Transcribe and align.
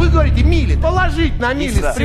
вы 0.00 0.08
говорите 0.08 0.42
мили. 0.42 0.76
Положить 0.76 1.38
на 1.38 1.52
мили 1.52 1.80
с. 1.80 1.96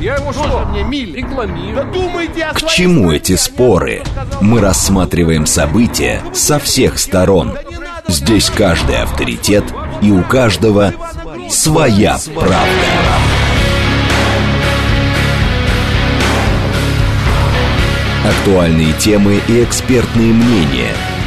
Я 0.00 0.16
его 0.16 0.32
что? 0.32 0.66
мне 0.70 0.82
мили. 0.82 1.24
Да 1.74 1.84
думайте 1.84 2.44
о 2.44 2.54
К 2.54 2.62
чему 2.62 3.00
стране, 3.02 3.16
эти 3.16 3.36
споры? 3.36 4.02
Мы 4.40 4.60
рассматриваем 4.60 5.44
события 5.46 6.22
со 6.32 6.58
всех 6.58 6.98
сторон. 6.98 7.56
Здесь 8.08 8.50
каждый 8.50 9.02
авторитет 9.02 9.64
и 10.00 10.10
у 10.10 10.22
каждого 10.22 10.94
своя 11.50 12.18
правда. 12.34 12.56
Актуальные 18.24 18.92
темы 18.94 19.40
и 19.46 19.62
экспертные 19.62 20.32
мнения, 20.32 20.92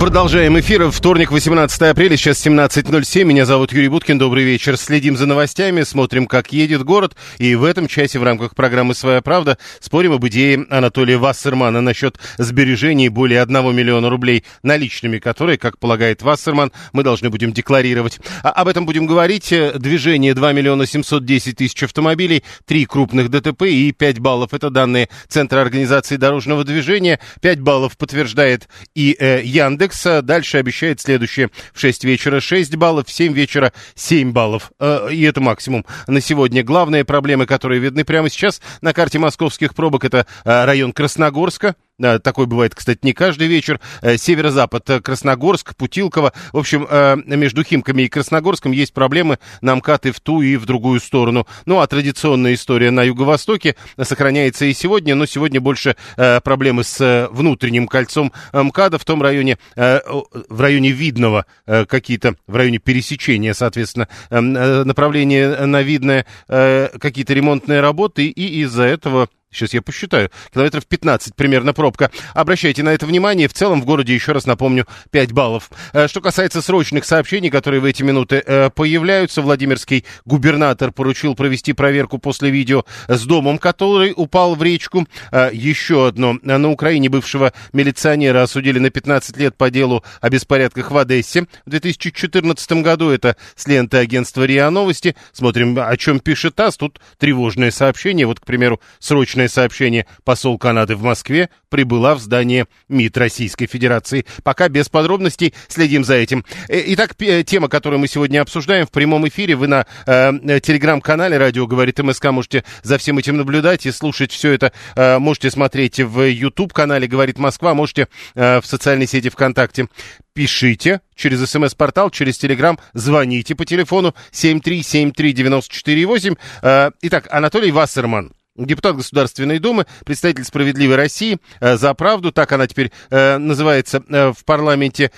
Продолжаем 0.00 0.58
эфир. 0.58 0.90
Вторник, 0.90 1.30
18 1.30 1.80
апреля, 1.82 2.16
сейчас 2.16 2.44
17.07. 2.44 3.24
Меня 3.24 3.46
зовут 3.46 3.72
Юрий 3.72 3.88
Буткин. 3.88 4.18
Добрый 4.18 4.44
вечер. 4.44 4.76
Следим 4.76 5.16
за 5.16 5.24
новостями, 5.24 5.82
смотрим, 5.82 6.26
как 6.26 6.52
едет 6.52 6.82
город. 6.82 7.16
И 7.38 7.54
в 7.54 7.64
этом 7.64 7.86
часе 7.86 8.18
в 8.18 8.22
рамках 8.22 8.54
программы 8.54 8.94
«Своя 8.94 9.22
правда» 9.22 9.56
спорим 9.80 10.12
об 10.12 10.26
идее 10.26 10.66
Анатолия 10.68 11.16
Вассермана 11.16 11.80
насчет 11.80 12.18
сбережений 12.36 13.08
более 13.08 13.40
1 13.40 13.74
миллиона 13.74 14.10
рублей 14.10 14.44
наличными, 14.62 15.18
которые, 15.18 15.58
как 15.58 15.78
полагает 15.78 16.22
Вассерман, 16.22 16.72
мы 16.92 17.02
должны 17.02 17.30
будем 17.30 17.52
декларировать. 17.52 18.18
А 18.42 18.50
об 18.50 18.68
этом 18.68 18.84
будем 18.84 19.06
говорить. 19.06 19.54
Движение 19.76 20.34
2 20.34 20.52
миллиона 20.52 20.86
710 20.86 21.56
тысяч 21.56 21.82
автомобилей, 21.82 22.42
3 22.66 22.84
крупных 22.86 23.30
ДТП 23.30 23.62
и 23.62 23.92
5 23.92 24.18
баллов. 24.18 24.52
Это 24.52 24.70
данные 24.70 25.08
Центра 25.28 25.60
организации 25.60 26.16
дорожного 26.16 26.64
движения. 26.64 27.20
5 27.40 27.60
баллов 27.60 27.96
подтверждает 27.96 28.68
и 28.94 29.16
э, 29.18 29.40
Яндекс. 29.44 29.83
А 30.04 30.22
Дальше 30.22 30.58
обещает 30.58 31.00
следующее. 31.00 31.50
В 31.72 31.80
6 31.80 32.04
вечера 32.04 32.40
6 32.40 32.76
баллов, 32.76 33.06
в 33.06 33.12
7 33.12 33.32
вечера 33.32 33.72
7 33.94 34.32
баллов. 34.32 34.72
Э, 34.80 35.08
и 35.10 35.22
это 35.22 35.40
максимум 35.40 35.84
на 36.06 36.20
сегодня. 36.20 36.62
Главные 36.62 37.04
проблемы, 37.04 37.46
которые 37.46 37.80
видны 37.80 38.04
прямо 38.04 38.28
сейчас 38.30 38.60
на 38.80 38.92
карте 38.92 39.18
московских 39.18 39.74
пробок, 39.74 40.04
это 40.04 40.26
э, 40.44 40.64
район 40.64 40.92
Красногорска. 40.92 41.76
Да, 41.96 42.18
такой 42.18 42.46
бывает, 42.46 42.74
кстати, 42.74 42.98
не 43.02 43.12
каждый 43.12 43.46
вечер. 43.46 43.78
Э, 44.02 44.16
Северо-запад, 44.16 44.90
э, 44.90 45.00
Красногорск, 45.00 45.76
Путилково. 45.76 46.32
В 46.52 46.58
общем, 46.58 46.88
э, 46.90 47.16
между 47.24 47.62
Химками 47.62 48.02
и 48.02 48.08
Красногорском 48.08 48.72
есть 48.72 48.92
проблемы 48.92 49.38
на 49.60 49.76
МКАД 49.76 50.06
и 50.06 50.10
в 50.10 50.18
ту, 50.18 50.42
и 50.42 50.56
в 50.56 50.66
другую 50.66 50.98
сторону. 50.98 51.46
Ну, 51.66 51.78
а 51.78 51.86
традиционная 51.86 52.54
история 52.54 52.90
на 52.90 53.04
юго-востоке 53.04 53.76
сохраняется 54.00 54.64
и 54.64 54.72
сегодня, 54.72 55.14
но 55.14 55.24
сегодня 55.26 55.60
больше 55.60 55.94
э, 56.16 56.40
проблемы 56.40 56.82
с 56.82 57.00
э, 57.00 57.28
внутренним 57.30 57.86
кольцом 57.86 58.32
э, 58.52 58.60
МКАДа 58.60 58.98
в 58.98 59.04
том 59.04 59.22
районе, 59.22 59.58
э, 59.76 60.00
в 60.48 60.60
районе 60.60 60.90
Видного, 60.90 61.46
э, 61.66 61.84
какие-то, 61.86 62.34
в 62.48 62.56
районе 62.56 62.78
пересечения, 62.78 63.54
соответственно, 63.54 64.08
э, 64.30 64.38
э, 64.38 64.82
направление 64.82 65.64
на 65.64 65.82
Видное, 65.82 66.26
э, 66.48 66.88
какие-то 66.98 67.34
ремонтные 67.34 67.80
работы, 67.80 68.26
и 68.26 68.62
из-за 68.62 68.82
этого 68.82 69.28
Сейчас 69.54 69.72
я 69.72 69.82
посчитаю. 69.82 70.30
Километров 70.52 70.84
15 70.86 71.34
примерно 71.36 71.72
пробка. 71.72 72.10
Обращайте 72.34 72.82
на 72.82 72.90
это 72.90 73.06
внимание. 73.06 73.48
В 73.48 73.52
целом 73.54 73.80
в 73.80 73.84
городе, 73.84 74.12
еще 74.14 74.32
раз 74.32 74.46
напомню, 74.46 74.86
5 75.10 75.32
баллов. 75.32 75.70
Э, 75.92 76.08
Что 76.08 76.20
касается 76.20 76.60
срочных 76.60 77.04
сообщений, 77.04 77.50
которые 77.50 77.80
в 77.80 77.84
эти 77.84 78.02
минуты 78.02 78.42
э, 78.44 78.70
появляются, 78.70 79.42
Владимирский 79.42 80.04
губернатор 80.24 80.90
поручил 80.90 81.34
провести 81.36 81.72
проверку 81.72 82.18
после 82.18 82.50
видео 82.50 82.84
с 83.08 83.24
домом, 83.24 83.58
который 83.58 84.12
упал 84.16 84.56
в 84.56 84.62
речку. 84.62 85.06
Э, 85.30 85.50
Еще 85.52 86.08
одно. 86.08 86.38
На 86.42 86.68
Украине 86.68 87.08
бывшего 87.08 87.52
милиционера 87.72 88.42
осудили 88.42 88.78
на 88.78 88.90
15 88.90 89.36
лет 89.36 89.56
по 89.56 89.70
делу 89.70 90.02
о 90.20 90.30
беспорядках 90.30 90.90
в 90.90 90.98
Одессе. 90.98 91.46
В 91.64 91.70
2014 91.70 92.82
году 92.82 93.10
это 93.10 93.36
с 93.54 93.66
ленты 93.66 93.98
агентства 93.98 94.44
РИА 94.44 94.70
Новости. 94.70 95.14
Смотрим, 95.32 95.78
о 95.78 95.96
чем 95.96 96.18
пишет 96.20 96.56
ТАСС. 96.56 96.76
Тут 96.76 97.00
тревожное 97.18 97.70
сообщение. 97.70 98.26
Вот, 98.26 98.40
к 98.40 98.44
примеру, 98.44 98.80
срочное 98.98 99.43
сообщение. 99.48 100.06
Посол 100.24 100.58
Канады 100.58 100.96
в 100.96 101.02
Москве 101.02 101.50
прибыла 101.68 102.14
в 102.14 102.20
здание 102.20 102.66
МИД 102.88 103.18
Российской 103.18 103.66
Федерации. 103.66 104.24
Пока 104.42 104.68
без 104.68 104.88
подробностей 104.88 105.54
следим 105.68 106.04
за 106.04 106.14
этим. 106.14 106.44
Э, 106.68 106.82
Итак, 106.86 107.14
э, 107.20 107.42
тема, 107.42 107.68
которую 107.68 108.00
мы 108.00 108.08
сегодня 108.08 108.40
обсуждаем 108.40 108.86
в 108.86 108.90
прямом 108.90 109.26
эфире. 109.28 109.56
Вы 109.56 109.66
на 109.66 109.86
э, 110.06 110.60
телеграм-канале 110.60 111.38
«Радио 111.38 111.66
говорит 111.66 111.98
МСК» 111.98 112.26
можете 112.26 112.64
за 112.82 112.98
всем 112.98 113.18
этим 113.18 113.36
наблюдать 113.36 113.86
и 113.86 113.90
слушать 113.90 114.32
все 114.32 114.52
это. 114.52 114.72
Э, 114.96 115.18
можете 115.18 115.50
смотреть 115.50 116.00
в 116.00 116.22
YouTube-канале 116.22 117.06
«Говорит 117.06 117.38
Москва», 117.38 117.74
можете 117.74 118.08
э, 118.34 118.60
в 118.60 118.66
социальной 118.66 119.06
сети 119.06 119.28
ВКонтакте 119.28 119.88
пишите 120.34 121.00
через 121.14 121.48
смс-портал, 121.48 122.10
через 122.10 122.36
телеграм, 122.38 122.78
звоните 122.92 123.54
по 123.54 123.64
телефону 123.64 124.14
7373948. 124.32 126.36
Э, 126.62 126.90
Итак, 127.02 127.28
Анатолий 127.30 127.70
Вассерман. 127.70 128.32
Депутат 128.56 128.94
Государственной 128.94 129.58
Думы, 129.58 129.84
представитель 130.06 130.44
«Справедливой 130.44 130.94
России» 130.94 131.38
э, 131.58 131.76
за 131.76 131.92
правду, 131.92 132.30
так 132.30 132.52
она 132.52 132.68
теперь 132.68 132.92
э, 133.10 133.36
называется 133.38 134.04
э, 134.08 134.32
в 134.32 134.44
парламенте, 134.44 135.10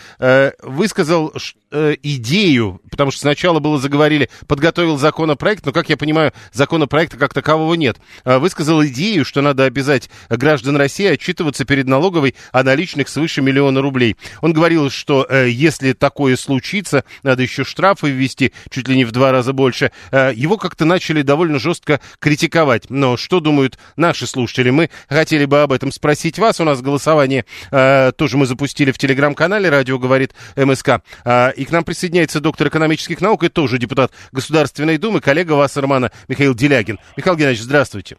высказал 0.63 1.33
идею, 1.71 2.81
потому 2.91 3.11
что 3.11 3.21
сначала 3.21 3.59
было 3.59 3.79
заговорили, 3.79 4.31
подготовил 4.47 4.97
законопроект, 4.99 5.67
но, 5.67 5.73
как 5.73 5.91
я 5.91 5.97
понимаю, 5.97 6.33
законопроекта 6.53 7.19
как 7.19 7.35
такового 7.35 7.75
нет. 7.75 7.99
Высказал 8.25 8.85
идею, 8.87 9.25
что 9.25 9.43
надо 9.43 9.65
обязать 9.65 10.09
граждан 10.31 10.77
России 10.77 11.07
отчитываться 11.07 11.65
перед 11.65 11.87
налоговой 11.87 12.35
о 12.53 12.63
наличных 12.63 13.09
свыше 13.09 13.43
миллиона 13.43 13.83
рублей. 13.83 14.17
Он 14.41 14.53
говорил, 14.53 14.91
что 14.91 15.27
если 15.31 15.93
такое 15.93 16.37
случится, 16.37 17.05
надо 17.23 17.43
еще 17.43 17.65
штрафы 17.65 18.11
ввести 18.11 18.53
чуть 18.71 18.89
ли 18.89 18.97
не 18.97 19.05
в 19.05 19.13
два 19.13 19.33
раза 19.33 19.53
больше. 19.53 19.91
Его 20.13 20.57
как-то 20.57 20.85
начали 20.85 21.23
довольно 21.23 21.59
жестко 21.59 22.01
критиковать. 22.21 22.89
Но 22.91 23.17
что 23.27 23.41
думают 23.41 23.77
наши 23.97 24.25
слушатели? 24.25 24.71
Мы 24.71 24.89
хотели 25.09 25.47
бы 25.47 25.61
об 25.61 25.73
этом 25.73 25.91
спросить 25.91 26.39
вас. 26.39 26.61
У 26.61 26.65
нас 26.65 26.81
голосование 26.81 27.45
э, 27.73 28.13
тоже 28.17 28.37
мы 28.37 28.47
запустили 28.47 28.93
в 28.93 28.99
телеграм-канале 28.99 29.69
«Радио 29.69 29.99
говорит 29.99 30.33
МСК». 30.55 31.01
Э, 31.25 31.53
и 31.57 31.65
к 31.65 31.73
нам 31.73 31.83
присоединяется 31.83 32.41
доктор 32.41 32.69
экономических 32.69 33.21
наук 33.21 33.43
и 33.43 33.49
тоже 33.49 33.79
депутат 33.79 34.13
Государственной 34.31 34.97
Думы, 34.97 35.21
коллега 35.21 35.55
Вассермана 35.55 36.13
Михаил 36.29 36.55
Делягин. 36.55 37.01
Михаил 37.17 37.37
Геннадьевич, 37.37 37.65
здравствуйте. 37.65 38.17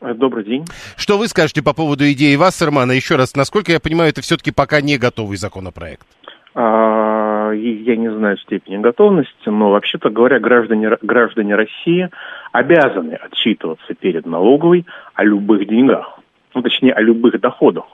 Добрый 0.00 0.44
день. 0.44 0.64
Что 0.96 1.16
вы 1.16 1.28
скажете 1.28 1.62
по 1.62 1.72
поводу 1.72 2.10
идеи 2.10 2.34
Вассермана? 2.34 2.90
Еще 2.90 3.14
раз, 3.14 3.36
насколько 3.36 3.70
я 3.70 3.78
понимаю, 3.78 4.10
это 4.10 4.20
все-таки 4.20 4.50
пока 4.50 4.80
не 4.80 4.98
готовый 4.98 5.36
законопроект. 5.36 6.08
А, 6.56 7.52
я 7.52 7.96
не 7.96 8.10
знаю 8.10 8.36
степени 8.38 8.78
готовности, 8.78 9.48
но 9.48 9.70
вообще-то 9.70 10.10
говоря, 10.10 10.40
граждане, 10.40 10.90
граждане 11.02 11.54
России 11.54 12.10
обязаны 12.52 13.14
отчитываться 13.14 13.94
перед 13.94 14.26
налоговой 14.26 14.86
о 15.14 15.24
любых 15.24 15.66
деньгах, 15.66 16.18
ну, 16.54 16.62
точнее, 16.62 16.92
о 16.92 17.00
любых 17.00 17.40
доходах. 17.40 17.84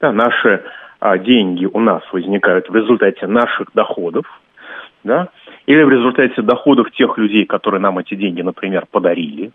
Да, 0.00 0.12
наши 0.12 0.62
а, 1.00 1.18
деньги 1.18 1.66
у 1.66 1.80
нас 1.80 2.02
возникают 2.12 2.68
в 2.68 2.74
результате 2.74 3.26
наших 3.26 3.72
доходов, 3.74 4.26
да, 5.04 5.28
или 5.66 5.82
в 5.82 5.90
результате 5.90 6.42
доходов 6.42 6.90
тех 6.92 7.16
людей, 7.18 7.44
которые 7.44 7.80
нам 7.80 7.98
эти 7.98 8.14
деньги, 8.14 8.42
например, 8.42 8.86
подарили. 8.90 9.52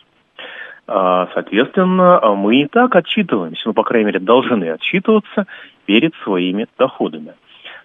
А, 0.87 1.29
Соответственно, 1.33 2.19
а, 2.21 2.35
мы 2.35 2.61
и 2.61 2.67
так 2.67 2.95
отчитываемся, 2.95 3.63
ну, 3.65 3.73
по 3.73 3.83
крайней 3.83 4.07
мере, 4.07 4.19
должны 4.19 4.69
отчитываться 4.71 5.45
перед 5.85 6.13
своими 6.23 6.67
доходами. 6.77 7.33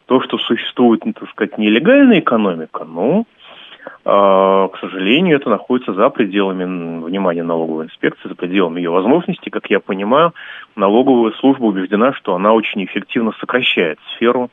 То, 0.07 0.21
что 0.23 0.39
существует, 0.39 1.05
ну, 1.05 1.13
так 1.13 1.29
сказать, 1.31 1.59
нелегальная 1.59 2.21
экономика, 2.21 2.85
ну, 2.85 3.27
к 4.05 4.79
сожалению, 4.81 5.37
это 5.37 5.51
находится 5.51 5.93
за 5.93 6.11
пределами 6.11 7.05
внимания 7.05 7.43
налоговой 7.43 7.87
инспекции, 7.87 8.29
за 8.29 8.35
пределами 8.35 8.81
ее 8.81 8.91
возможностей. 8.91 9.51
Как 9.51 9.69
я 9.69 9.81
понимаю, 9.81 10.33
налоговая 10.77 11.33
служба 11.41 11.65
убеждена, 11.65 12.13
что 12.13 12.35
она 12.35 12.53
очень 12.53 12.85
эффективно 12.85 13.33
сокращает 13.41 13.99
сферу, 14.15 14.51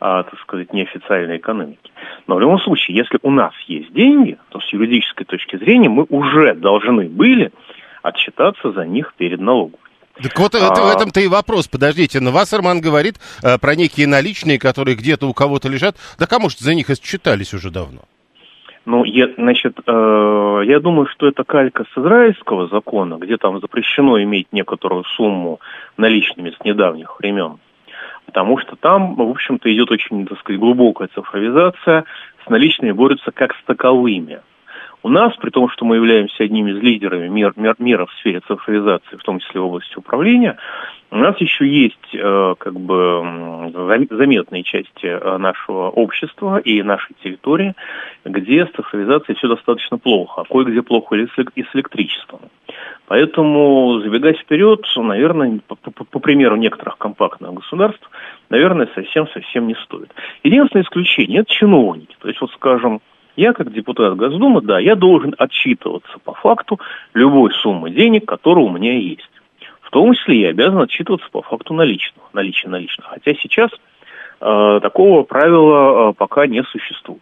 а, 0.00 0.22
так 0.22 0.38
сказать, 0.40 0.72
неофициальной 0.72 1.38
экономики. 1.38 1.90
Но 2.26 2.36
в 2.36 2.40
любом 2.40 2.60
случае, 2.60 2.96
если 2.96 3.18
у 3.22 3.30
нас 3.30 3.52
есть 3.66 3.92
деньги, 3.92 4.38
то 4.50 4.60
с 4.60 4.72
юридической 4.72 5.24
точки 5.24 5.56
зрения 5.56 5.88
мы 5.88 6.06
уже 6.08 6.54
должны 6.54 7.08
были 7.08 7.52
отчитаться 8.02 8.70
за 8.72 8.86
них 8.86 9.14
перед 9.16 9.40
налоговой. 9.40 9.78
Так 10.22 10.38
вот 10.38 10.54
это, 10.54 10.80
в 10.80 10.86
А. 10.86 10.92
этом-то 10.92 11.20
и 11.20 11.26
вопрос. 11.26 11.66
Подождите, 11.66 12.20
но 12.20 12.30
Вассерман 12.30 12.80
говорит 12.80 13.16
э, 13.42 13.58
про 13.58 13.74
некие 13.74 14.06
наличные, 14.06 14.58
которые 14.60 14.94
где-то 14.94 15.26
у 15.26 15.34
кого-то 15.34 15.68
лежат. 15.68 15.96
Да 16.18 16.26
кому 16.26 16.48
же 16.50 16.56
за 16.58 16.74
них 16.74 16.88
отчитались 16.90 17.52
уже 17.52 17.70
давно? 17.70 18.02
Ну, 18.86 19.04
я, 19.04 19.28
значит, 19.38 19.78
э, 19.86 20.62
я 20.66 20.78
думаю, 20.80 21.06
что 21.06 21.26
это 21.26 21.42
калька 21.44 21.84
с 21.84 21.98
израильского 21.98 22.68
закона, 22.68 23.16
где 23.16 23.38
там 23.38 23.58
запрещено 23.60 24.22
иметь 24.22 24.48
некоторую 24.52 25.04
сумму 25.04 25.60
наличными 25.96 26.50
с 26.50 26.64
недавних 26.64 27.18
времен. 27.18 27.58
Потому 28.26 28.58
что 28.58 28.76
там, 28.76 29.14
в 29.14 29.22
общем-то, 29.22 29.72
идет 29.72 29.90
очень, 29.90 30.26
так 30.26 30.38
сказать, 30.40 30.60
глубокая 30.60 31.08
цифровизация, 31.14 32.04
с 32.44 32.48
наличными 32.50 32.92
борются 32.92 33.30
как 33.32 33.54
с 33.54 33.64
таковыми. 33.64 34.40
У 35.04 35.10
нас, 35.10 35.36
при 35.36 35.50
том, 35.50 35.68
что 35.68 35.84
мы 35.84 35.96
являемся 35.96 36.44
одними 36.44 36.70
из 36.70 36.82
лидерами 36.82 37.28
мер, 37.28 37.52
мер, 37.56 37.74
мира 37.78 38.06
в 38.06 38.12
сфере 38.14 38.40
цифровизации, 38.40 39.16
в 39.16 39.22
том 39.22 39.38
числе 39.38 39.60
в 39.60 39.66
области 39.66 39.98
управления, 39.98 40.56
у 41.10 41.16
нас 41.16 41.38
еще 41.42 41.68
есть 41.68 42.14
э, 42.14 42.54
как 42.58 42.72
бы 42.80 43.70
заметные 44.08 44.62
части 44.62 45.04
э, 45.04 45.36
нашего 45.36 45.90
общества 45.90 46.56
и 46.56 46.82
нашей 46.82 47.14
территории, 47.22 47.74
где 48.24 48.64
с 48.64 48.70
цифровизацией 48.70 49.36
все 49.36 49.46
достаточно 49.46 49.98
плохо, 49.98 50.40
а 50.40 50.44
кое-где 50.50 50.80
плохо 50.80 51.16
и 51.16 51.26
с 51.26 51.74
электричеством. 51.74 52.40
Поэтому, 53.06 54.00
забегать 54.00 54.38
вперед, 54.38 54.86
наверное, 54.96 55.60
по, 55.68 55.76
по, 55.76 55.90
по 55.90 56.18
примеру 56.18 56.56
некоторых 56.56 56.96
компактных 56.96 57.52
государств, 57.52 58.10
наверное, 58.48 58.88
совсем-совсем 58.94 59.66
не 59.68 59.74
стоит. 59.84 60.14
Единственное 60.42 60.84
исключение– 60.84 61.40
это 61.42 61.52
чиновники. 61.52 62.16
То 62.20 62.28
есть, 62.28 62.40
вот 62.40 62.50
скажем, 62.52 63.02
я, 63.36 63.52
как 63.52 63.72
депутат 63.72 64.16
Госдумы, 64.16 64.60
да, 64.62 64.78
я 64.78 64.94
должен 64.94 65.34
отчитываться 65.38 66.18
по 66.24 66.34
факту 66.34 66.80
любой 67.14 67.52
суммы 67.54 67.90
денег, 67.90 68.26
которая 68.26 68.64
у 68.64 68.70
меня 68.70 68.96
есть. 68.96 69.28
В 69.80 69.90
том 69.90 70.12
числе 70.14 70.40
я 70.40 70.48
обязан 70.48 70.80
отчитываться 70.80 71.28
по 71.30 71.42
факту 71.42 71.74
наличного, 71.74 72.28
наличия 72.32 72.68
наличных. 72.68 73.06
Хотя 73.06 73.34
сейчас 73.34 73.70
э, 74.40 74.80
такого 74.82 75.22
правила 75.22 76.10
э, 76.10 76.14
пока 76.14 76.46
не 76.46 76.62
существует. 76.64 77.20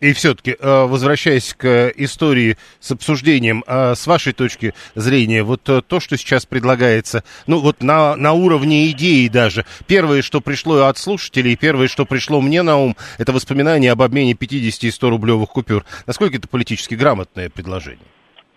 И 0.00 0.12
все-таки, 0.12 0.56
э, 0.58 0.84
возвращаясь 0.86 1.54
к 1.54 1.92
истории 1.96 2.56
с 2.80 2.90
обсуждением, 2.90 3.64
э, 3.66 3.94
с 3.94 4.06
вашей 4.06 4.32
точки 4.32 4.74
зрения, 4.94 5.42
вот 5.42 5.68
э, 5.68 5.82
то, 5.86 6.00
что 6.00 6.16
сейчас 6.16 6.46
предлагается, 6.46 7.24
ну 7.46 7.60
вот 7.60 7.82
на, 7.82 8.16
на 8.16 8.32
уровне 8.32 8.90
идеи 8.90 9.28
даже, 9.28 9.64
первое, 9.86 10.22
что 10.22 10.40
пришло 10.40 10.84
от 10.84 10.98
слушателей, 10.98 11.56
первое, 11.56 11.88
что 11.88 12.04
пришло 12.04 12.40
мне 12.40 12.62
на 12.62 12.76
ум, 12.76 12.96
это 13.18 13.32
воспоминание 13.32 13.92
об 13.92 14.02
обмене 14.02 14.34
50 14.34 14.84
и 14.84 14.90
100 14.90 15.10
рублевых 15.10 15.50
купюр. 15.50 15.84
Насколько 16.06 16.36
это 16.36 16.48
политически 16.48 16.94
грамотное 16.94 17.48
предложение? 17.48 18.13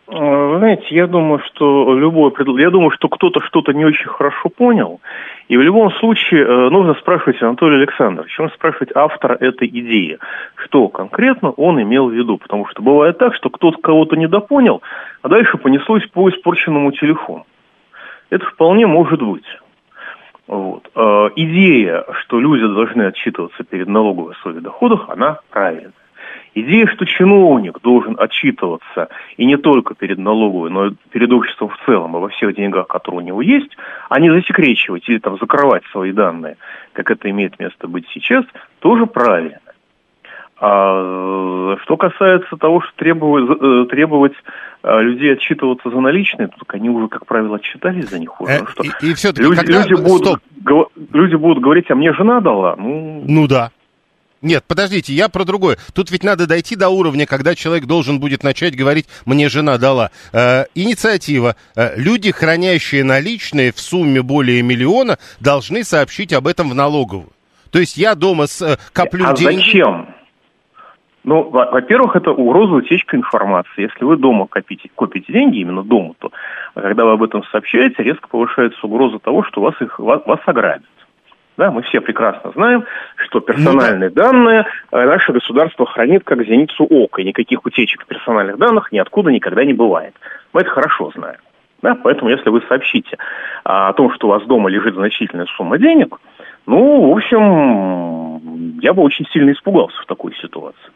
Вы 0.07 0.59
знаете, 0.59 0.85
я 0.91 1.05
думаю, 1.05 1.39
что 1.39 1.93
любое 1.93 2.31
я 2.59 2.69
думаю, 2.69 2.91
что 2.91 3.09
кто-то 3.09 3.41
что-то 3.41 3.73
не 3.73 3.83
очень 3.83 4.07
хорошо 4.07 4.47
понял, 4.47 5.01
и 5.49 5.57
в 5.57 5.61
любом 5.61 5.91
случае 5.91 6.45
э, 6.45 6.69
нужно 6.69 6.93
спрашивать 6.93 7.41
Анатолия 7.41 7.75
Александровича, 7.75 8.43
нужно 8.43 8.55
спрашивать 8.55 8.95
автора 8.95 9.33
этой 9.33 9.67
идеи, 9.67 10.17
что 10.55 10.87
конкретно 10.87 11.51
он 11.51 11.81
имел 11.81 12.07
в 12.07 12.13
виду, 12.13 12.37
потому 12.37 12.67
что 12.67 12.81
бывает 12.81 13.17
так, 13.17 13.35
что 13.35 13.49
кто-то 13.49 13.81
кого-то 13.81 14.15
недопонял, 14.15 14.81
а 15.23 15.27
дальше 15.27 15.57
понеслось 15.57 16.07
по 16.07 16.29
испорченному 16.29 16.93
телефону. 16.93 17.45
Это 18.29 18.45
вполне 18.45 18.87
может 18.87 19.21
быть. 19.21 19.45
Вот. 20.47 20.89
Э, 20.95 21.29
идея, 21.35 22.05
что 22.21 22.39
люди 22.39 22.65
должны 22.65 23.03
отчитываться 23.03 23.61
перед 23.65 23.89
налоговой 23.89 24.35
своих 24.35 24.61
доходах, 24.61 25.09
она 25.09 25.39
правильная. 25.49 25.91
Идея, 26.59 26.87
что 26.87 27.05
чиновник 27.05 27.79
должен 27.83 28.15
отчитываться 28.17 29.09
и 29.37 29.45
не 29.45 29.57
только 29.57 29.93
перед 29.93 30.17
налоговой, 30.17 30.71
но 30.71 30.87
и 30.87 30.91
перед 31.11 31.31
обществом 31.31 31.69
в 31.69 31.85
целом, 31.85 32.13
во 32.13 32.29
всех 32.29 32.55
деньгах, 32.55 32.87
которые 32.87 33.21
у 33.21 33.23
него 33.23 33.43
есть, 33.43 33.77
а 34.09 34.19
не 34.19 34.31
засекречивать 34.31 35.07
или 35.07 35.19
там 35.19 35.37
закрывать 35.37 35.83
свои 35.91 36.11
данные, 36.11 36.57
как 36.93 37.11
это 37.11 37.29
имеет 37.29 37.59
место 37.59 37.87
быть 37.87 38.07
сейчас, 38.11 38.43
тоже 38.79 39.05
правильно. 39.05 39.59
А 40.59 41.77
что 41.83 41.95
касается 41.95 42.57
того, 42.57 42.81
что 42.81 42.91
требовать, 42.95 43.61
э, 43.61 43.85
требовать 43.91 44.33
э, 44.81 45.01
людей 45.01 45.33
отчитываться 45.33 45.91
за 45.91 45.99
наличные, 45.99 46.47
то 46.47 46.55
они 46.69 46.89
уже, 46.89 47.07
как 47.07 47.27
правило, 47.27 47.57
отчитались 47.57 48.09
за 48.09 48.17
них 48.17 48.41
уже. 48.41 48.53
Э, 48.53 48.59
ну, 48.61 48.67
что? 48.67 48.83
И, 48.83 49.11
и 49.11 49.13
все-таки 49.13 49.43
люди, 49.43 49.57
когда... 49.57 49.83
люди, 49.83 49.93
будут, 49.93 50.41
люди 51.13 51.35
будут 51.35 51.61
говорить, 51.61 51.91
а 51.91 51.95
мне 51.95 52.13
жена 52.13 52.39
дала. 52.41 52.75
Ну, 52.75 53.23
ну 53.27 53.47
да. 53.47 53.69
Нет, 54.41 54.63
подождите, 54.67 55.13
я 55.13 55.29
про 55.29 55.45
другое. 55.45 55.77
Тут 55.93 56.11
ведь 56.11 56.23
надо 56.23 56.47
дойти 56.47 56.75
до 56.75 56.89
уровня, 56.89 57.25
когда 57.25 57.55
человек 57.55 57.85
должен 57.85 58.19
будет 58.19 58.43
начать 58.43 58.75
говорить 58.75 59.07
«мне 59.25 59.49
жена 59.49 59.77
дала». 59.77 60.11
Э, 60.31 60.65
инициатива. 60.75 61.55
Э, 61.75 61.97
люди, 61.97 62.31
хранящие 62.31 63.03
наличные 63.03 63.71
в 63.71 63.79
сумме 63.79 64.21
более 64.21 64.61
миллиона, 64.61 65.17
должны 65.39 65.83
сообщить 65.83 66.33
об 66.33 66.45
этом 66.47 66.69
в 66.69 66.75
налоговую. 66.75 67.29
То 67.71 67.79
есть 67.79 67.97
я 67.97 68.13
дома 68.15 68.45
с, 68.45 68.61
э, 68.61 68.77
коплю 68.93 69.25
а 69.27 69.33
деньги... 69.33 69.55
зачем? 69.55 70.07
Ну, 71.23 71.49
во-первых, 71.49 72.15
это 72.15 72.31
угроза 72.31 72.75
утечка 72.75 73.17
информации. 73.17 73.81
Если 73.81 74.05
вы 74.05 74.15
дома 74.15 74.47
копите, 74.47 74.89
копите 74.95 75.33
деньги, 75.33 75.57
именно 75.57 75.83
дома, 75.83 76.13
то 76.19 76.31
когда 76.73 77.03
вы 77.03 77.13
об 77.13 77.23
этом 77.23 77.43
сообщаете, 77.51 78.03
резко 78.03 78.29
повышается 78.29 78.79
угроза 78.85 79.19
того, 79.19 79.43
что 79.43 79.61
вас, 79.61 79.73
их, 79.81 79.99
вас, 79.99 80.21
вас 80.25 80.39
ограбят. 80.45 80.85
Да, 81.57 81.71
мы 81.71 81.81
все 81.81 82.01
прекрасно 82.01 82.51
знаем, 82.51 82.85
что 83.15 83.39
персональные 83.39 84.09
ну, 84.09 84.15
да. 84.15 84.23
данные 84.23 84.65
э, 84.91 85.05
наше 85.05 85.33
государство 85.33 85.87
хранит 85.87 86.23
как 86.23 86.45
зеницу 86.45 86.83
ока, 86.83 87.21
и 87.21 87.25
никаких 87.25 87.65
утечек 87.65 88.05
персональных 88.05 88.57
данных 88.57 88.91
ниоткуда 88.91 89.31
никогда 89.31 89.65
не 89.65 89.73
бывает. 89.73 90.13
Мы 90.53 90.61
это 90.61 90.69
хорошо 90.69 91.11
знаем. 91.15 91.39
Да, 91.81 91.95
поэтому 91.95 92.29
если 92.29 92.49
вы 92.49 92.61
сообщите 92.67 93.17
а, 93.63 93.89
о 93.89 93.93
том, 93.93 94.11
что 94.13 94.27
у 94.27 94.29
вас 94.31 94.43
дома 94.45 94.69
лежит 94.69 94.95
значительная 94.95 95.45
сумма 95.57 95.77
денег, 95.77 96.19
ну, 96.65 97.11
в 97.11 97.17
общем, 97.17 98.79
я 98.79 98.93
бы 98.93 99.03
очень 99.03 99.25
сильно 99.27 99.51
испугался 99.51 100.01
в 100.01 100.05
такой 100.05 100.35
ситуации. 100.35 100.91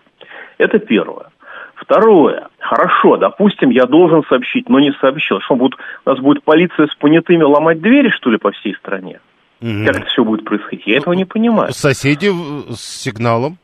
Это 0.57 0.79
первое. 0.79 1.27
Второе. 1.75 2.47
Хорошо, 2.59 3.17
допустим, 3.17 3.69
я 3.69 3.85
должен 3.85 4.23
сообщить, 4.25 4.69
но 4.69 4.79
не 4.79 4.91
сообщил. 4.93 5.39
Что, 5.41 5.55
будет, 5.55 5.75
у 6.05 6.09
нас 6.09 6.19
будет 6.19 6.43
полиция 6.43 6.87
с 6.87 6.95
понятыми 6.95 7.43
ломать 7.43 7.81
двери, 7.81 8.09
что 8.09 8.29
ли, 8.29 8.37
по 8.37 8.51
всей 8.51 8.75
стране? 8.75 9.19
Угу. 9.61 9.85
Как 9.85 9.97
это 9.97 10.05
все 10.07 10.23
будет 10.23 10.43
происходить? 10.43 10.87
Я 10.87 10.97
этого 10.97 11.13
не 11.13 11.25
понимаю. 11.25 11.71
Соседи 11.71 12.31
с 12.73 13.03
сигналом? 13.03 13.57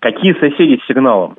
Какие 0.00 0.34
соседи 0.34 0.78
с 0.82 0.86
сигналом? 0.86 1.36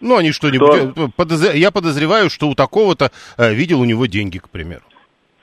Ну, 0.00 0.16
они 0.16 0.30
что-нибудь... 0.30 0.92
Что... 0.92 1.06
Э, 1.06 1.08
подоз... 1.16 1.54
Я 1.54 1.70
подозреваю, 1.70 2.30
что 2.30 2.48
у 2.48 2.54
такого-то 2.54 3.10
э, 3.36 3.52
видел 3.52 3.80
у 3.80 3.84
него 3.84 4.06
деньги, 4.06 4.38
к 4.38 4.48
примеру. 4.48 4.82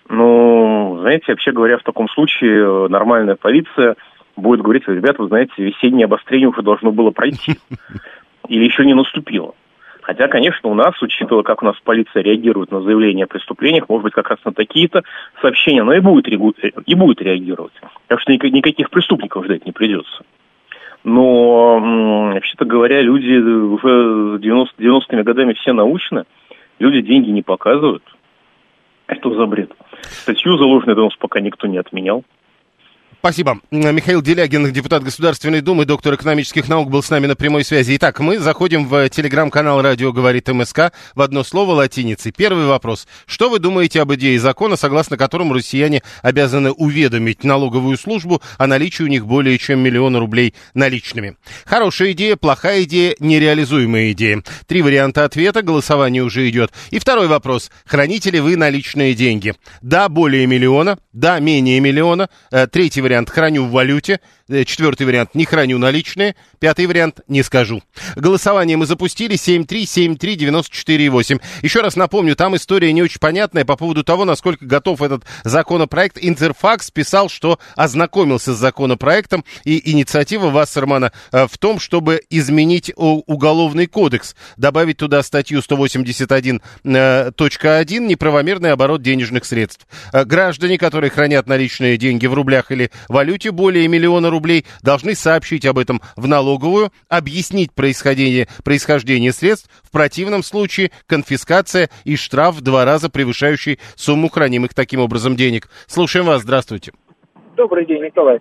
Ну, 0.10 0.98
знаете, 1.02 1.26
вообще 1.28 1.52
говоря, 1.52 1.78
в 1.78 1.84
таком 1.84 2.08
случае 2.10 2.64
э, 2.64 2.88
нормальная 2.88 3.36
полиция 3.36 3.96
будет 4.36 4.62
говорить, 4.62 4.88
ребята, 4.88 5.22
вы 5.22 5.28
знаете, 5.28 5.52
весеннее 5.58 6.06
обострение 6.06 6.48
уже 6.48 6.62
должно 6.62 6.92
было 6.92 7.12
пройти. 7.12 7.58
Или 8.48 8.66
еще 8.66 8.86
не 8.86 8.94
наступило. 8.94 9.56
Хотя, 10.04 10.28
конечно, 10.28 10.70
у 10.70 10.74
нас, 10.74 11.02
учитывая, 11.02 11.44
как 11.44 11.64
у 11.64 11.66
нас 11.66 11.76
полиция 11.84 12.24
реагирует 12.24 12.72
на 12.72 12.82
заявления 12.82 13.24
о 13.24 13.28
преступлениях, 13.28 13.88
может 13.88 14.04
быть, 14.04 14.14
как 14.14 14.30
раз 14.30 14.40
на 14.44 14.52
такие-то 14.52 15.04
сообщения 15.42 15.82
она 15.82 15.96
и 15.96 16.02
будет, 16.02 16.28
и 16.28 16.96
будет 16.96 17.22
реагировать. 17.22 17.74
Так 18.08 18.20
что 18.20 18.34
никаких 18.34 18.90
преступников 18.90 19.46
ждать 19.46 19.66
не 19.66 19.72
придется. 19.72 20.24
Но, 21.06 21.80
вообще-то 22.34 22.66
говоря, 22.66 23.02
люди 23.02 23.34
уже 23.34 24.40
90, 24.40 24.82
90-ми 24.82 25.24
годами 25.24 25.54
все 25.54 25.72
научны, 25.72 26.26
люди 26.80 27.02
деньги 27.02 27.30
не 27.30 27.42
показывают. 27.42 28.04
Что 29.20 29.34
за 29.36 29.46
бред? 29.46 29.72
Статью 30.02 30.58
за 30.58 30.66
ложный 30.66 30.96
донос 30.96 31.16
пока 31.16 31.40
никто 31.40 31.68
не 31.68 31.78
отменял. 31.78 32.24
Спасибо. 33.24 33.62
Михаил 33.72 34.22
Делягин, 34.22 34.70
депутат 34.74 35.02
Государственной 35.02 35.62
Думы, 35.62 35.86
доктор 35.86 36.16
экономических 36.16 36.68
наук, 36.68 36.90
был 36.90 37.02
с 37.02 37.10
нами 37.10 37.26
на 37.26 37.38
прямой 37.38 37.64
связи. 37.64 37.96
Итак, 37.96 38.20
мы 38.20 38.38
заходим 38.38 38.86
в 38.86 39.08
телеграм-канал 39.08 39.82
«Радио 39.82 40.12
говорит 40.12 40.50
МСК» 40.50 40.92
в 41.16 41.22
одно 41.22 41.46
слово 41.46 41.72
латиницей. 41.72 42.34
Первый 42.34 42.66
вопрос. 42.66 43.08
Что 43.26 43.50
вы 43.50 43.60
думаете 43.60 44.02
об 44.02 44.14
идее 44.14 44.38
закона, 44.42 44.76
согласно 44.76 45.16
которому 45.16 45.54
россияне 45.54 46.04
обязаны 46.22 46.74
уведомить 46.74 47.46
налоговую 47.46 47.98
службу 47.98 48.42
о 48.58 48.68
наличии 48.68 49.04
у 49.04 49.08
них 49.08 49.26
более 49.26 49.58
чем 49.58 49.80
миллиона 49.80 50.20
рублей 50.20 50.54
наличными? 50.74 51.38
Хорошая 51.64 52.12
идея, 52.12 52.36
плохая 52.36 52.84
идея, 52.84 53.16
нереализуемая 53.20 54.12
идея. 54.12 54.44
Три 54.68 54.82
варианта 54.82 55.24
ответа, 55.24 55.62
голосование 55.62 56.24
уже 56.24 56.50
идет. 56.50 56.74
И 56.90 57.00
второй 57.00 57.28
вопрос. 57.28 57.72
Храните 57.86 58.32
ли 58.32 58.42
вы 58.42 58.58
наличные 58.58 59.14
деньги? 59.14 59.54
Да, 59.82 60.10
более 60.10 60.46
миллиона, 60.46 60.98
да, 61.14 61.40
менее 61.40 61.80
миллиона. 61.80 62.30
Э, 62.52 62.68
третий 62.68 63.02
вариант 63.02 63.30
храню 63.30 63.66
в 63.66 63.72
валюте, 63.72 64.20
четвертый 64.50 65.06
вариант 65.06 65.36
не 65.36 65.46
храню 65.46 65.78
наличные, 65.78 66.36
пятый 66.60 66.86
вариант 66.86 67.22
не 67.28 67.44
скажу. 67.44 67.82
Голосование 68.16 68.78
мы 68.78 68.86
запустили 68.86 69.36
7373948. 69.36 71.42
Еще 71.62 71.82
раз 71.82 71.96
напомню, 71.96 72.36
там 72.36 72.56
история 72.56 72.92
не 72.92 73.02
очень 73.02 73.20
понятная 73.20 73.66
по 73.66 73.78
поводу 73.78 74.04
того, 74.04 74.26
насколько 74.26 74.66
готов 74.66 75.02
этот 75.02 75.24
законопроект. 75.44 76.18
Интерфакс 76.20 76.92
писал, 76.92 77.30
что 77.30 77.58
ознакомился 77.76 78.54
с 78.54 78.58
законопроектом, 78.58 79.46
и 79.64 79.92
инициатива 79.92 80.50
Вассермана 80.50 81.12
э, 81.32 81.48
в 81.48 81.58
том, 81.58 81.80
чтобы 81.80 82.22
изменить 82.30 82.92
уголовный 82.96 83.88
кодекс, 83.88 84.36
добавить 84.58 84.98
туда 84.98 85.24
статью 85.24 85.60
181.1 85.60 86.62
э, 86.84 87.32
неправомерный 88.00 88.72
оборот 88.72 89.02
денежных 89.02 89.46
средств. 89.46 89.88
Граждане, 90.12 90.78
которые 90.78 91.12
хранят 91.12 91.48
наличные 91.48 91.98
деньги 91.98 92.28
в 92.28 92.34
рублях 92.34 92.72
или 92.72 92.92
валюте 93.08 93.52
более 93.52 93.88
миллиона 93.88 94.30
рублей, 94.34 94.66
должны 94.82 95.16
сообщить 95.16 95.66
об 95.66 95.78
этом 95.78 96.02
в 96.18 96.28
налоговую, 96.28 96.90
объяснить 97.08 97.72
происхождение, 97.74 98.48
происхождение 98.66 99.32
средств, 99.32 99.70
в 99.84 99.92
противном 99.92 100.44
случае 100.44 100.92
конфискация 101.08 101.90
и 102.04 102.18
штраф 102.18 102.56
в 102.56 102.62
два 102.62 102.84
раза 102.84 103.10
превышающий 103.10 103.80
сумму 103.96 104.30
хранимых 104.30 104.74
таким 104.74 105.00
образом 105.00 105.36
денег. 105.36 105.70
Слушаем 105.88 106.26
вас, 106.26 106.42
здравствуйте. 106.42 106.92
Добрый 107.56 107.86
день, 107.86 108.04
Николай. 108.04 108.40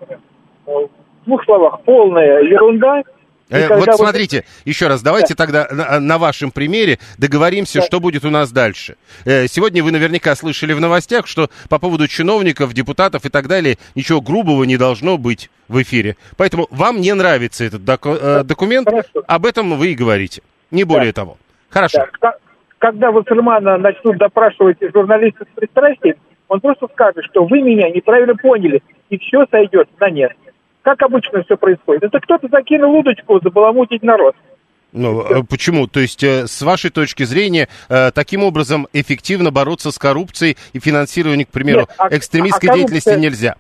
В 0.67 0.89
двух 1.27 1.45
словах, 1.45 1.83
полная 1.85 2.43
ерунда. 2.43 3.03
Э, 3.52 3.68
вот 3.68 3.87
вы... 3.87 3.92
смотрите, 3.92 4.44
еще 4.64 4.88
раз, 4.88 5.02
давайте 5.02 5.35
да. 5.35 5.44
тогда 5.44 5.68
на, 5.71 6.00
на 6.00 6.18
вашем 6.18 6.50
примере 6.50 6.99
договоримся, 7.18 7.80
да. 7.80 7.87
что 7.87 8.00
будет 8.00 8.25
у 8.25 8.30
нас 8.30 8.50
дальше. 8.50 8.97
Э, 9.25 9.47
сегодня 9.47 9.85
вы 9.85 9.92
наверняка 9.92 10.35
слышали 10.35 10.73
в 10.73 10.80
новостях, 10.80 11.26
что 11.26 11.50
по 11.68 11.78
поводу 11.78 12.09
чиновников, 12.09 12.73
депутатов 12.73 13.26
и 13.26 13.28
так 13.28 13.49
далее 13.49 13.76
ничего 13.94 14.21
грубого 14.21 14.64
не 14.64 14.78
должно 14.78 15.18
быть 15.18 15.50
в 15.68 15.80
эфире. 15.82 16.16
Поэтому 16.37 16.66
вам 16.71 17.00
не 17.00 17.12
нравится 17.14 17.64
этот 17.64 17.85
доку- 17.85 18.16
э, 18.21 18.42
документ, 18.44 18.88
Хорошо. 18.88 19.23
об 19.26 19.47
этом 19.47 19.76
вы 19.76 19.92
и 19.92 19.94
говорите. 19.94 20.42
Не 20.71 20.85
более 20.85 21.12
да. 21.12 21.23
того. 21.23 21.38
Хорошо. 21.68 22.06
Да. 22.21 22.35
Когда 22.78 23.12
Вассермана 23.12 23.76
начнут 23.78 24.16
допрашивать 24.16 24.78
журналистов 24.92 25.47
с 25.52 25.54
пристрастием, 25.54 26.16
он 26.49 26.61
просто 26.61 26.88
скажет, 26.92 27.25
что 27.30 27.44
вы 27.44 27.62
меня 27.62 27.88
неправильно 27.90 28.35
поняли, 28.35 28.82
и 29.09 29.18
все 29.18 29.47
сойдет 29.50 29.88
на 30.00 30.11
нет. 30.11 30.32
Как 30.83 31.01
обычно 31.03 31.43
все 31.45 31.57
происходит. 31.57 32.03
Это 32.03 32.21
кто-то 32.21 32.49
закинул 32.49 32.95
удочку 32.95 33.41
забаламутить 33.41 34.03
народ. 34.03 34.35
Ну, 34.93 35.23
э, 35.23 35.43
почему? 35.49 35.87
То 35.87 36.01
есть, 36.01 36.23
э, 36.23 36.47
с 36.47 36.61
вашей 36.62 36.91
точки 36.91 37.23
зрения, 37.23 37.69
э, 37.89 38.11
таким 38.12 38.45
образом 38.45 38.89
эффективно 38.93 39.51
бороться 39.51 39.91
с 39.91 39.99
коррупцией 39.99 40.57
и 40.73 40.81
финансированием, 40.81 41.47
к 41.47 41.51
примеру, 41.51 41.81
Нет, 41.81 41.91
а, 41.97 42.09
экстремистской 42.15 42.69
а 42.69 42.75
деятельности 42.75 43.19
нельзя? 43.19 43.57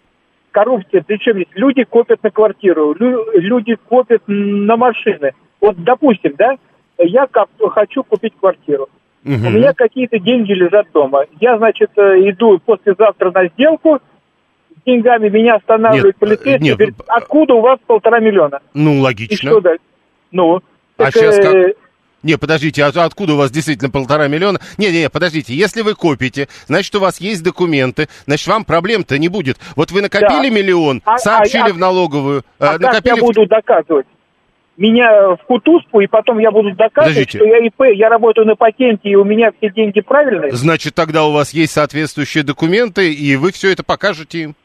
Коррупция, 0.50 1.02
причем 1.02 1.38
есть 1.38 1.50
люди 1.54 1.84
копят 1.84 2.22
на 2.22 2.30
квартиру, 2.30 2.94
люди 2.94 3.76
копят 3.88 4.22
на 4.26 4.76
машины. 4.76 5.32
Вот, 5.62 5.82
допустим, 5.82 6.34
да, 6.36 6.56
я 6.98 7.26
хочу 7.70 8.04
купить 8.04 8.34
квартиру. 8.38 8.88
Угу. 9.24 9.32
У 9.32 9.50
меня 9.50 9.72
какие-то 9.72 10.18
деньги 10.18 10.52
лежат 10.52 10.88
дома. 10.92 11.24
Я, 11.40 11.56
значит, 11.56 11.92
иду 11.96 12.58
послезавтра 12.58 13.30
на 13.30 13.46
сделку, 13.48 14.00
деньгами 14.86 15.28
меня 15.28 15.56
останавливает 15.56 16.16
полицейский, 16.16 16.68
нет, 16.68 16.76
говорит, 16.76 16.96
откуда 17.06 17.54
у 17.54 17.60
вас 17.60 17.78
полтора 17.86 18.20
миллиона? 18.20 18.60
Ну, 18.74 19.00
логично. 19.00 19.34
И 19.34 19.36
что 19.36 19.60
дальше? 19.60 19.82
Ну, 20.30 20.56
а 20.56 20.62
так, 20.96 21.14
сейчас 21.14 21.36
как... 21.36 21.54
Э, 21.54 21.74
не, 22.22 22.38
подождите, 22.38 22.84
а 22.84 22.88
откуда 22.88 23.34
у 23.34 23.36
вас 23.36 23.50
действительно 23.50 23.90
полтора 23.90 24.28
миллиона? 24.28 24.60
Не-не, 24.78 25.10
подождите, 25.10 25.54
если 25.54 25.82
вы 25.82 25.94
копите, 25.94 26.48
значит, 26.66 26.94
у 26.94 27.00
вас 27.00 27.20
есть 27.20 27.42
документы, 27.42 28.08
значит, 28.26 28.46
вам 28.46 28.64
проблем-то 28.64 29.18
не 29.18 29.28
будет. 29.28 29.58
Вот 29.74 29.90
вы 29.90 30.02
накопили 30.02 30.48
да. 30.48 30.54
миллион, 30.54 31.02
а, 31.04 31.18
сообщили 31.18 31.70
а, 31.70 31.72
в 31.72 31.78
налоговую. 31.78 32.44
А 32.60 32.76
э, 32.76 32.78
накопили... 32.78 33.10
как 33.10 33.16
я 33.16 33.16
буду 33.16 33.46
доказывать? 33.46 34.06
Меня 34.76 35.34
в 35.36 35.44
кутузку, 35.46 36.00
и 36.00 36.06
потом 36.06 36.38
я 36.38 36.50
буду 36.50 36.70
доказывать, 36.74 37.14
Подождите. 37.14 37.38
что 37.38 37.46
я 37.46 37.58
ИП, 37.58 37.82
я 37.94 38.08
работаю 38.08 38.46
на 38.46 38.56
патенте, 38.56 39.10
и 39.10 39.14
у 39.16 39.24
меня 39.24 39.52
все 39.58 39.70
деньги 39.70 40.00
правильные. 40.00 40.52
Значит, 40.52 40.94
тогда 40.94 41.24
у 41.24 41.32
вас 41.32 41.52
есть 41.52 41.72
соответствующие 41.72 42.42
документы, 42.42 43.12
и 43.12 43.36
вы 43.36 43.52
все 43.52 43.70
это 43.70 43.84
покажете 43.84 44.38
им. 44.38 44.56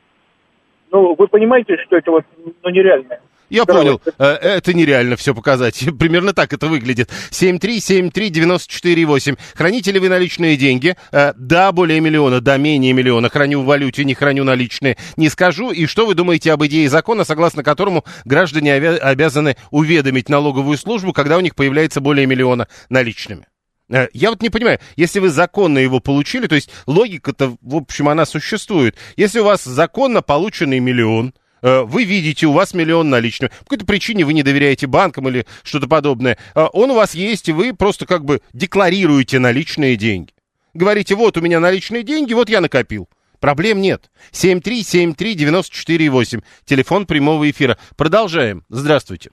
Ну, 0.92 1.16
вы 1.16 1.28
понимаете, 1.28 1.78
что 1.86 1.98
это 1.98 2.12
вот 2.12 2.26
ну, 2.64 2.70
нереально. 2.70 3.20
Я 3.50 3.64
да, 3.64 3.74
понял. 3.74 4.02
Вот. 4.04 4.14
Э, 4.18 4.34
это 4.34 4.74
нереально 4.74 5.16
все 5.16 5.34
показать. 5.34 5.86
Примерно 6.00 6.34
так 6.34 6.52
это 6.54 6.68
выглядит. 6.68 7.10
7373948. 7.32 9.40
Храните 9.56 9.92
ли 9.92 10.00
вы 10.00 10.10
наличные 10.10 10.58
деньги? 10.58 10.98
Э, 11.12 11.32
да, 11.38 11.72
более 11.72 12.02
миллиона, 12.02 12.42
да, 12.42 12.58
менее 12.58 12.94
миллиона. 12.94 13.30
Храню 13.30 13.62
в 13.62 13.66
валюте, 13.66 14.04
не 14.04 14.16
храню 14.16 14.44
наличные. 14.44 14.98
Не 15.16 15.30
скажу. 15.30 15.72
И 15.72 15.86
что 15.86 16.06
вы 16.06 16.16
думаете 16.16 16.52
об 16.52 16.66
идее 16.66 16.90
закона, 16.90 17.24
согласно 17.24 17.64
которому 17.64 18.04
граждане 18.26 18.74
обязаны 18.76 19.56
уведомить 19.72 20.28
налоговую 20.30 20.78
службу, 20.78 21.14
когда 21.14 21.38
у 21.38 21.42
них 21.42 21.56
появляется 21.56 22.02
более 22.02 22.26
миллиона 22.26 22.68
наличными? 22.90 23.48
Э, 23.90 24.08
я 24.14 24.30
вот 24.30 24.42
не 24.42 24.50
понимаю, 24.50 24.80
если 24.96 25.20
вы 25.20 25.30
законно 25.30 25.80
его 25.80 26.00
получили, 26.00 26.48
то 26.48 26.56
есть 26.56 26.70
логика-то, 26.86 27.58
в 27.62 27.76
общем, 27.76 28.08
она 28.10 28.26
существует. 28.26 28.96
Если 29.16 29.40
у 29.40 29.46
вас 29.46 29.64
законно 29.64 30.22
полученный 30.22 30.80
миллион, 30.80 31.34
э, 31.62 31.82
вы 31.82 32.04
видите, 32.04 32.48
у 32.48 32.52
вас 32.52 32.74
миллион 32.74 33.10
наличных, 33.10 33.52
по 33.52 33.66
какой-то 33.66 33.86
причине 33.86 34.26
вы 34.26 34.34
не 34.34 34.44
доверяете 34.44 34.88
банкам 34.88 35.30
или 35.30 35.46
что-то 35.64 35.88
подобное, 35.88 36.38
э, 36.56 36.68
он 36.74 36.92
у 36.92 36.96
вас 36.96 37.16
есть, 37.16 37.48
и 37.50 37.54
вы 37.54 37.74
просто 37.74 38.06
как 38.06 38.26
бы 38.26 38.42
декларируете 38.54 39.40
наличные 39.40 39.96
деньги. 39.96 40.34
Говорите, 40.74 41.16
вот 41.16 41.38
у 41.38 41.42
меня 41.42 41.60
наличные 41.60 42.04
деньги, 42.04 42.34
вот 42.34 42.50
я 42.50 42.62
накопил. 42.62 43.10
Проблем 43.40 43.82
нет. 43.82 44.12
7373948, 44.32 46.44
телефон 46.66 47.06
прямого 47.06 47.48
эфира. 47.50 47.78
Продолжаем. 47.96 48.66
Здравствуйте. 48.70 49.30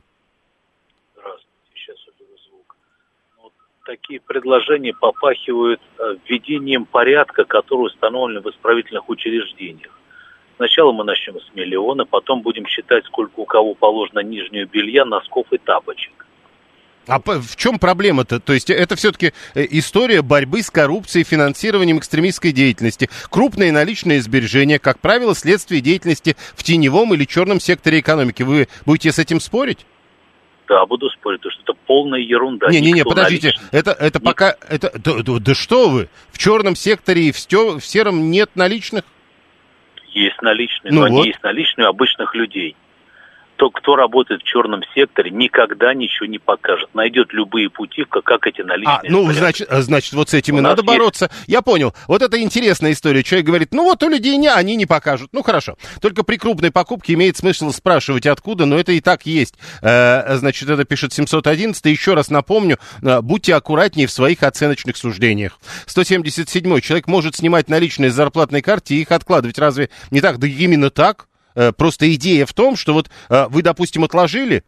Такие 3.85 4.21
предложения 4.21 4.93
попахивают 4.93 5.81
э, 5.99 6.17
введением 6.26 6.85
порядка, 6.85 7.45
который 7.45 7.87
установлен 7.87 8.43
в 8.43 8.50
исправительных 8.50 9.09
учреждениях. 9.09 9.91
Сначала 10.57 10.93
мы 10.93 11.05
начнем 11.05 11.41
с 11.41 11.55
миллиона, 11.55 12.05
потом 12.05 12.43
будем 12.43 12.67
считать, 12.67 13.05
сколько 13.07 13.41
у 13.41 13.45
кого 13.45 13.75
положено 13.75 14.21
нижнего 14.21 14.67
белья, 14.67 15.05
носков 15.05 15.47
и 15.53 15.59
тапочек. 15.59 16.12
А 17.07 17.21
в 17.21 17.57
чем 17.57 17.79
проблема-то? 17.79 18.41
То 18.41 18.55
есть 18.55 18.71
это 18.71 18.97
все-таки 18.97 19.33
э, 19.55 19.67
история 19.71 20.23
борьбы 20.23 20.62
с 20.62 20.71
коррупцией, 20.71 21.25
финансированием 21.25 21.99
экстремистской 21.99 22.53
деятельности. 22.53 23.11
Крупные 23.31 23.73
наличные 23.73 24.23
сбережения, 24.23 24.79
как 24.79 25.00
правило, 25.00 25.35
следствие 25.35 25.83
деятельности 25.83 26.37
в 26.55 26.62
теневом 26.62 27.12
или 27.12 27.25
черном 27.25 27.61
секторе 27.61 28.00
экономики. 28.00 28.43
Вы 28.43 28.69
будете 28.87 29.12
с 29.12 29.19
этим 29.19 29.41
спорить? 29.41 29.85
Да, 30.66 30.87
буду 30.87 31.11
спорить, 31.11 31.40
потому 31.40 31.52
что 31.52 31.62
это 31.62 31.80
полная 31.87 32.21
ерунда. 32.21 32.68
Не-не-не, 32.68 33.04
подождите, 33.04 33.49
наличный. 33.49 33.68
это, 33.78 33.90
это 33.92 34.18
Ник... 34.18 34.25
пока, 34.25 34.56
это, 34.68 34.92
да, 34.99 35.23
да, 35.23 35.38
да 35.38 35.54
что 35.54 35.90
вы, 35.90 36.09
в 36.33 36.38
черном 36.38 36.75
секторе 36.75 37.28
и 37.28 37.33
в, 37.33 37.38
стё, 37.38 37.78
в 37.78 37.85
сером 37.85 38.30
нет 38.30 38.50
наличных? 38.54 39.04
Есть 40.12 40.40
наличные, 40.42 40.92
ну 40.92 41.02
но 41.02 41.09
вот. 41.09 41.21
они 41.21 41.28
есть 41.28 41.42
наличные 41.42 41.87
у 41.87 41.90
обычных 41.90 42.35
людей 42.35 42.76
то, 43.56 43.70
кто 43.70 43.96
работает 43.96 44.42
в 44.42 44.44
черном 44.44 44.82
секторе, 44.94 45.30
никогда 45.30 45.94
ничего 45.94 46.26
не 46.26 46.38
покажет. 46.38 46.88
Найдет 46.94 47.32
любые 47.32 47.70
пути, 47.70 48.04
как, 48.08 48.25
как 48.25 48.46
эти 48.46 48.62
наличные. 48.62 48.96
А, 48.96 49.00
ну, 49.08 49.30
значит, 49.32 49.68
значит, 49.70 50.12
вот 50.14 50.30
с 50.30 50.34
этим 50.34 50.56
у 50.56 50.58
и 50.58 50.61
надо 50.61 50.82
есть... 50.82 50.87
бороться. 50.87 51.30
Я 51.46 51.62
понял. 51.62 51.94
Вот 52.08 52.23
это 52.23 52.40
интересная 52.40 52.92
история. 52.92 53.23
Человек 53.23 53.46
говорит, 53.46 53.73
ну 53.73 53.84
вот 53.84 54.02
у 54.02 54.08
людей 54.08 54.37
не, 54.37 54.49
они 54.49 54.76
не 54.76 54.87
покажут. 54.87 55.30
Ну, 55.32 55.42
хорошо. 55.42 55.76
Только 56.00 56.23
при 56.23 56.37
крупной 56.37 56.70
покупке 56.70 57.14
имеет 57.14 57.37
смысл 57.37 57.70
спрашивать, 57.70 58.26
откуда, 58.26 58.66
но 58.66 58.78
это 58.78 58.92
и 58.92 59.00
так 59.00 59.26
есть. 59.26 59.54
Э, 59.82 60.37
значит, 60.37 60.68
это 60.68 60.84
пишет 60.84 61.12
711. 61.12 61.84
Еще 61.87 62.14
раз 62.14 62.30
напомню, 62.30 62.78
э, 63.02 63.20
будьте 63.20 63.54
аккуратнее 63.54 64.06
в 64.06 64.11
своих 64.11 64.42
оценочных 64.42 64.96
суждениях. 64.96 65.58
177. 65.87 66.80
Человек 66.80 67.06
может 67.06 67.37
снимать 67.37 67.68
наличные 67.68 68.11
с 68.11 68.14
зарплатной 68.14 68.62
карты 68.62 68.94
и 68.94 69.00
их 69.02 69.12
откладывать. 69.12 69.58
Разве 69.58 69.90
не 70.11 70.20
так? 70.20 70.38
Да 70.38 70.46
именно 70.46 70.90
так. 70.90 71.26
Э, 71.54 71.73
просто 71.73 72.12
идея 72.14 72.46
в 72.46 72.52
том, 72.52 72.76
что 72.76 72.92
вот 72.94 73.11
э, 73.28 73.46
вы, 73.49 73.62
допустим, 73.62 74.04
отложили 74.04 74.64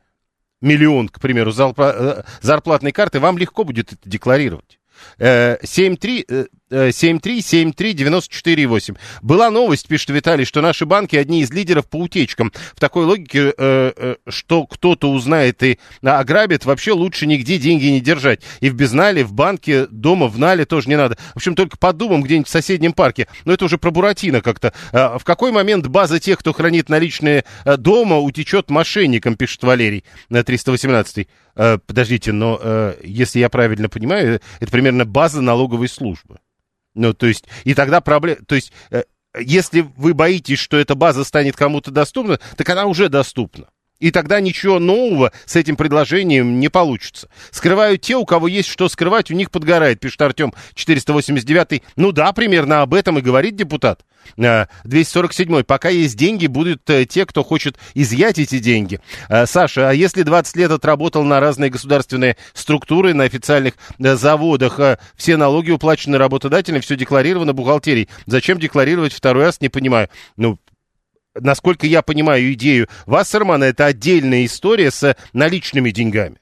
миллион, 0.60 1.08
к 1.08 1.20
примеру, 1.20 1.52
э, 1.56 2.22
зарплатной 2.40 2.92
карты, 2.92 3.20
вам 3.20 3.38
легко 3.38 3.64
будет 3.64 3.92
это 3.92 4.08
декларировать. 4.08 4.78
7-3, 5.18 6.48
7373948. 6.70 8.96
Была 9.22 9.50
новость, 9.50 9.88
пишет 9.88 10.10
Виталий, 10.10 10.44
что 10.44 10.60
наши 10.60 10.86
банки 10.86 11.16
одни 11.16 11.42
из 11.42 11.50
лидеров 11.50 11.88
по 11.88 11.96
утечкам. 11.96 12.52
В 12.74 12.80
такой 12.80 13.04
логике, 13.04 13.52
э, 13.56 13.92
э, 13.96 14.16
что 14.28 14.66
кто-то 14.66 15.10
узнает 15.10 15.62
и 15.62 15.78
ограбит, 16.02 16.64
вообще 16.64 16.92
лучше 16.92 17.26
нигде 17.26 17.58
деньги 17.58 17.86
не 17.86 18.00
держать. 18.00 18.40
И 18.60 18.70
в 18.70 18.74
безнале, 18.74 19.24
в 19.24 19.32
банке, 19.32 19.86
дома, 19.86 20.28
в 20.28 20.38
нале 20.38 20.64
тоже 20.64 20.88
не 20.88 20.96
надо. 20.96 21.16
В 21.34 21.36
общем, 21.36 21.54
только 21.54 21.76
подумаем 21.78 22.22
где-нибудь 22.22 22.48
в 22.48 22.50
соседнем 22.50 22.92
парке. 22.92 23.28
Но 23.44 23.52
это 23.52 23.64
уже 23.64 23.78
про 23.78 23.90
Буратино 23.90 24.40
как-то. 24.40 24.72
А 24.92 25.18
в 25.18 25.24
какой 25.24 25.52
момент 25.52 25.86
база 25.86 26.18
тех, 26.18 26.38
кто 26.38 26.52
хранит 26.52 26.88
наличные 26.88 27.44
э, 27.64 27.76
дома, 27.76 28.18
утечет 28.18 28.70
мошенникам, 28.70 29.36
пишет 29.36 29.62
Валерий 29.62 30.04
на 30.28 30.42
318 30.42 31.28
Подождите, 31.86 32.32
но 32.32 32.94
если 33.02 33.38
я 33.38 33.48
правильно 33.48 33.88
понимаю, 33.88 34.42
это 34.60 34.70
примерно 34.70 35.06
база 35.06 35.40
налоговой 35.40 35.88
службы. 35.88 36.36
Ну, 36.96 37.12
то 37.12 37.26
есть, 37.26 37.44
и 37.64 37.74
тогда 37.74 38.00
проблема, 38.00 38.38
то 38.46 38.54
есть, 38.54 38.72
э, 38.90 39.04
если 39.38 39.86
вы 39.96 40.14
боитесь, 40.14 40.58
что 40.58 40.78
эта 40.78 40.94
база 40.94 41.24
станет 41.24 41.56
кому-то 41.56 41.90
доступна, 41.90 42.40
так 42.56 42.68
она 42.70 42.86
уже 42.86 43.08
доступна. 43.08 43.66
И 43.98 44.10
тогда 44.10 44.40
ничего 44.40 44.78
нового 44.78 45.32
с 45.46 45.56
этим 45.56 45.76
предложением 45.76 46.58
не 46.58 46.68
получится. 46.68 47.28
Скрывают 47.50 48.02
те, 48.02 48.16
у 48.16 48.26
кого 48.26 48.48
есть 48.48 48.68
что 48.68 48.88
скрывать, 48.88 49.30
у 49.30 49.34
них 49.34 49.50
подгорает, 49.50 50.00
пишет 50.00 50.20
Артем 50.20 50.52
489. 50.74 51.82
Ну 51.96 52.12
да, 52.12 52.32
примерно 52.32 52.82
об 52.82 52.92
этом 52.92 53.18
и 53.18 53.22
говорит 53.22 53.56
депутат. 53.56 54.04
247. 54.36 55.60
А, 55.60 55.64
Пока 55.64 55.88
есть 55.88 56.16
деньги, 56.16 56.46
будут 56.46 56.88
э, 56.90 57.04
те, 57.06 57.26
кто 57.26 57.44
хочет 57.44 57.76
изъять 57.94 58.38
эти 58.38 58.58
деньги. 58.58 59.00
А, 59.28 59.46
Саша, 59.46 59.90
а 59.90 59.92
если 59.92 60.22
20 60.22 60.56
лет 60.56 60.70
отработал 60.70 61.24
на 61.24 61.40
разные 61.40 61.70
государственные 61.70 62.36
структуры, 62.54 63.14
на 63.14 63.24
официальных 63.24 63.74
э, 63.98 64.16
заводах, 64.16 64.80
все 65.16 65.36
налоги 65.36 65.70
уплачены 65.70 66.18
работодателем, 66.18 66.80
все 66.80 66.96
декларировано 66.96 67.52
бухгалтерией, 67.52 68.08
зачем 68.26 68.58
декларировать 68.58 69.12
второй 69.12 69.44
раз, 69.44 69.60
не 69.60 69.68
понимаю. 69.68 70.08
Ну, 70.36 70.58
насколько 71.34 71.86
я 71.86 72.02
понимаю 72.02 72.52
идею 72.52 72.88
Вассермана, 73.06 73.64
это 73.64 73.86
отдельная 73.86 74.44
история 74.44 74.90
с 74.90 75.16
наличными 75.32 75.90
деньгами. 75.90 76.36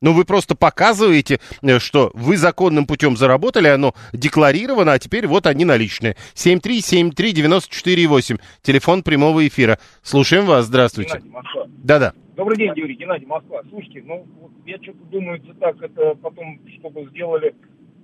Ну, 0.00 0.12
вы 0.12 0.24
просто 0.24 0.54
показываете, 0.54 1.40
э, 1.62 1.80
что 1.80 2.12
вы 2.14 2.36
законным 2.36 2.86
путем 2.86 3.16
заработали, 3.16 3.66
оно 3.66 3.94
декларировано, 4.12 4.92
а 4.92 4.98
теперь 4.98 5.26
вот 5.26 5.46
они 5.46 5.64
наличные. 5.64 6.16
7373948, 6.34 8.38
телефон 8.62 9.02
прямого 9.02 9.46
эфира. 9.46 9.78
Слушаем 10.02 10.46
вас, 10.46 10.66
здравствуйте. 10.66 11.22
Да-да. 11.66 12.12
Добрый 12.36 12.56
день, 12.56 12.72
Юрий, 12.76 12.94
Геннадий, 12.94 13.26
Москва. 13.26 13.62
Слушайте, 13.68 14.04
ну, 14.06 14.24
я 14.64 14.76
что-то 14.80 15.02
думаю, 15.10 15.42
так, 15.58 15.82
это 15.82 16.14
потом, 16.14 16.60
чтобы 16.78 17.08
сделали, 17.10 17.52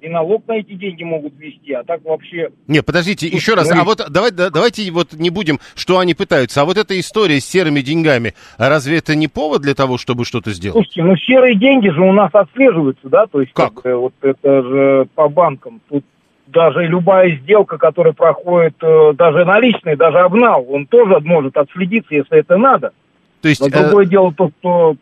и 0.04 0.08
налог 0.08 0.46
на 0.46 0.54
эти 0.58 0.74
деньги 0.74 1.02
могут 1.02 1.32
ввести, 1.38 1.72
а 1.72 1.82
так 1.82 2.04
вообще... 2.04 2.50
Не, 2.66 2.82
подождите, 2.82 3.26
Слушайте, 3.26 3.36
еще 3.36 3.54
раз, 3.54 3.70
ну 3.70 3.80
а 3.80 3.84
вот 3.84 4.02
давай, 4.10 4.30
да- 4.32 4.50
давайте 4.50 4.90
вот 4.90 5.14
не 5.14 5.30
будем, 5.30 5.58
что 5.74 5.98
они 5.98 6.12
пытаются, 6.14 6.60
а 6.60 6.64
вот 6.66 6.76
эта 6.76 6.98
история 7.00 7.40
с 7.40 7.46
серыми 7.46 7.80
деньгами, 7.80 8.34
а 8.58 8.68
разве 8.68 8.98
это 8.98 9.14
не 9.14 9.28
повод 9.28 9.62
для 9.62 9.74
того, 9.74 9.96
чтобы 9.96 10.26
что-то 10.26 10.52
сделать? 10.52 10.74
Слушайте, 10.74 11.02
ну 11.04 11.16
серые 11.16 11.56
деньги 11.56 11.88
же 11.88 12.02
у 12.02 12.12
нас 12.12 12.30
отслеживаются, 12.34 13.08
да, 13.08 13.26
то 13.26 13.40
есть 13.40 13.52
Как? 13.54 13.82
бы, 13.82 13.94
вот 13.96 14.14
это 14.20 14.62
же 14.62 15.08
по 15.14 15.28
банкам. 15.30 15.80
Тут 15.88 16.04
даже 16.48 16.86
любая 16.86 17.38
сделка, 17.38 17.78
которая 17.78 18.12
проходит, 18.12 18.74
э, 18.82 19.12
даже 19.14 19.46
наличный, 19.46 19.96
даже 19.96 20.18
обнал, 20.18 20.66
он 20.68 20.86
тоже 20.86 21.18
может 21.20 21.56
отследиться, 21.56 22.14
если 22.14 22.40
это 22.40 22.58
надо. 22.58 22.92
То 23.40 23.48
есть, 23.48 23.62
Но 23.62 23.68
э, 23.68 23.70
другое 23.70 24.04
дело 24.04 24.34
то, 24.34 24.50
что 24.60 24.96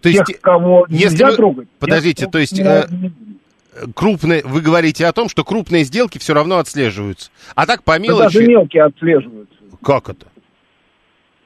то 0.00 0.08
есть 0.08 0.24
тех, 0.24 0.40
кого 0.40 0.86
если 0.88 1.10
нельзя 1.10 1.26
вы- 1.30 1.36
трогать... 1.36 1.68
подождите, 1.78 2.22
тех, 2.24 2.30
то 2.30 2.38
есть, 2.38 2.58
ну, 2.58 2.70
э, 2.70 2.84
крупные, 3.94 4.42
вы 4.44 4.60
говорите 4.60 5.06
о 5.06 5.12
том, 5.12 5.28
что 5.28 5.44
крупные 5.44 5.84
сделки 5.84 6.18
все 6.18 6.34
равно 6.34 6.58
отслеживаются. 6.58 7.30
А 7.54 7.66
так 7.66 7.82
по 7.82 7.98
да 7.98 7.98
даже 7.98 8.38
мелочи... 8.40 8.50
мелкие 8.50 8.84
отслеживаются. 8.84 9.54
Как 9.82 10.08
это? 10.08 10.26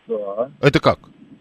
Да. 0.09 0.51
Это 0.61 0.81
как? 0.81 0.99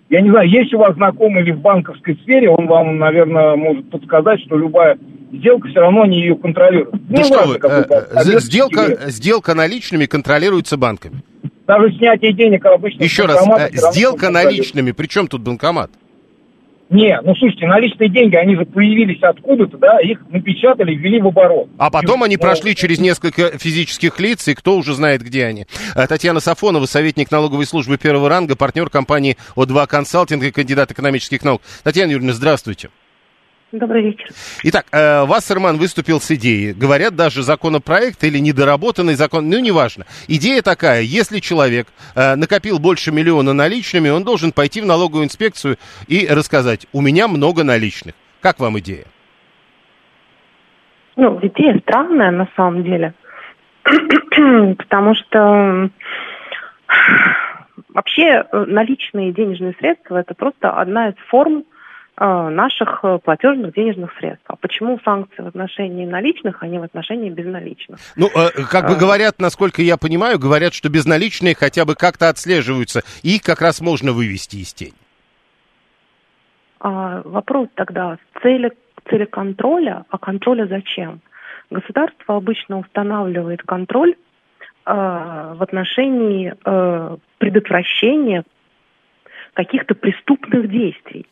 Я 0.09 0.21
не 0.21 0.31
знаю, 0.31 0.49
есть 0.49 0.73
у 0.73 0.79
вас 0.79 0.95
знакомый 0.95 1.43
или 1.43 1.51
в 1.51 1.59
банковской 1.59 2.15
сфере, 2.23 2.49
он 2.49 2.65
вам, 2.65 2.97
наверное, 2.97 3.55
может 3.55 3.89
подсказать, 3.91 4.41
что 4.41 4.57
любая 4.57 4.97
сделка 5.31 5.67
все 5.67 5.79
равно 5.81 6.05
не 6.05 6.19
ее 6.19 6.35
контролирует. 6.35 6.89
Да 7.07 7.17
Не 7.17 7.23
что 7.23 7.45
вы, 7.45 7.59
э, 7.61 7.85
э, 8.15 8.39
сделка, 8.39 9.11
сделка 9.11 9.53
наличными 9.53 10.07
контролируется 10.07 10.77
банками. 10.77 11.23
Даже 11.67 11.95
снятие 11.95 12.33
денег 12.33 12.65
обычно... 12.65 13.03
Еще 13.03 13.25
раз, 13.25 13.45
э, 13.47 13.69
сделка 13.91 14.31
наличными, 14.31 14.91
при 14.91 15.05
чем 15.05 15.27
тут 15.27 15.41
банкомат? 15.41 15.91
Не, 16.89 17.19
ну 17.21 17.35
слушайте, 17.35 17.67
наличные 17.67 18.09
деньги, 18.09 18.35
они 18.35 18.55
же 18.55 18.65
появились 18.65 19.21
откуда-то, 19.21 19.77
да, 19.77 19.99
их 19.99 20.19
напечатали, 20.29 20.95
ввели 20.95 21.21
в 21.21 21.27
оборот. 21.27 21.69
А 21.77 21.91
потом 21.91 22.23
они 22.23 22.35
Ну, 22.35 22.41
прошли 22.41 22.75
через 22.75 22.99
несколько 22.99 23.57
физических 23.59 24.19
лиц, 24.19 24.47
и 24.47 24.55
кто 24.55 24.75
уже 24.75 24.95
знает, 24.95 25.21
где 25.21 25.45
они. 25.45 25.65
Э, 25.95 26.07
Татьяна 26.07 26.39
Сафонова, 26.39 26.85
советник 26.85 27.29
налоговой 27.29 27.67
службы 27.67 27.97
первого 27.99 28.27
ранга, 28.27 28.55
партнер 28.55 28.89
компании 28.89 29.37
О2 29.55 29.85
Консалтинг 29.85 30.43
и 30.43 30.51
кандидат 30.51 30.91
экономических 30.91 31.43
наук. 31.43 31.61
Татьяна 31.83 32.11
Юрьевна, 32.11 32.33
здравствуйте. 32.33 32.89
Добрый 33.71 34.01
вечер. 34.01 34.27
Итак, 34.63 34.85
э, 34.91 35.25
Вассерман 35.25 35.77
выступил 35.77 36.19
с 36.19 36.31
идеей. 36.31 36.73
Говорят, 36.73 37.15
даже 37.15 37.43
законопроект 37.43 38.23
или 38.23 38.39
недоработанный 38.39 39.13
закон, 39.13 39.47
ну, 39.47 39.59
неважно. 39.59 40.05
Идея 40.27 40.63
такая, 40.63 41.01
если 41.01 41.37
человек 41.37 41.87
э, 42.15 42.35
накопил 42.35 42.79
больше 42.79 43.11
миллиона 43.11 43.53
наличными, 43.53 44.09
он 44.09 44.23
должен 44.23 44.53
пойти 44.53 44.81
в 44.81 44.87
налоговую 44.87 45.25
инспекцию 45.25 45.77
и 46.07 46.27
рассказать, 46.27 46.87
у 46.93 47.01
меня 47.01 47.27
много 47.27 47.63
наличных. 47.63 48.15
Как 48.41 48.59
вам 48.59 48.79
идея? 48.79 49.05
Ну, 51.15 51.37
идея 51.43 51.79
странная 51.79 52.31
на 52.31 52.47
самом 52.55 52.83
деле. 52.83 53.13
Потому 53.83 55.13
что 55.13 55.89
вообще 57.89 58.23
э, 58.51 58.65
наличные 58.67 59.31
денежные 59.31 59.75
средства 59.77 60.17
это 60.17 60.33
просто 60.33 60.71
одна 60.71 61.09
из 61.09 61.15
форм 61.27 61.65
наших 62.25 62.99
э, 63.03 63.17
платежных 63.23 63.73
денежных 63.73 64.11
средств. 64.19 64.43
А 64.47 64.55
почему 64.57 64.99
санкции 65.05 65.41
в 65.41 65.47
отношении 65.47 66.05
наличных, 66.05 66.61
а 66.61 66.67
не 66.67 66.77
в 66.77 66.83
отношении 66.83 67.29
безналичных? 67.29 67.97
Ну, 68.17 68.27
э, 68.27 68.49
как 68.69 68.87
бы 68.87 68.95
А. 68.95 68.99
говорят, 68.99 69.39
насколько 69.39 69.81
я 69.81 69.95
понимаю, 69.95 70.37
говорят, 70.37 70.73
что 70.73 70.89
безналичные 70.89 71.55
хотя 71.55 71.85
бы 71.85 71.95
как-то 71.95 72.27
отслеживаются, 72.27 73.03
и 73.23 73.37
их 73.37 73.41
как 73.41 73.61
раз 73.61 73.79
можно 73.79 74.11
вывести 74.11 74.57
из 74.57 74.73
тени. 74.73 74.93
А, 76.81 77.21
вопрос 77.23 77.69
тогда 77.75 78.17
цели, 78.41 78.71
цели 79.09 79.25
контроля, 79.25 80.05
а 80.09 80.17
контроля 80.17 80.65
зачем? 80.67 81.21
Государство 81.69 82.35
обычно 82.35 82.79
устанавливает 82.79 83.61
контроль 83.63 84.11
э, 84.11 84.15
в 84.85 85.61
отношении 85.61 86.53
э, 86.65 87.17
предотвращения 87.37 88.43
каких-то 89.53 89.95
преступных 89.95 90.69
действий. 90.69 91.25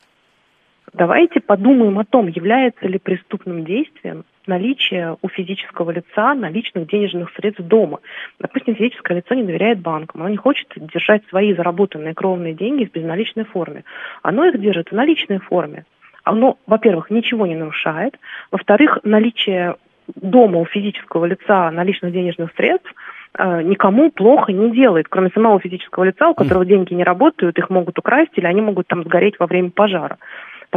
Давайте 0.98 1.42
подумаем 1.42 2.00
о 2.00 2.06
том, 2.06 2.28
является 2.28 2.88
ли 2.88 2.98
преступным 2.98 3.64
действием 3.64 4.26
наличие 4.48 5.16
у 5.22 5.30
физического 5.30 5.92
лица 5.92 6.34
наличных 6.34 6.88
денежных 6.88 7.32
средств 7.36 7.62
дома. 7.62 8.00
Допустим, 8.40 8.74
физическое 8.74 9.18
лицо 9.18 9.36
не 9.36 9.44
доверяет 9.44 9.80
банкам, 9.80 10.22
оно 10.22 10.30
не 10.32 10.38
хочет 10.38 10.68
держать 10.76 11.22
свои 11.30 11.54
заработанные 11.54 12.16
кровные 12.16 12.56
деньги 12.56 12.86
в 12.86 12.92
безналичной 12.92 13.44
форме. 13.44 13.84
Оно 14.24 14.46
их 14.46 14.60
держит 14.60 14.90
в 14.90 14.94
наличной 14.94 15.38
форме. 15.38 15.86
Оно, 16.24 16.58
во-первых, 16.66 17.12
ничего 17.12 17.46
не 17.46 17.56
нарушает. 17.56 18.18
Во-вторых, 18.50 18.98
наличие 19.04 19.76
дома 20.16 20.60
у 20.62 20.66
физического 20.66 21.26
лица 21.26 21.70
наличных 21.70 22.12
денежных 22.12 22.54
средств 22.56 22.92
э, 23.38 23.62
никому 23.62 24.10
плохо 24.10 24.52
не 24.52 24.72
делает, 24.72 25.08
кроме 25.10 25.30
самого 25.30 25.60
физического 25.60 26.06
лица, 26.06 26.28
у 26.30 26.34
которого 26.34 26.66
деньги 26.66 26.96
не 26.96 27.04
работают, 27.04 27.60
их 27.60 27.70
могут 27.70 28.00
украсть 28.00 28.32
или 28.36 28.48
они 28.48 28.62
могут 28.62 28.88
там 28.88 29.04
сгореть 29.04 29.38
во 29.38 29.46
время 29.46 29.70
пожара. 29.70 30.18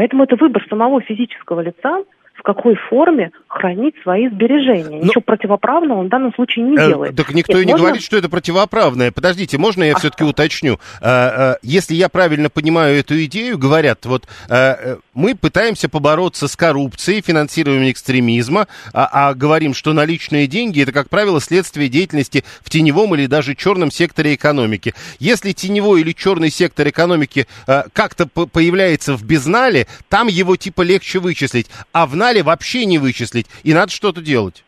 Поэтому 0.00 0.24
это 0.24 0.34
выбор 0.36 0.64
самого 0.70 1.02
физического 1.02 1.60
лица, 1.60 2.04
в 2.40 2.42
какой 2.42 2.74
форме 2.74 3.31
хранить 3.48 3.94
свои 4.03 4.29
сбережения. 4.29 4.98
Ну- 4.98 5.05
Ничего 5.05 5.20
противоправного 5.20 5.98
он 6.00 6.07
в 6.07 6.09
данном 6.09 6.35
случае 6.35 6.64
не 6.64 6.76
Э, 6.76 6.88
делает. 6.88 7.14
так 7.16 7.35
никто 7.35 7.53
Нет, 7.55 7.62
и 7.62 7.66
не 7.66 7.72
можно- 7.72 7.87
говорит, 7.88 8.03
что 8.05 8.16
это 8.16 8.29
противоправное. 8.29 9.12
Подождите, 9.12 9.59
можно 9.59 9.85
я 9.85 9.94
все-таки 9.96 10.24
уточню? 10.24 10.79
Э, 11.03 11.53
э, 11.53 11.55
Если 11.62 11.94
я 11.94 12.09
правильно 12.09 12.48
понимаю 12.48 12.98
эту 12.98 13.22
идею, 13.24 13.59
говорят, 13.59 14.07
вот 14.07 14.26
э, 14.48 14.96
мы 15.14 15.35
пытаемся 15.35 15.88
побороться 15.88 16.48
с 16.48 16.57
коррупцией, 16.57 17.20
финансированием 17.22 17.90
экстремизма, 17.90 18.66
а, 18.94 19.09
а 19.31 19.35
говорим, 19.35 19.74
что 19.74 19.92
наличные 19.92 20.46
деньги 20.46 20.83
это, 20.83 20.92
как 20.92 21.09
правило, 21.11 21.40
следствие 21.40 21.88
деятельности 21.88 22.44
в 22.62 22.70
теневом 22.70 23.14
или 23.14 23.26
даже 23.26 23.55
черном 23.55 23.90
секторе 23.90 24.35
экономики. 24.35 24.94
Если 25.18 25.53
теневой 25.53 26.00
или 26.00 26.12
черный 26.12 26.50
сектор 26.50 26.88
экономики 26.88 27.46
э, 27.66 27.83
как-то 27.92 28.26
по- 28.26 28.46
появляется 28.46 29.14
в 29.16 29.24
безнале, 29.24 29.87
там 30.09 30.29
его 30.29 30.57
типа 30.57 30.83
легче 30.83 31.18
вычислить, 31.18 31.68
а 31.92 32.07
в 32.07 32.16
нале 32.16 32.29
вообще 32.38 32.86
не 32.86 32.98
вычислить, 32.98 33.46
и 33.64 33.74
надо 33.74 33.90
что-то 33.90 34.22
делать. 34.22 34.64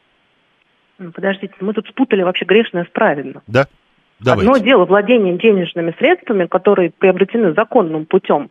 Ну, 0.99 1.13
Подождите, 1.13 1.55
мы 1.61 1.73
тут 1.73 1.87
спутали 1.89 2.23
вообще 2.23 2.45
грешное 2.45 2.85
с 2.85 2.89
правильным. 2.89 3.43
Да? 3.47 3.69
Давайте. 4.21 4.51
Одно 4.51 4.65
дело 4.65 4.85
владение 4.85 5.37
денежными 5.39 5.95
средствами, 5.99 6.47
которые 6.47 6.91
приобретены 6.91 7.55
законным 7.55 8.07
путем, 8.07 8.51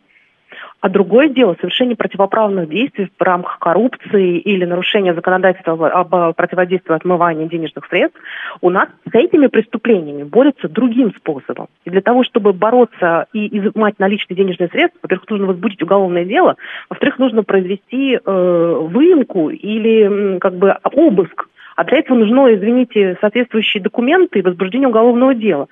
а 0.82 0.88
другое 0.88 1.28
дело 1.28 1.56
совершение 1.60 1.94
противоправных 1.96 2.68
действий 2.68 3.08
в 3.16 3.22
рамках 3.22 3.60
коррупции 3.60 4.38
или 4.38 4.64
нарушения 4.64 5.14
законодательства 5.14 5.88
об 5.88 6.12
э, 6.12 6.32
противодействии 6.36 6.92
отмыванию 6.92 7.48
денежных 7.48 7.86
средств. 7.86 8.18
У 8.60 8.68
нас 8.68 8.88
с 9.08 9.14
этими 9.14 9.46
преступлениями 9.46 10.24
борются 10.24 10.68
другим 10.68 11.14
способом. 11.14 11.68
И 11.84 11.90
для 11.90 12.00
того, 12.00 12.24
чтобы 12.24 12.52
бороться 12.52 13.26
и 13.32 13.58
изымать 13.58 14.00
наличные 14.00 14.36
денежные 14.36 14.68
средства, 14.70 14.98
во-первых, 15.04 15.30
нужно 15.30 15.46
возбудить 15.46 15.82
уголовное 15.82 16.24
дело, 16.24 16.56
во-вторых, 16.90 17.20
нужно 17.20 17.44
произвести 17.44 18.16
э, 18.16 18.78
выемку 18.90 19.50
или 19.50 20.38
как 20.40 20.56
бы 20.56 20.76
обыск 20.82 21.46
а 21.76 21.84
для 21.84 21.98
этого 21.98 22.18
нужно, 22.18 22.54
извините, 22.54 23.16
соответствующие 23.20 23.82
документы 23.82 24.38
и 24.38 24.42
возбуждение 24.42 24.88
уголовного 24.88 25.34
дела. 25.34 25.68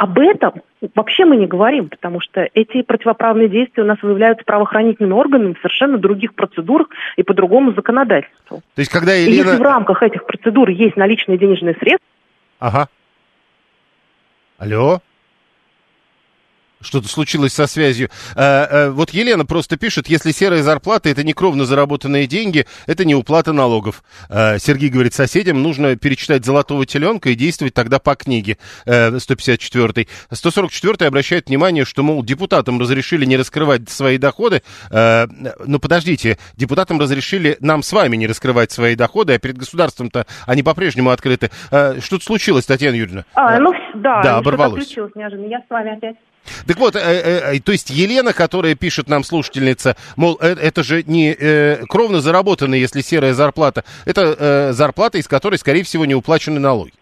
Об 0.00 0.18
этом 0.18 0.62
вообще 0.94 1.26
мы 1.26 1.36
не 1.36 1.46
говорим, 1.46 1.90
потому 1.90 2.20
что 2.22 2.48
эти 2.54 2.80
противоправные 2.80 3.50
действия 3.50 3.82
у 3.82 3.86
нас 3.86 3.98
выявляются 4.00 4.46
правоохранительными 4.46 5.12
органами 5.12 5.52
в 5.52 5.58
совершенно 5.58 5.98
других 5.98 6.34
процедурах 6.34 6.88
и 7.18 7.22
по 7.22 7.34
другому 7.34 7.74
законодательству. 7.74 8.62
То 8.74 8.80
есть, 8.80 8.90
когда 8.90 9.14
И 9.14 9.24
Елена... 9.24 9.50
если 9.50 9.56
в 9.58 9.62
рамках 9.62 10.02
этих 10.02 10.24
процедур 10.24 10.70
есть 10.70 10.96
наличные 10.96 11.36
денежные 11.36 11.74
средства, 11.74 12.06
Ага. 12.60 12.88
Алло? 14.56 15.02
Что-то 16.80 17.08
случилось 17.08 17.52
со 17.52 17.66
связью. 17.66 18.08
Э, 18.36 18.40
э, 18.42 18.90
вот 18.90 19.10
Елена 19.10 19.44
просто 19.44 19.76
пишет, 19.76 20.08
если 20.08 20.32
серая 20.32 20.62
зарплата 20.62 21.08
это 21.08 21.22
не 21.22 21.32
кровно 21.32 21.64
заработанные 21.64 22.26
деньги, 22.26 22.66
это 22.86 23.04
не 23.04 23.14
уплата 23.14 23.52
налогов. 23.52 24.02
Э, 24.28 24.58
Сергей 24.58 24.88
говорит, 24.88 25.12
соседям 25.12 25.62
нужно 25.62 25.96
перечитать 25.96 26.44
«Золотого 26.44 26.86
теленка» 26.86 27.30
и 27.30 27.34
действовать 27.34 27.74
тогда 27.74 27.98
по 27.98 28.14
книге. 28.14 28.56
Э, 28.86 29.18
154 29.18 30.06
144 30.30 31.08
обращает 31.08 31.48
внимание, 31.48 31.84
что, 31.84 32.02
мол, 32.02 32.22
депутатам 32.24 32.80
разрешили 32.80 33.26
не 33.26 33.36
раскрывать 33.36 33.90
свои 33.90 34.16
доходы. 34.16 34.62
Э, 34.90 35.26
ну, 35.66 35.78
подождите, 35.78 36.38
депутатам 36.56 36.98
разрешили 36.98 37.56
нам 37.60 37.82
с 37.82 37.92
вами 37.92 38.16
не 38.16 38.26
раскрывать 38.26 38.72
свои 38.72 38.94
доходы, 38.94 39.34
а 39.34 39.38
перед 39.38 39.58
государством-то 39.58 40.26
они 40.46 40.62
по-прежнему 40.62 41.10
открыты. 41.10 41.50
Э, 41.70 42.00
что-то 42.00 42.24
случилось, 42.24 42.64
Татьяна 42.64 42.94
Юрьевна? 42.94 43.24
а, 43.34 43.58
ну, 43.58 43.72
да, 43.94 44.22
да, 44.22 44.36
оборвалось. 44.38 44.96
неожиданно. 45.14 45.46
Я 45.46 45.60
с 45.60 45.70
вами 45.70 45.96
опять. 45.96 46.16
Так 46.66 46.78
вот, 46.78 46.96
э, 46.96 47.00
э, 47.00 47.56
э, 47.56 47.60
то 47.60 47.72
есть 47.72 47.90
Елена, 47.90 48.32
которая 48.32 48.74
пишет 48.74 49.08
нам 49.08 49.22
слушательница, 49.24 49.96
мол, 50.16 50.36
это 50.40 50.82
же 50.82 51.02
не 51.06 51.34
кровно 51.86 52.20
заработанная, 52.20 52.78
если 52.78 53.00
серая 53.00 53.32
зарплата, 53.32 53.84
это 54.06 54.72
зарплата, 54.72 55.18
из 55.18 55.28
которой, 55.28 55.56
скорее 55.56 55.82
всего, 55.82 56.04
не 56.04 56.14
уплачены 56.14 56.60
налоги. 56.60 56.92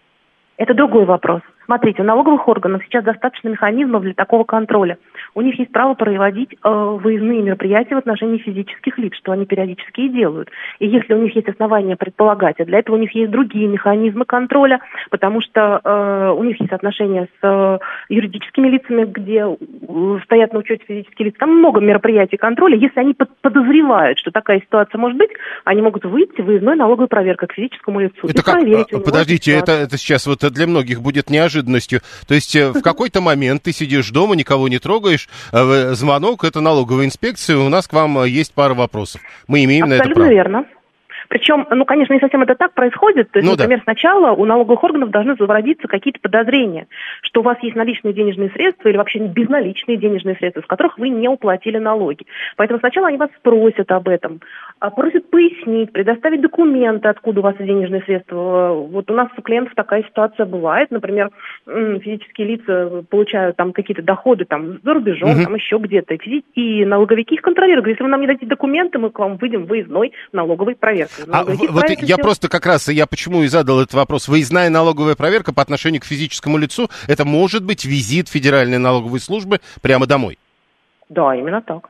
Это 0.57 0.73
другой 0.73 1.05
вопрос. 1.05 1.41
Смотрите, 1.65 2.01
у 2.01 2.05
налоговых 2.05 2.47
органов 2.47 2.81
сейчас 2.83 3.03
достаточно 3.03 3.49
механизмов 3.49 4.01
для 4.01 4.13
такого 4.13 4.43
контроля. 4.43 4.97
У 5.35 5.41
них 5.41 5.57
есть 5.59 5.71
право 5.71 5.93
проводить 5.93 6.53
э, 6.53 6.57
выездные 6.63 7.41
мероприятия 7.41 7.95
в 7.95 7.99
отношении 7.99 8.37
физических 8.37 8.97
лиц, 8.97 9.13
что 9.15 9.31
они 9.31 9.45
периодически 9.45 10.01
и 10.01 10.09
делают. 10.09 10.49
И 10.79 10.87
если 10.87 11.13
у 11.13 11.21
них 11.21 11.35
есть 11.35 11.47
основания 11.47 11.95
предполагать, 11.95 12.59
а 12.59 12.65
для 12.65 12.79
этого 12.79 12.95
у 12.95 12.99
них 12.99 13.13
есть 13.15 13.31
другие 13.31 13.67
механизмы 13.67 14.25
контроля, 14.25 14.79
потому 15.09 15.41
что 15.41 15.81
э, 15.83 16.33
у 16.35 16.43
них 16.43 16.59
есть 16.59 16.73
отношения 16.73 17.27
с 17.41 17.47
э, 17.47 17.79
юридическими 18.09 18.67
лицами, 18.69 19.05
где 19.05 19.45
э, 19.45 20.19
стоят 20.23 20.53
на 20.53 20.59
учете 20.59 20.83
физические 20.87 21.27
лица. 21.27 21.39
Там 21.39 21.57
много 21.57 21.79
мероприятий 21.79 22.37
контроля. 22.37 22.77
Если 22.77 22.99
они 22.99 23.13
под, 23.13 23.29
подозревают, 23.41 24.19
что 24.19 24.31
такая 24.31 24.59
ситуация 24.61 24.99
может 24.99 25.17
быть, 25.17 25.29
они 25.65 25.81
могут 25.81 26.05
выйти 26.05 26.41
в 26.41 26.45
выездной 26.45 26.75
налоговой 26.75 27.07
проверкой 27.07 27.47
к 27.47 27.53
физическому 27.53 27.99
лицу. 27.99 28.27
Это 28.27 28.41
и 28.41 28.41
как? 28.41 28.55
проверить 28.55 28.93
а, 28.93 28.99
Подождите, 28.99 29.51
это, 29.53 29.71
это 29.71 29.97
сейчас 29.97 30.27
вот 30.27 30.39
для 30.39 30.67
многих 30.67 31.01
будет 31.01 31.29
неожиданностью. 31.29 32.01
То 32.27 32.33
есть 32.33 32.55
э, 32.55 32.71
в 32.71 32.81
какой-то 32.83 33.21
момент 33.21 33.63
ты 33.63 33.71
сидишь 33.71 34.09
дома, 34.09 34.35
никого 34.35 34.67
не 34.67 34.79
трогаешь, 34.79 35.28
звонок, 35.51 36.43
это 36.43 36.61
налоговая 36.61 37.05
инспекция, 37.05 37.57
у 37.57 37.69
нас 37.69 37.87
к 37.87 37.93
вам 37.93 38.19
э, 38.19 38.29
есть 38.29 38.53
пара 38.53 38.73
вопросов. 38.73 39.21
Мы 39.47 39.63
имеем 39.63 39.85
Абсолютно 39.85 40.05
на 40.05 40.11
это 40.11 40.19
право. 40.19 40.31
верно. 40.31 40.65
Причем, 41.29 41.67
ну, 41.69 41.85
конечно, 41.85 42.13
не 42.13 42.19
совсем 42.19 42.41
это 42.41 42.55
так 42.55 42.73
происходит. 42.73 43.29
То 43.31 43.37
есть, 43.37 43.47
Ну 43.47 43.55
да. 43.55 43.63
например, 43.63 43.81
сначала 43.83 44.31
у 44.31 44.45
налоговых 44.45 44.83
органов 44.83 45.11
должны 45.11 45.35
зародиться 45.35 45.87
какие-то 45.87 46.19
подозрения, 46.19 46.87
что 47.21 47.41
у 47.41 47.43
вас 47.43 47.57
есть 47.61 47.75
наличные 47.75 48.13
денежные 48.15 48.49
средства 48.49 48.89
или 48.89 48.97
вообще 48.97 49.19
безналичные 49.19 49.97
денежные 49.97 50.35
средства, 50.35 50.61
с 50.61 50.65
которых 50.65 50.97
вы 50.97 51.09
не 51.09 51.29
уплатили 51.29 51.77
налоги. 51.77 52.25
Поэтому 52.57 52.79
сначала 52.79 53.07
они 53.09 53.17
вас 53.17 53.29
спросят 53.37 53.91
об 53.91 54.07
этом, 54.09 54.41
просят 54.79 55.29
пояснить, 55.29 55.91
предоставить 55.91 56.41
документы, 56.41 57.09
откуда 57.09 57.41
у 57.41 57.43
вас 57.43 57.55
денежные 57.59 58.01
средства. 58.03 58.73
Вот 58.89 59.11
у 59.11 59.13
нас 59.13 59.27
у 59.37 59.41
клиентов 59.41 59.73
такая 59.75 60.03
ситуация 60.03 60.45
бывает. 60.45 60.89
Например, 60.91 61.29
физические 61.65 62.47
лица 62.47 63.03
получают 63.09 63.57
там 63.57 63.73
какие-то 63.73 64.01
доходы 64.01 64.45
там 64.45 64.79
за 64.81 64.93
рубежом, 64.93 65.31
Мгм. 65.31 65.43
там 65.43 65.55
еще 65.55 65.77
где-то. 65.79 66.15
И 66.55 66.85
налоговики 66.85 67.35
их 67.35 67.41
контролируют. 67.41 67.83
Говорят, 67.83 67.97
Если 67.97 68.03
вы 68.03 68.09
нам 68.09 68.21
не 68.21 68.27
дадите 68.27 68.45
документы, 68.45 68.99
мы 68.99 69.09
к 69.09 69.19
вам 69.19 69.35
выйдем 69.35 69.65
выездной 69.65 70.13
налоговой 70.31 70.75
проверкой. 70.75 71.25
А, 71.27 71.31
Налоговики 71.31 71.67
вот 71.67 71.89
я 71.89 71.95
сделали. 71.95 72.21
просто 72.21 72.47
как 72.49 72.65
раз, 72.65 72.87
я 72.87 73.05
почему 73.05 73.43
и 73.43 73.47
задал 73.47 73.81
этот 73.81 73.93
вопрос. 73.95 74.27
Выездная 74.29 74.69
налоговая 74.69 75.15
проверка 75.15 75.53
по 75.53 75.61
отношению 75.61 76.01
к 76.01 76.05
физическому 76.05 76.57
лицу, 76.57 76.87
это 77.07 77.25
может 77.25 77.65
быть 77.65 77.83
визит 77.83 78.29
Федеральной 78.29 78.77
налоговой 78.77 79.19
службы 79.19 79.57
прямо 79.81 80.05
домой. 80.07 80.37
Да, 81.09 81.35
именно 81.35 81.61
так. 81.61 81.89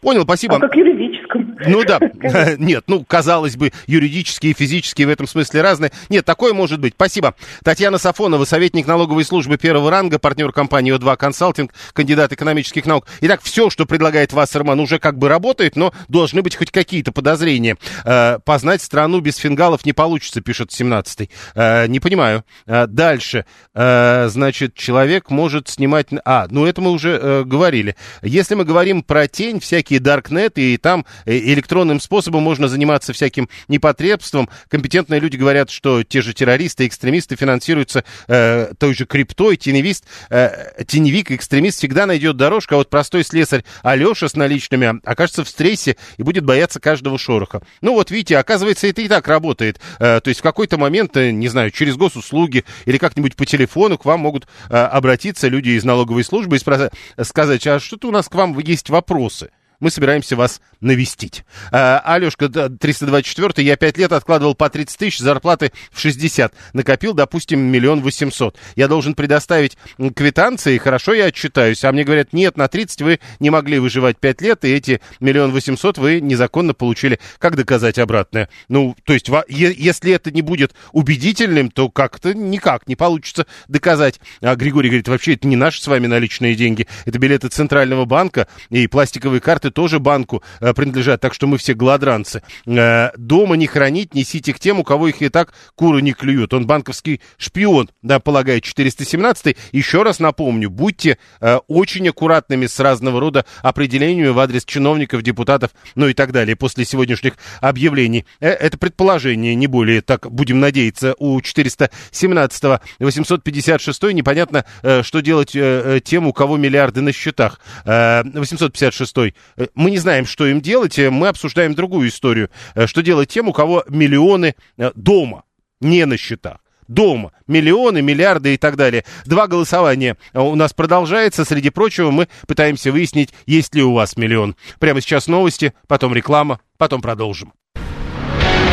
Понял, 0.00 0.22
спасибо. 0.22 0.56
А 0.56 0.60
как 0.60 0.76
юридическом? 0.76 1.15
Ну 1.64 1.84
да, 1.84 2.00
нет, 2.58 2.84
ну, 2.86 3.04
казалось 3.04 3.56
бы, 3.56 3.72
юридические 3.86 4.52
и 4.52 4.54
физические 4.54 5.06
в 5.06 5.10
этом 5.10 5.26
смысле 5.26 5.62
разные. 5.62 5.92
Нет, 6.08 6.24
такое 6.24 6.52
может 6.52 6.80
быть. 6.80 6.94
Спасибо. 6.94 7.34
Татьяна 7.62 7.98
Сафонова, 7.98 8.44
советник 8.44 8.86
налоговой 8.86 9.24
службы 9.24 9.56
первого 9.56 9.90
ранга, 9.90 10.18
партнер 10.18 10.52
компании 10.52 10.94
О2 10.94 11.16
Консалтинг, 11.16 11.72
кандидат 11.92 12.32
экономических 12.32 12.86
наук. 12.86 13.06
Итак, 13.20 13.40
все, 13.42 13.70
что 13.70 13.86
предлагает 13.86 14.32
Вассерман, 14.32 14.80
уже 14.80 14.98
как 14.98 15.18
бы 15.18 15.28
работает, 15.28 15.76
но 15.76 15.92
должны 16.08 16.42
быть 16.42 16.56
хоть 16.56 16.70
какие-то 16.70 17.12
подозрения. 17.12 17.76
Э, 18.04 18.38
познать 18.44 18.82
страну 18.82 19.20
без 19.20 19.36
фингалов 19.36 19.84
не 19.84 19.92
получится, 19.92 20.40
пишет 20.40 20.70
17-й. 20.70 21.30
Э, 21.54 21.86
не 21.86 22.00
понимаю. 22.00 22.44
Э, 22.66 22.86
дальше. 22.86 23.44
Значит, 23.74 24.74
человек 24.74 25.30
может 25.30 25.68
снимать... 25.68 26.08
А, 26.24 26.46
ну 26.50 26.64
это 26.66 26.80
мы 26.80 26.90
уже 26.90 27.44
говорили. 27.44 27.94
Если 28.22 28.54
мы 28.54 28.64
говорим 28.64 29.02
про 29.02 29.28
тень, 29.28 29.60
всякие 29.60 30.00
даркнеты, 30.00 30.74
и 30.74 30.76
там 30.76 31.04
электронным 31.52 32.00
способом 32.00 32.42
можно 32.42 32.68
заниматься 32.68 33.12
всяким 33.12 33.48
непотребством. 33.68 34.48
Компетентные 34.68 35.20
люди 35.20 35.36
говорят, 35.36 35.70
что 35.70 36.02
те 36.02 36.22
же 36.22 36.32
террористы, 36.32 36.86
экстремисты 36.86 37.36
финансируются 37.36 38.04
э, 38.28 38.72
той 38.78 38.94
же 38.94 39.06
криптой. 39.06 39.56
Теневист, 39.56 40.04
э, 40.30 40.84
теневик, 40.86 41.30
экстремист 41.30 41.78
всегда 41.78 42.06
найдет 42.06 42.36
дорожку, 42.36 42.74
а 42.74 42.78
вот 42.78 42.90
простой 42.90 43.24
слесарь 43.24 43.64
Алеша 43.82 44.28
с 44.28 44.34
наличными 44.34 45.00
окажется 45.04 45.44
в 45.44 45.48
стрессе 45.48 45.96
и 46.16 46.22
будет 46.22 46.44
бояться 46.44 46.80
каждого 46.80 47.18
шороха. 47.18 47.62
Ну 47.80 47.94
вот 47.94 48.10
видите, 48.10 48.38
оказывается, 48.38 48.86
это 48.86 49.02
и 49.02 49.08
так 49.08 49.26
работает. 49.28 49.80
Э, 49.98 50.20
то 50.20 50.28
есть 50.28 50.40
в 50.40 50.42
какой-то 50.42 50.78
момент, 50.78 51.16
э, 51.16 51.30
не 51.30 51.48
знаю, 51.48 51.70
через 51.70 51.96
госуслуги 51.96 52.64
или 52.84 52.98
как-нибудь 52.98 53.36
по 53.36 53.46
телефону 53.46 53.98
к 53.98 54.04
вам 54.04 54.20
могут 54.20 54.46
э, 54.68 54.76
обратиться 54.76 55.48
люди 55.48 55.70
из 55.70 55.84
налоговой 55.84 56.24
службы 56.24 56.56
и 56.56 57.24
сказать, 57.24 57.66
а 57.66 57.80
что-то 57.80 58.08
у 58.08 58.10
нас 58.10 58.28
к 58.28 58.34
вам 58.34 58.58
есть 58.58 58.90
вопросы 58.90 59.50
мы 59.80 59.90
собираемся 59.90 60.36
вас 60.36 60.60
навестить. 60.80 61.44
А, 61.72 62.00
Алешка, 62.04 62.48
да, 62.48 62.68
324 62.68 63.66
я 63.66 63.76
5 63.76 63.98
лет 63.98 64.12
откладывал 64.12 64.54
по 64.54 64.68
30 64.68 64.98
тысяч, 64.98 65.18
зарплаты 65.18 65.72
в 65.90 66.00
60. 66.00 66.52
Накопил, 66.72 67.14
допустим, 67.14 67.60
миллион 67.60 68.02
восемьсот. 68.02 68.56
Я 68.74 68.88
должен 68.88 69.14
предоставить 69.14 69.76
квитанции, 70.14 70.78
хорошо, 70.78 71.14
я 71.14 71.26
отчитаюсь. 71.26 71.84
А 71.84 71.92
мне 71.92 72.04
говорят, 72.04 72.32
нет, 72.32 72.56
на 72.56 72.68
30 72.68 73.02
вы 73.02 73.20
не 73.40 73.50
могли 73.50 73.78
выживать 73.78 74.18
5 74.18 74.40
лет, 74.42 74.64
и 74.64 74.72
эти 74.72 75.00
миллион 75.20 75.52
восемьсот 75.52 75.98
вы 75.98 76.20
незаконно 76.20 76.74
получили. 76.74 77.18
Как 77.38 77.56
доказать 77.56 77.98
обратное? 77.98 78.48
Ну, 78.68 78.96
то 79.04 79.12
есть, 79.12 79.30
если 79.48 80.12
это 80.12 80.30
не 80.30 80.42
будет 80.42 80.74
убедительным, 80.92 81.70
то 81.70 81.88
как-то 81.90 82.34
никак 82.34 82.88
не 82.88 82.96
получится 82.96 83.46
доказать. 83.68 84.20
А 84.40 84.54
Григорий 84.56 84.88
говорит, 84.88 85.08
вообще 85.08 85.34
это 85.34 85.46
не 85.46 85.56
наши 85.56 85.82
с 85.82 85.86
вами 85.86 86.06
наличные 86.06 86.54
деньги, 86.54 86.86
это 87.04 87.18
билеты 87.18 87.48
Центрального 87.48 88.04
банка, 88.04 88.48
и 88.70 88.86
пластиковые 88.86 89.40
карты 89.40 89.65
тоже 89.70 89.98
банку 89.98 90.42
э, 90.60 90.72
принадлежат, 90.72 91.20
так 91.20 91.34
что 91.34 91.46
мы 91.46 91.58
все 91.58 91.74
гладранцы. 91.74 92.42
Э, 92.66 93.10
дома 93.16 93.56
не 93.56 93.66
хранить, 93.66 94.14
несите 94.14 94.52
к 94.52 94.58
тем, 94.58 94.80
у 94.80 94.84
кого 94.84 95.08
их 95.08 95.22
и 95.22 95.28
так 95.28 95.52
куры 95.74 96.02
не 96.02 96.12
клюют. 96.12 96.54
Он 96.54 96.66
банковский 96.66 97.20
шпион, 97.36 97.90
да, 98.02 98.20
полагает 98.20 98.64
417 98.64 99.56
Еще 99.72 100.02
раз 100.02 100.18
напомню, 100.18 100.70
будьте 100.70 101.18
э, 101.40 101.58
очень 101.68 102.08
аккуратными 102.08 102.66
с 102.66 102.78
разного 102.80 103.20
рода 103.20 103.44
определениями 103.62 104.28
в 104.28 104.38
адрес 104.38 104.64
чиновников, 104.64 105.22
депутатов, 105.22 105.70
ну 105.94 106.08
и 106.08 106.14
так 106.14 106.32
далее, 106.32 106.56
после 106.56 106.84
сегодняшних 106.84 107.34
объявлений. 107.60 108.26
Э, 108.40 108.48
это 108.48 108.78
предположение, 108.78 109.54
не 109.54 109.66
более, 109.66 110.00
так 110.00 110.30
будем 110.30 110.60
надеяться, 110.60 111.14
у 111.18 111.40
417 111.40 112.80
856 112.98 114.02
непонятно, 114.12 114.64
э, 114.82 115.02
что 115.02 115.20
делать 115.20 115.54
э, 115.54 115.96
э, 115.96 116.00
тем, 116.00 116.26
у 116.26 116.32
кого 116.32 116.56
миллиарды 116.56 117.00
на 117.00 117.12
счетах. 117.12 117.60
Э, 117.84 118.22
856 118.24 119.16
Э, 119.16 119.55
мы 119.74 119.90
не 119.90 119.98
знаем, 119.98 120.26
что 120.26 120.46
им 120.46 120.60
делать, 120.60 120.98
э, 120.98 121.10
мы 121.10 121.28
обсуждаем 121.28 121.74
другую 121.74 122.08
историю. 122.08 122.50
Э, 122.74 122.86
Что 122.86 123.02
делать 123.02 123.28
тем, 123.28 123.48
у 123.48 123.52
кого 123.52 123.84
миллионы 123.88 124.54
э, 124.76 124.92
дома, 124.94 125.44
не 125.80 126.04
на 126.06 126.16
счетах 126.16 126.58
дома. 126.88 127.32
Миллионы, 127.48 128.00
миллиарды 128.00 128.54
и 128.54 128.56
так 128.56 128.76
далее. 128.76 129.04
Два 129.24 129.48
голосования 129.48 130.16
у 130.34 130.54
нас 130.54 130.72
продолжается. 130.72 131.44
Среди 131.44 131.70
прочего, 131.70 132.12
мы 132.12 132.28
пытаемся 132.46 132.92
выяснить, 132.92 133.30
есть 133.44 133.74
ли 133.74 133.82
у 133.82 133.92
вас 133.92 134.16
миллион. 134.16 134.54
Прямо 134.78 135.00
сейчас 135.00 135.26
новости, 135.26 135.74
потом 135.88 136.14
реклама, 136.14 136.60
потом 136.78 137.02
продолжим. 137.02 137.52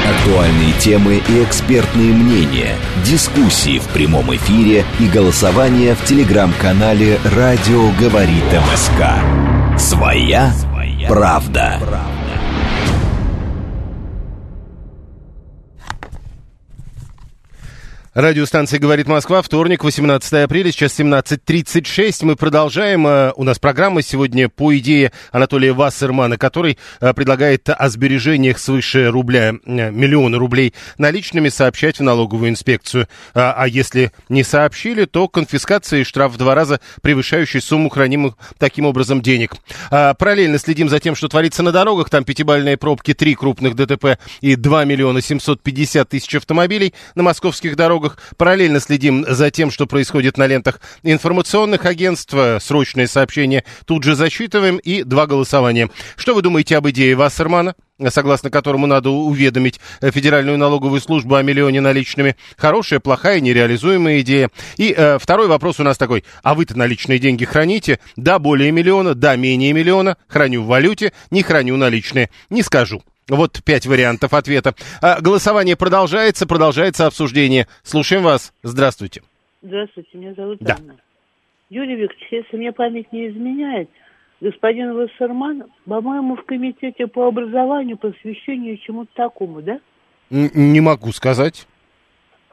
Актуальные 0.06 0.74
темы 0.80 1.22
и 1.28 1.43
экспертные 1.43 2.13
мнения, 2.13 2.76
дискуссии 3.06 3.80
в 3.80 3.88
прямом 3.89 4.36
эфире 4.36 4.86
и 5.00 5.08
голосование 5.08 5.96
в 5.96 6.06
телеграм-канале 6.06 7.19
«Радио 7.36 7.89
говорит 8.00 8.43
МСК». 8.52 9.80
Своя 9.80 10.54
правда. 11.08 11.80
Радиостанция 18.13 18.78
«Говорит 18.78 19.08
Москва», 19.08 19.41
вторник, 19.41 19.84
18 19.84 20.34
апреля, 20.43 20.71
сейчас 20.71 20.99
17.36. 20.99 22.23
Мы 22.26 22.36
продолжаем. 22.36 23.08
Э, 23.08 23.32
У 23.36 23.43
нас 23.43 23.58
программа 23.58 24.04
сегодня 24.04 24.49
по 24.49 24.78
идее 24.78 25.12
Анатолия 25.32 25.73
Вассермана, 25.73 26.38
который 26.38 26.78
э, 27.02 27.12
предлагает 27.15 27.69
о 27.69 27.89
сбережениях 27.89 28.60
свыше 28.60 29.10
рубля, 29.10 29.56
э, 29.65 29.89
миллиона 29.89 30.38
рублей 30.38 30.76
наличными 30.99 31.49
сообщать 31.49 31.97
в 31.97 32.04
налоговую 32.04 32.52
инспекцию. 32.52 33.08
А 33.34 33.56
а 33.58 33.67
если 33.67 34.12
не 34.30 34.43
сообщили, 34.43 35.06
то 35.06 35.28
конфискация 35.28 36.02
и 36.02 36.04
штраф 36.04 36.34
в 36.34 36.38
два 36.38 36.54
раза 36.54 36.82
превышающий 37.02 37.62
сумму 37.62 37.89
хранимых 37.89 38.36
таким 38.60 38.86
образом 38.86 39.23
денег. 39.23 39.56
А, 39.89 40.13
Параллельно 40.13 40.60
следим 40.60 40.88
за 40.88 40.99
тем, 40.99 41.15
что 41.15 41.30
творится 41.30 41.63
на 41.63 41.71
дорогах. 41.71 42.12
Там 42.12 42.26
пятибальные 42.26 42.78
пробки, 42.78 43.15
три 43.15 43.34
крупных 43.34 43.76
ДТП 43.76 44.19
и 44.41 44.56
2 44.56 44.86
миллиона 44.86 45.19
750 45.19 46.08
тысяч 46.08 46.36
автомобилей 46.36 46.93
на 47.15 47.23
московских 47.23 47.76
дорогах. 47.76 48.03
Дорогах. 48.04 48.18
Параллельно 48.38 48.80
следим 48.80 49.26
за 49.28 49.52
тем, 49.52 49.72
что 49.72 49.86
происходит 49.86 50.38
на 50.38 50.48
лентах 50.48 50.80
информационных 51.04 51.86
агентств. 51.86 52.36
Срочные 52.60 53.08
сообщения 53.08 53.63
тут 53.86 54.04
же 54.04 54.16
зачитываем 54.16 54.78
и 54.78 55.04
два 55.04 55.28
голосования. 55.28 55.89
Что 56.16 56.36
вы 56.36 56.42
думаете 56.42 56.78
об 56.78 56.89
идее 56.89 57.16
Вассермана? 57.16 57.76
согласно 58.10 58.50
которому 58.50 58.86
надо 58.88 59.12
уведомить 59.12 59.80
Федеральную 60.02 60.58
налоговую 60.58 61.00
службу 61.00 61.36
о 61.36 61.44
миллионе 61.44 61.80
наличными. 61.80 62.36
Хорошая, 62.58 63.00
плохая, 63.00 63.39
нереализуемая 63.39 64.20
идея. 64.22 64.50
И 64.78 64.94
э, 64.98 65.20
второй 65.22 65.48
вопрос 65.48 65.80
у 65.80 65.84
нас 65.84 65.98
такой. 65.98 66.26
А 66.42 66.56
вы-то 66.56 66.78
наличные 66.78 67.20
деньги 67.20 67.46
храните? 67.46 68.00
Да, 68.18 68.39
более 68.39 68.72
миллиона, 68.72 69.13
да, 69.13 69.36
менее 69.36 69.72
миллиона. 69.74 70.18
Храню 70.28 70.63
в 70.63 70.68
валюте, 70.68 71.13
не 71.30 71.44
храню 71.44 71.78
наличные. 71.78 72.30
Не 72.50 72.63
скажу. 72.63 73.04
Вот 73.29 73.62
пять 73.65 73.86
вариантов 73.86 74.33
ответа. 74.33 74.73
А, 75.01 75.21
голосование 75.21 75.75
продолжается, 75.77 76.45
продолжается 76.45 77.05
обсуждение. 77.07 77.67
Слушаем 77.83 78.23
вас. 78.23 78.53
Здравствуйте. 78.63 79.21
Здравствуйте, 79.62 80.09
меня 80.17 80.33
зовут 80.33 80.57
Да. 80.59 80.75
Анна. 80.79 80.95
Юрий 81.69 81.95
Викторович, 81.95 82.27
если 82.31 82.57
мне 82.57 82.71
память 82.73 83.12
не 83.13 83.29
изменяет, 83.29 83.89
господин 84.41 84.93
Вассерман, 84.93 85.63
по-моему, 85.86 86.36
в 86.36 86.43
комитете 86.43 87.07
по 87.07 87.27
образованию, 87.27 87.97
посвящению 87.97 88.77
чему-то 88.77 89.09
такому, 89.15 89.62
да? 89.62 89.79
Н- 90.29 90.51
Не 90.53 90.81
могу 90.81 91.12
сказать. 91.13 91.65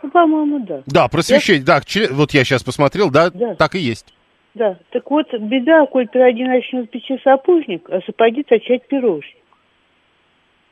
Ну, 0.03 0.11
по-моему, 0.11 0.65
да. 0.67 0.83
Да, 0.87 1.09
просвещение, 1.09 1.63
да, 1.65 1.81
че- 1.83 2.09
вот 2.13 2.33
я 2.33 2.45
сейчас 2.45 2.63
посмотрел, 2.63 3.11
да, 3.11 3.31
Да. 3.31 3.55
так 3.57 3.75
и 3.75 3.79
есть. 3.81 4.15
Да. 4.55 4.79
Так 4.93 5.11
вот, 5.11 5.27
беда, 5.39 5.85
коль 5.87 6.09
пироги 6.09 6.45
начнут 6.45 6.91
печи 6.91 7.21
сапожник, 7.23 7.89
а 7.91 8.01
сапоги 8.07 8.43
точать 8.45 8.87
пирожник. 8.89 9.37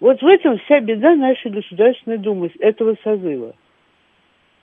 Вот 0.01 0.23
в 0.23 0.27
этом 0.27 0.59
вся 0.59 0.81
беда 0.81 1.15
нашей 1.17 1.51
Государственной 1.51 2.19
Думы, 2.19 2.51
этого 2.61 2.97
созыва. 3.03 3.55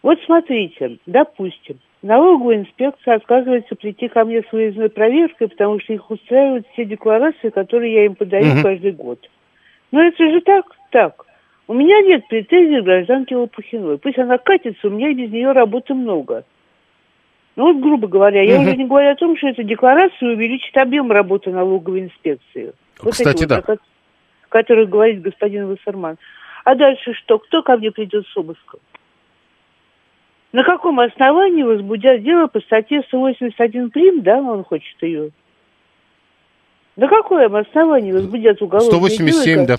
Вот 0.01 0.19
смотрите, 0.25 0.97
допустим, 1.05 1.79
налоговая 2.01 2.57
инспекция 2.57 3.15
отказывается 3.15 3.75
прийти 3.75 4.07
ко 4.07 4.23
мне 4.23 4.43
с 4.43 4.51
выездной 4.51 4.89
проверкой, 4.89 5.49
потому 5.49 5.79
что 5.79 5.93
их 5.93 6.09
устраивают 6.09 6.67
все 6.71 6.85
декларации, 6.85 7.49
которые 7.49 7.93
я 7.93 8.05
им 8.05 8.15
подаю 8.15 8.45
Мгм. 8.45 8.63
каждый 8.63 8.91
год. 8.91 9.19
Но 9.91 10.01
это 10.01 10.23
же 10.29 10.41
так, 10.41 10.65
так. 10.91 11.25
У 11.67 11.73
меня 11.73 11.99
нет 12.01 12.27
претензий 12.27 12.81
к 12.81 12.83
гражданке 12.83 13.35
Лопухиной. 13.35 13.97
Пусть 13.97 14.19
она 14.19 14.37
катится, 14.37 14.87
у 14.87 14.91
меня 14.91 15.11
без 15.13 15.31
нее 15.31 15.51
работы 15.51 15.95
много. 15.95 16.43
Ну 17.55 17.73
вот, 17.73 17.81
грубо 17.81 18.07
говоря, 18.07 18.43
я 18.43 18.59
уже 18.59 18.75
не 18.75 18.85
говорю 18.85 19.09
о 19.11 19.15
том, 19.15 19.35
что 19.37 19.47
эта 19.47 19.63
декларация 19.63 20.33
увеличит 20.33 20.75
объем 20.77 21.11
работы 21.11 21.49
налоговой 21.51 22.01
инспекции. 22.01 22.73
Вот 23.01 23.13
Кстати, 23.13 23.39
вот, 23.43 23.47
да. 23.47 23.57
о 23.59 23.77
ко- 24.55 24.59
о 24.59 24.61
которых 24.63 24.89
говорит 24.89 25.21
господин 25.21 25.67
Вассерман. 25.67 26.17
А 26.63 26.75
дальше 26.75 27.13
что? 27.13 27.39
Кто 27.39 27.61
ко 27.61 27.77
мне 27.77 27.91
придет 27.91 28.25
с 28.27 28.37
обыском? 28.37 28.79
На 30.51 30.63
каком 30.63 30.99
основании 31.01 31.63
возбудят 31.63 32.23
дело 32.23 32.47
по 32.47 32.59
статье 32.61 33.01
181 33.07 33.89
прим, 33.91 34.21
да, 34.21 34.37
он 34.37 34.63
хочет 34.63 35.01
ее? 35.03 35.31
На 36.95 37.09
каком 37.09 37.53
основании 37.55 38.13
возбудят 38.13 38.61
уголовное 38.61 38.89
187, 38.89 39.55
дело? 39.55 39.67
да. 39.67 39.77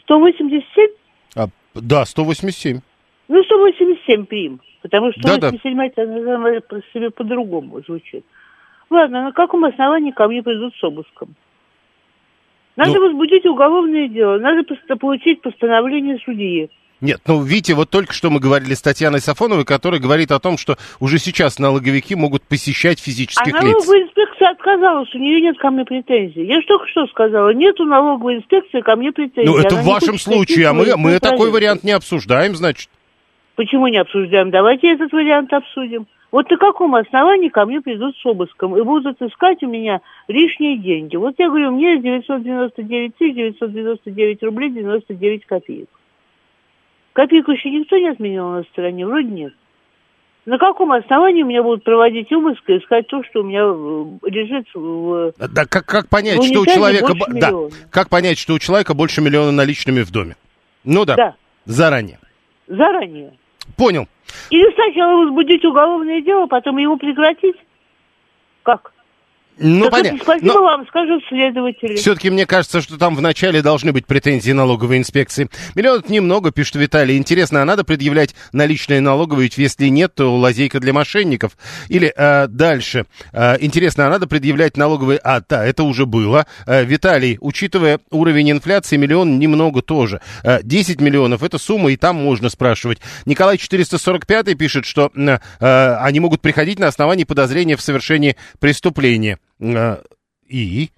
187? 0.00 0.88
А, 1.36 1.46
да, 1.74 2.04
187. 2.06 2.80
Ну, 3.28 3.42
187 3.42 4.24
прим, 4.24 4.60
потому 4.82 5.12
что 5.12 5.20
Да-да. 5.22 5.48
187 5.48 5.80
это 5.86 6.06
наверное, 6.06 6.60
по 6.60 6.80
себе 6.94 7.10
по-другому 7.10 7.82
звучит. 7.82 8.24
Ладно, 8.88 9.24
на 9.24 9.32
каком 9.32 9.64
основании 9.64 10.12
ко 10.12 10.26
мне 10.28 10.42
придут 10.42 10.74
с 10.76 10.84
обыском? 10.84 11.34
Надо 12.76 12.92
Ну- 12.92 13.06
возбудить 13.06 13.46
уголовное 13.46 14.08
дело, 14.08 14.38
надо 14.38 14.62
получить 14.96 15.40
постановление 15.40 16.18
судьи. 16.24 16.70
Нет, 17.02 17.20
ну, 17.26 17.42
видите, 17.42 17.74
вот 17.74 17.90
только 17.90 18.14
что 18.14 18.30
мы 18.30 18.40
говорили 18.40 18.72
с 18.72 18.80
Татьяной 18.80 19.20
Сафоновой, 19.20 19.66
которая 19.66 20.00
говорит 20.00 20.32
о 20.32 20.38
том, 20.38 20.56
что 20.56 20.76
уже 20.98 21.18
сейчас 21.18 21.58
налоговики 21.58 22.14
могут 22.14 22.42
посещать 22.42 22.98
А 23.00 23.04
физических 23.04 23.52
лиц. 23.52 23.62
налоговая 23.62 24.02
инспекция 24.04 24.50
отказалась, 24.50 25.14
у 25.14 25.18
нее 25.18 25.42
нет 25.42 25.58
ко 25.58 25.70
мне 25.70 25.84
претензий. 25.84 26.44
Я 26.44 26.60
же 26.60 26.66
только 26.66 26.86
что 26.88 27.06
сказала, 27.08 27.50
нет 27.52 27.78
у 27.80 27.84
налоговой 27.84 28.36
инспекции 28.36 28.80
ко 28.80 28.96
мне 28.96 29.12
претензий. 29.12 29.46
Ну, 29.46 29.58
это 29.58 29.74
Она 29.74 29.82
в 29.82 29.84
вашем 29.84 30.18
случае, 30.18 30.68
а 30.68 30.72
мы, 30.72 30.96
мы 30.96 31.18
такой 31.20 31.50
вариант 31.50 31.84
не 31.84 31.92
обсуждаем, 31.92 32.56
значит. 32.56 32.88
Почему 33.56 33.88
не 33.88 33.98
обсуждаем? 33.98 34.50
Давайте 34.50 34.90
этот 34.92 35.12
вариант 35.12 35.52
обсудим. 35.52 36.06
Вот 36.32 36.50
на 36.50 36.56
каком 36.56 36.94
основании 36.94 37.48
ко 37.48 37.64
мне 37.64 37.80
придут 37.80 38.16
с 38.16 38.26
обыском 38.26 38.76
и 38.76 38.82
будут 38.82 39.20
искать 39.22 39.62
у 39.62 39.68
меня 39.68 40.00
лишние 40.28 40.76
деньги? 40.78 41.16
Вот 41.16 41.34
я 41.38 41.48
говорю, 41.48 41.70
мне 41.72 41.98
999 41.98 43.16
тысяч 43.16 43.34
999 43.34 44.42
рублей 44.42 44.70
99 44.70 45.46
копеек. 45.46 45.88
Копейку 47.12 47.52
еще 47.52 47.70
никто 47.70 47.96
не 47.96 48.08
отменил 48.08 48.50
на 48.50 48.62
стороне? 48.64 49.06
Вроде 49.06 49.28
нет. 49.28 49.54
На 50.44 50.58
каком 50.58 50.92
основании 50.92 51.42
меня 51.42 51.62
будут 51.62 51.82
проводить 51.82 52.32
обыск 52.32 52.62
и 52.68 52.78
искать 52.78 53.08
то, 53.08 53.22
что 53.24 53.40
у 53.40 53.42
меня 53.42 53.62
э, 53.62 54.30
лежит 54.30 54.68
в... 54.74 55.32
Да 55.38 55.64
как, 55.64 55.86
как 55.86 56.08
понять, 56.08 56.44
что 56.44 56.60
у 56.60 56.66
человека... 56.66 57.14
Да, 57.30 57.52
как 57.90 58.08
понять, 58.08 58.38
что 58.38 58.54
у 58.54 58.58
человека 58.60 58.94
больше 58.94 59.20
миллиона 59.20 59.50
наличными 59.50 60.02
в 60.02 60.12
доме? 60.12 60.36
Ну 60.84 61.04
да, 61.04 61.16
Да. 61.16 61.34
заранее. 61.64 62.20
Заранее. 62.68 63.32
Понял. 63.76 64.08
Или 64.50 64.74
сначала 64.74 65.24
возбудить 65.24 65.64
уголовное 65.64 66.20
дело, 66.20 66.46
потом 66.46 66.78
его 66.78 66.96
прекратить? 66.96 67.56
Как? 68.62 68.92
Ну, 69.58 69.84
Так 69.84 69.92
понятно. 69.92 70.18
спасибо 70.22 70.52
Но- 70.52 70.62
вам, 70.62 70.86
скажут 70.86 71.22
следователи. 71.28 71.96
Все-таки 71.96 72.28
мне 72.28 72.44
кажется, 72.46 72.80
что 72.82 72.98
там 72.98 73.16
вначале 73.16 73.62
должны 73.62 73.92
быть 73.92 74.06
претензии 74.06 74.52
налоговой 74.52 74.98
инспекции. 74.98 75.48
Миллионов 75.74 76.08
немного, 76.10 76.50
пишет 76.50 76.76
Виталий. 76.76 77.16
Интересно, 77.16 77.62
а 77.62 77.64
надо 77.64 77.82
предъявлять 77.82 78.34
наличные 78.52 79.00
налоговые, 79.00 79.44
ведь 79.44 79.56
если 79.56 79.88
нет, 79.88 80.14
то 80.14 80.36
лазейка 80.36 80.78
для 80.78 80.92
мошенников. 80.92 81.56
Или 81.88 82.12
э, 82.14 82.48
дальше. 82.48 83.06
Э, 83.32 83.56
интересно, 83.60 84.06
а 84.06 84.10
надо 84.10 84.26
предъявлять 84.26 84.76
налоговые... 84.76 85.18
А, 85.24 85.40
да, 85.48 85.64
это 85.64 85.84
уже 85.84 86.04
было. 86.04 86.46
Э, 86.66 86.84
Виталий, 86.84 87.38
учитывая 87.40 88.00
уровень 88.10 88.50
инфляции, 88.50 88.96
миллион 88.96 89.38
немного 89.38 89.80
тоже. 89.80 90.20
Э, 90.44 90.58
10 90.62 91.00
миллионов– 91.00 91.42
это 91.44 91.56
сумма, 91.56 91.92
и 91.92 91.96
там 91.96 92.16
можно 92.16 92.50
спрашивать. 92.50 92.98
Николай 93.24 93.56
445 93.56 94.58
пишет, 94.58 94.84
что 94.84 95.10
э, 95.16 95.38
э, 95.60 95.94
они 96.00 96.20
могут 96.20 96.42
приходить 96.42 96.78
на 96.78 96.88
основании 96.88 97.24
подозрения 97.24 97.76
в 97.76 97.80
совершении 97.80 98.36
преступления. 98.60 99.38
Э, 99.60 100.02
И? 100.48 100.90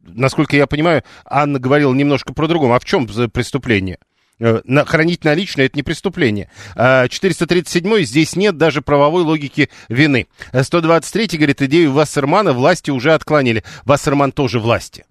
насколько 0.00 0.56
я 0.56 0.66
понимаю, 0.66 1.02
Анна 1.24 1.58
говорила 1.58 1.92
немножко 1.92 2.32
про 2.32 2.46
другом. 2.48 2.72
А 2.72 2.78
в 2.78 2.84
чем 2.84 3.06
преступление? 3.06 3.98
Э, 4.40 4.60
на- 4.64 4.84
Хранить 4.84 5.24
наличные 5.24 5.66
это 5.66 5.76
не 5.76 5.82
преступление. 5.82 6.50
А 6.76 7.08
437 7.08 8.02
здесь 8.04 8.36
нет 8.36 8.56
даже 8.56 8.82
правовой 8.82 9.22
логики 9.24 9.68
вины. 9.88 10.28
Э, 10.52 10.62
123 10.62 11.36
говорит, 11.36 11.60
идею 11.62 11.92
Вассермана 11.92 12.52
власти 12.52 12.90
уже 12.90 13.12
отклонили. 13.14 13.64
Вассерман 13.84 14.32
тоже 14.32 14.60
власти. 14.60 15.04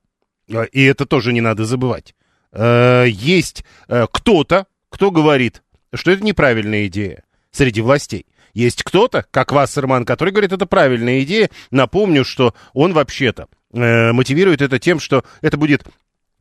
Э, 0.50 0.66
И 0.72 0.84
это 0.84 1.06
тоже 1.06 1.34
не 1.34 1.42
надо 1.42 1.66
забывать. 1.66 2.16
Э, 2.54 3.06
Есть 3.08 3.64
э, 3.90 4.08
кто-то, 4.12 4.66
кто 4.90 5.12
говорит, 5.12 5.62
что 5.94 6.12
это 6.12 6.24
неправильная 6.24 6.88
идея 6.88 7.24
среди 7.52 7.82
властей. 7.82 8.26
Есть 8.58 8.82
кто-то, 8.82 9.24
как 9.30 9.52
Вассерман, 9.52 10.04
который 10.04 10.32
говорит, 10.32 10.52
это 10.52 10.66
правильная 10.66 11.22
идея. 11.22 11.52
Напомню, 11.70 12.26
что 12.26 12.56
он 12.74 12.92
вообще-то 12.92 13.50
э, 13.72 14.12
мотивирует 14.14 14.64
это 14.64 14.80
тем, 14.80 15.00
что 15.00 15.24
это 15.42 15.58
будет 15.58 15.84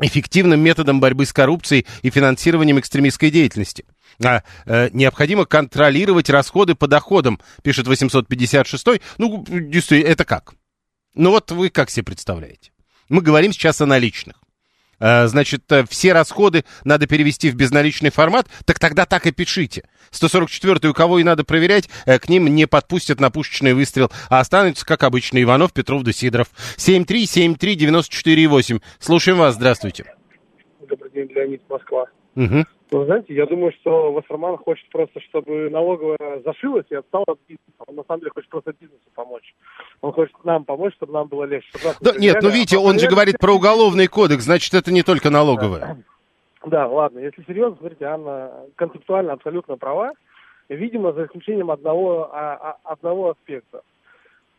эффективным 0.01 0.59
методом 0.61 0.99
борьбы 0.99 1.27
с 1.27 1.35
коррупцией 1.35 1.85
и 2.01 2.09
финансированием 2.09 2.79
экстремистской 2.79 3.31
деятельности. 3.31 3.85
А, 4.25 4.45
э, 4.65 4.89
необходимо 4.95 5.45
контролировать 5.45 6.31
расходы 6.31 6.75
по 6.75 6.89
доходам, 6.89 7.39
пишет 7.63 7.87
856. 7.87 8.87
Ну, 9.19 9.45
действительно, 9.47 10.11
это 10.11 10.25
как? 10.25 10.55
Ну 11.13 11.33
вот 11.33 11.51
вы 11.51 11.69
как 11.69 11.91
себе 11.91 12.05
представляете? 12.05 12.71
Мы 13.11 13.21
говорим 13.21 13.53
сейчас 13.53 13.83
о 13.83 13.87
наличных. 13.87 14.37
Э, 14.99 15.27
Значит, 15.27 15.71
э, 15.71 15.85
все 15.89 16.13
расходы 16.13 16.65
надо 16.85 17.07
перевести 17.07 17.51
в 17.51 17.55
безналичный 17.55 18.11
формат, 18.11 18.47
так 18.65 18.79
тогда 18.79 19.07
так 19.07 19.27
и 19.27 19.33
пишите. 19.33 19.85
144 20.11 20.91
у 20.91 20.95
кого 20.95 21.19
и 21.19 21.25
надо 21.25 21.45
проверять, 21.45 21.89
э, 22.07 22.19
к 22.19 22.29
ним 22.29 22.47
не 22.47 22.67
подпустят 22.67 23.21
на 23.21 23.31
пушечный 23.31 23.75
выстрел, 23.75 24.11
а 24.29 24.41
останутся, 24.41 24.87
как 24.87 25.03
обычно, 25.03 25.43
Иванов, 25.43 25.73
Петров 25.73 26.03
да 26.03 26.13
Сидоров. 26.13 26.49
7373948. 26.77 28.81
Слушаем 28.99 29.39
вас, 29.39 29.55
здравствуйте. 29.55 30.05
Добрый 30.89 31.11
день, 31.11 31.29
Леонид, 31.35 31.63
Москва. 31.69 32.07
Мгм. 32.35 32.67
Вы 32.91 33.05
знаете, 33.05 33.35
я 33.35 33.47
думаю, 33.47 33.73
что 33.81 34.13
Вассерман 34.13 34.59
хочет 34.59 34.89
просто, 34.91 35.21
чтобы 35.21 35.69
налоговая 35.71 36.41
зашилась 36.45 36.87
и 36.91 36.95
отстала 36.95 37.25
от 37.27 37.39
бизнеса. 37.49 37.83
Он 37.87 37.97
на 37.97 38.05
самом 38.05 38.21
деле 38.21 38.31
хочет 38.33 38.49
просто 38.49 38.73
бизнесу 38.79 39.03
помочь. 39.15 39.55
Он 40.03 40.13
хочет 40.13 40.33
нам 40.45 40.65
помочь, 40.65 40.95
чтобы 40.95 41.13
нам 41.13 41.27
было 41.27 41.45
легче. 41.45 41.71
Да, 42.01 42.13
нет, 42.17 42.37
ну 42.43 42.49
видите, 42.51 42.77
а 42.77 42.81
он 42.81 42.99
же 42.99 43.09
говорит 43.09 43.39
про 43.39 43.53
уголовный 43.55 44.07
кодекс, 44.07 44.45
значит, 44.45 44.73
это 44.75 44.93
не 44.93 45.03
только 45.03 45.31
налоговая. 45.31 45.99
Да, 46.65 46.89
ладно, 46.89 47.21
если 47.21 47.45
серьезно, 47.45 47.77
смотрите, 47.79 48.07
Анна 48.07 48.51
концептуально 48.75 49.35
абсолютно 49.35 49.77
права. 49.77 50.15
Видимо, 50.69 51.13
за 51.13 51.27
исключением 51.27 51.71
одного, 51.71 52.29
а- 52.33 52.57
а- 52.83 52.93
одного 52.93 53.31
аспекта. 53.31 53.83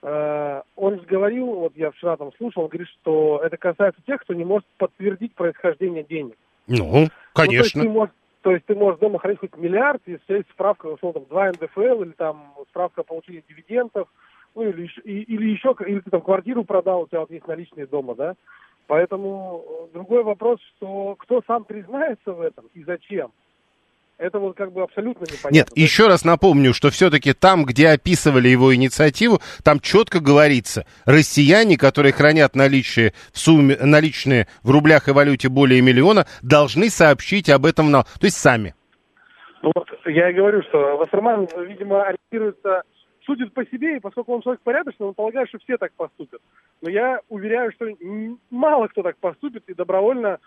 Э, 0.03 0.61
Он 0.77 0.99
же 1.01 1.05
говорил, 1.05 1.47
вот 1.47 1.73
я 1.75 1.91
вчера 1.91 2.15
там 2.15 2.31
слушал, 2.37 2.63
он 2.63 2.69
говорит, 2.69 2.87
что 3.01 3.41
это 3.43 3.57
касается 3.57 3.99
тех, 4.05 4.21
кто 4.21 4.33
не 4.33 4.45
может 4.45 4.65
подтвердить 4.77 5.33
происхождение 5.35 6.03
денег. 6.03 6.37
Ну, 6.67 6.75
Ну, 6.75 7.07
то 7.35 7.43
есть 7.43 7.73
конечно. 7.73 7.83
можешь, 7.89 8.13
То 8.43 8.51
есть 8.51 8.65
ты 8.65 8.75
можешь 8.75 8.99
дома 8.99 9.19
хранить 9.19 9.39
хоть 9.39 9.57
миллиард, 9.57 10.01
если 10.05 10.37
есть 10.37 10.49
справка, 10.51 10.85
условно, 10.87 11.21
2 11.29 11.51
НДФЛ 11.51 12.03
или 12.03 12.11
там 12.11 12.53
справка 12.69 13.01
о 13.01 13.03
получении 13.03 13.43
дивидендов, 13.49 14.07
ну 14.55 14.61
или, 14.63 14.83
еще- 14.83 15.01
и- 15.01 15.23
или 15.23 15.49
еще, 15.49 15.75
или 15.85 15.99
ты 15.99 16.09
там 16.11 16.21
квартиру 16.21 16.63
продал, 16.63 17.01
у 17.01 17.07
тебя 17.07 17.21
вот 17.21 17.31
есть 17.31 17.47
наличные 17.47 17.87
дома, 17.87 18.15
да. 18.15 18.35
Поэтому 18.87 19.89
другой 19.93 20.23
вопрос, 20.23 20.59
что 20.75 21.15
кто 21.19 21.41
сам 21.45 21.65
признается 21.65 22.31
в 22.31 22.39
этом 22.41 22.69
и 22.73 22.83
зачем, 22.83 23.31
это 24.17 24.39
вот 24.39 24.57
как 24.57 24.71
бы 24.71 24.83
абсолютно 24.83 25.23
непонятно. 25.23 25.49
Нет, 25.51 25.69
еще 25.75 26.07
раз 26.07 26.25
напомню, 26.25 26.73
что 26.73 26.89
все-таки 26.89 27.33
там, 27.33 27.65
где 27.65 27.89
описывали 27.89 28.47
его 28.47 28.73
инициативу, 28.73 29.39
там 29.63 29.79
четко 29.79 30.19
говорится, 30.19 30.85
россияне, 31.05 31.77
которые 31.77 32.13
хранят 32.13 32.55
наличие 32.55 33.13
в 33.31 33.39
сумме, 33.39 33.77
наличные 33.79 34.47
в 34.63 34.71
рублях 34.71 35.07
и 35.07 35.11
валюте 35.11 35.49
более 35.49 35.81
миллиона, 35.81 36.25
должны 36.41 36.89
сообщить 36.89 37.49
об 37.49 37.65
этом, 37.65 37.91
на, 37.91 38.03
то 38.03 38.23
есть 38.23 38.37
сами. 38.37 38.73
Ну 39.61 39.71
вот 39.75 39.87
я 40.05 40.29
и 40.29 40.33
говорю, 40.33 40.61
что 40.63 40.97
Вассерман, 40.97 41.47
видимо, 41.67 42.03
ориентируется, 42.03 42.83
судит 43.25 43.53
по 43.53 43.65
себе, 43.65 43.97
и 43.97 43.99
поскольку 43.99 44.33
он 44.33 44.41
человек 44.41 44.61
порядочный, 44.61 45.07
он 45.07 45.13
полагает, 45.13 45.49
что 45.49 45.59
все 45.59 45.77
так 45.77 45.91
поступят. 45.93 46.41
Но 46.81 46.89
я 46.89 47.19
уверяю, 47.29 47.71
что 47.73 47.85
мало 48.49 48.87
кто 48.87 49.03
так 49.03 49.17
поступит 49.17 49.63
и 49.67 49.73
добровольно 49.73 50.39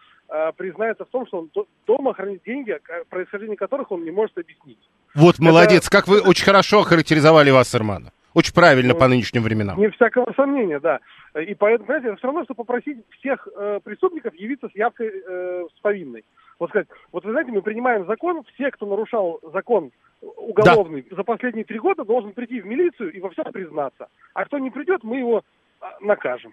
признается 0.56 1.04
в 1.04 1.08
том, 1.08 1.26
что 1.26 1.38
он 1.40 1.50
до- 1.54 1.66
дома 1.86 2.14
хранит 2.14 2.42
деньги, 2.46 2.70
о 2.70 2.80
происхождении 3.08 3.56
которых 3.56 3.90
он 3.90 4.04
не 4.04 4.10
может 4.10 4.38
объяснить. 4.38 4.78
Вот 5.14 5.34
Это- 5.34 5.42
молодец, 5.44 5.88
как 5.88 6.06
вы 6.08 6.20
очень 6.20 6.44
хорошо 6.44 6.80
охарактеризовали 6.80 7.50
Вассермана. 7.50 8.12
Очень 8.32 8.54
правильно 8.54 8.92
Ну, 8.94 8.98
по 9.00 9.08
нынешним 9.08 9.42
временам. 9.42 9.76
Не 9.80 9.88
всякого 9.90 10.32
сомнения, 10.36 10.78
да. 10.78 11.00
И 11.34 11.52
поэтому, 11.54 11.86
знаете, 11.86 12.08
это 12.08 12.16
все 12.16 12.28
равно, 12.28 12.44
что 12.44 12.54
попросить 12.54 12.98
всех 13.18 13.48
э, 13.56 13.80
преступников 13.82 14.32
явиться 14.36 14.68
с 14.68 14.76
явкой 14.76 15.08
э, 15.08 15.64
с 15.76 15.80
повинной. 15.80 16.24
Вот 16.60 16.70
сказать, 16.70 16.86
вот 17.10 17.24
вы 17.24 17.32
знаете, 17.32 17.50
мы 17.50 17.62
принимаем 17.62 18.06
закон, 18.06 18.44
все, 18.54 18.70
кто 18.70 18.86
нарушал 18.86 19.40
закон 19.52 19.90
уголовный 20.20 21.04
за 21.10 21.24
последние 21.24 21.64
три 21.64 21.78
года, 21.80 22.04
должен 22.04 22.32
прийти 22.32 22.60
в 22.60 22.66
милицию 22.66 23.12
и 23.12 23.20
во 23.20 23.30
всем 23.30 23.46
признаться. 23.46 24.06
А 24.34 24.44
кто 24.44 24.58
не 24.58 24.70
придет, 24.70 25.02
мы 25.02 25.18
его 25.18 25.42
а, 25.80 25.96
накажем. 26.00 26.52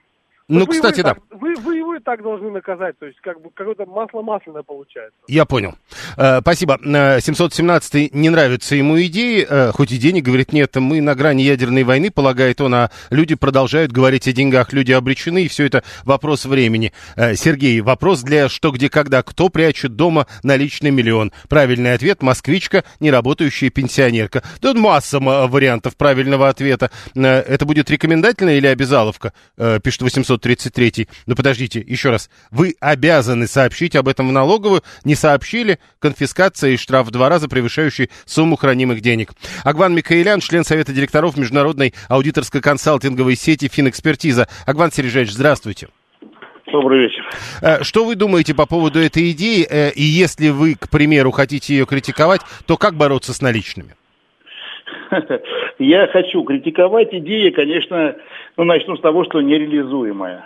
Ну, 0.49 0.65
вы 0.65 0.73
кстати, 0.73 1.01
да. 1.01 1.13
так- 1.13 1.23
вы, 1.31 1.55
вы 1.55 1.75
его 1.75 1.95
и 1.95 1.99
так 1.99 2.23
должны 2.23 2.49
наказать, 2.51 2.97
то 2.99 3.05
есть 3.05 3.19
как 3.19 3.41
бы 3.41 3.49
какое-то 3.53 3.85
масло 3.85 4.21
масляное 4.21 4.63
получается. 4.63 5.17
Я 5.27 5.45
понял. 5.45 5.75
Э, 6.15 6.39
спасибо. 6.39 6.79
Э, 6.85 7.19
717 7.19 8.13
не 8.13 8.29
нравятся 8.29 8.75
ему 8.75 8.99
идеи, 9.01 9.45
э, 9.47 9.71
хоть 9.73 9.91
и 9.91 9.97
денег, 9.97 10.23
говорит, 10.23 10.53
нет, 10.53 10.73
мы 10.77 11.01
на 11.01 11.15
грани 11.15 11.41
ядерной 11.41 11.83
войны, 11.83 12.11
полагает 12.11 12.61
он, 12.61 12.73
а 12.75 12.91
люди 13.09 13.35
продолжают 13.35 13.91
говорить 13.91 14.27
о 14.29 14.31
деньгах, 14.31 14.71
люди 14.71 14.93
обречены, 14.93 15.43
и 15.43 15.47
все 15.49 15.65
это 15.65 15.83
вопрос 16.05 16.45
времени. 16.45 16.93
Э, 17.17 17.35
Сергей, 17.35 17.81
вопрос 17.81 18.21
для 18.21 18.47
что, 18.47 18.71
где, 18.71 18.89
когда, 18.89 19.23
кто 19.23 19.49
прячет 19.49 19.97
дома 19.97 20.27
наличный 20.43 20.91
миллион? 20.91 21.33
Правильный 21.49 21.93
ответ– 21.93 22.21
москвичка, 22.21 22.85
неработающая 23.01 23.69
пенсионерка. 23.69 24.43
Тут 24.61 24.77
масса 24.77 25.19
вариантов 25.19 25.97
правильного 25.97 26.47
ответа. 26.47 26.89
Э, 27.15 27.41
Это 27.41 27.65
будет 27.65 27.89
рекомендательная 27.91 28.55
или 28.57 28.67
обязаловка, 28.67 29.33
Э, 29.57 29.79
пишет 29.83 30.03
833. 30.37 31.07
Ну, 31.25 31.35
подождите, 31.35 31.79
еще 31.85 32.09
раз. 32.09 32.29
Вы 32.51 32.75
обязаны 32.79 33.47
сообщить 33.47 33.95
об 33.95 34.07
этом 34.07 34.29
в 34.29 34.31
налоговую. 34.31 34.81
Не 35.03 35.15
сообщили– 35.15 35.79
конфискация 35.99 36.71
и 36.71 36.77
штраф 36.77 37.07
в 37.07 37.11
два 37.11 37.29
раза, 37.29 37.47
превышающий 37.47 38.09
сумму 38.25 38.55
хранимых 38.55 39.01
денег. 39.01 39.31
Агван 39.63 39.93
Микаэлян, 39.95 40.39
член 40.39 40.63
Совета 40.63 40.93
директоров 40.93 41.37
Международной 41.37 41.93
аудиторско-консалтинговой 42.09 43.35
сети 43.35 43.67
«Финэкспертиза». 43.67 44.47
Агван 44.65 44.91
Сережевич, 44.91 45.31
здравствуйте. 45.31 45.89
Добрый 46.71 47.03
вечер. 47.03 47.23
Э, 47.61 47.83
Что 47.83 48.03
вы 48.03 48.15
думаете 48.15 48.53
по 48.53 48.65
поводу 48.65 48.99
этой 48.99 49.31
идеи? 49.31 49.65
Э, 49.69 49.91
И 49.91 50.03
если 50.03 50.49
вы, 50.49 50.75
к 50.75 50.89
примеру, 50.89 51.31
хотите 51.31 51.73
ее 51.75 51.85
критиковать, 51.85 52.41
то 52.65 52.75
как 52.77 52.95
бороться 52.95 53.33
с 53.33 53.41
наличными? 53.41 53.95
Я 55.79 56.07
хочу 56.07 56.43
критиковать 56.43 57.13
идея, 57.13 57.51
конечно, 57.51 58.15
ну, 58.55 58.63
начну 58.63 58.97
с 58.97 59.01
того, 59.01 59.23
что 59.25 59.41
нереализуемая. 59.41 60.43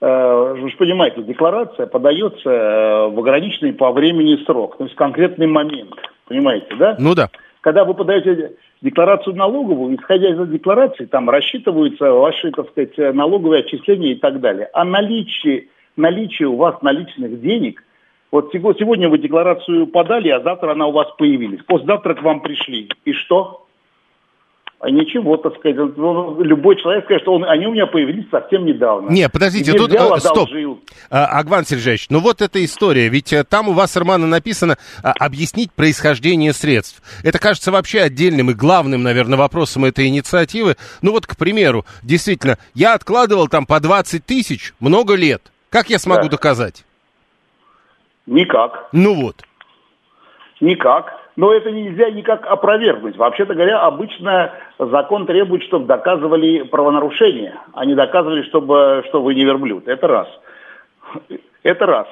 Э, 0.00 0.54
Вы 0.58 0.70
же 0.70 0.76
понимаете, 0.76 1.22
декларация 1.22 1.86
подается 1.86 2.50
э, 2.50 3.08
в 3.08 3.18
ограниченный 3.18 3.72
по 3.72 3.90
времени 3.92 4.42
срок, 4.44 4.76
то 4.76 4.84
есть 4.84 4.96
конкретный 4.96 5.46
момент, 5.46 5.94
понимаете, 6.26 6.74
да? 6.78 6.96
Ну 6.98 7.14
да. 7.14 7.30
Когда 7.62 7.84
вы 7.84 7.94
подаете 7.94 8.52
декларацию 8.80 9.36
налоговую, 9.36 9.96
исходя 9.96 10.30
из 10.30 10.48
декларации, 10.48 11.04
там 11.04 11.28
рассчитываются 11.28 12.10
ваши, 12.12 12.50
так 12.50 12.68
сказать, 12.70 12.96
налоговые 13.14 13.60
отчисления 13.60 14.12
и 14.12 14.14
так 14.14 14.40
далее. 14.40 14.68
А 14.72 14.84
наличие, 14.84 15.68
наличие 15.96 16.48
у 16.48 16.56
вас 16.56 16.80
наличных 16.80 17.40
денег, 17.40 17.82
вот 18.30 18.54
сего- 18.54 18.74
сегодня 18.78 19.08
вы 19.08 19.18
декларацию 19.18 19.86
подали, 19.86 20.28
а 20.30 20.40
завтра 20.40 20.72
она 20.72 20.86
у 20.86 20.92
вас 20.92 21.08
появилась. 21.18 21.60
Послезавтра 21.66 22.14
к 22.14 22.22
вам 22.22 22.40
пришли. 22.40 22.88
И 23.04 23.12
что? 23.12 23.66
А 24.82 24.88
ничего, 24.90 25.36
так 25.36 25.54
сказать, 25.58 25.76
ну, 25.76 26.42
любой 26.42 26.74
человек 26.80 27.04
скажет, 27.04 27.22
что 27.24 27.34
он, 27.34 27.44
они 27.44 27.66
у 27.66 27.72
меня 27.72 27.86
появились 27.86 28.24
совсем 28.30 28.64
недавно. 28.64 29.10
Не, 29.10 29.28
подождите, 29.28 29.74
тут 29.74 29.90
взял, 29.90 30.16
э, 30.16 30.20
стоп. 30.20 30.48
одолжил. 30.48 30.80
А, 31.10 31.26
Агван 31.38 31.66
Сергеевич, 31.66 32.08
ну 32.08 32.20
вот 32.20 32.40
эта 32.40 32.64
история, 32.64 33.10
ведь 33.10 33.30
э, 33.34 33.44
там 33.44 33.68
у 33.68 33.72
вас, 33.72 33.94
Романа, 33.98 34.26
написано 34.26 34.78
а, 35.02 35.12
объяснить 35.20 35.70
происхождение 35.70 36.54
средств. 36.54 37.02
Это 37.22 37.38
кажется 37.38 37.70
вообще 37.70 38.00
отдельным 38.00 38.50
и 38.52 38.54
главным, 38.54 39.02
наверное, 39.02 39.36
вопросом 39.38 39.84
этой 39.84 40.06
инициативы. 40.06 40.76
Ну 41.02 41.12
вот, 41.12 41.26
к 41.26 41.36
примеру, 41.36 41.84
действительно, 42.02 42.56
я 42.72 42.94
откладывал 42.94 43.48
там 43.48 43.66
по 43.66 43.80
20 43.80 44.24
тысяч 44.24 44.72
много 44.80 45.14
лет. 45.14 45.42
Как 45.68 45.90
я 45.90 45.98
смогу 45.98 46.22
Да. 46.22 46.28
доказать? 46.30 46.86
Никак. 48.24 48.88
Ну 48.92 49.12
вот. 49.14 49.44
Никак. 50.62 51.19
Но 51.36 51.52
это 51.52 51.70
нельзя 51.70 52.10
никак 52.10 52.46
опровергнуть. 52.46 53.16
Вообще-то 53.16 53.54
говоря, 53.54 53.80
обычно 53.80 54.52
закон 54.78 55.26
требует, 55.26 55.62
чтобы 55.62 55.86
доказывали 55.86 56.62
правонарушение, 56.62 57.54
а 57.72 57.84
не 57.84 57.94
доказывали, 57.94 58.42
чтобы, 58.42 59.04
что 59.08 59.22
вы 59.22 59.34
не 59.34 59.44
верблюд. 59.44 59.86
Это 59.88 60.06
раз. 60.06 60.28
Это 61.62 61.86
раз. 61.86 62.06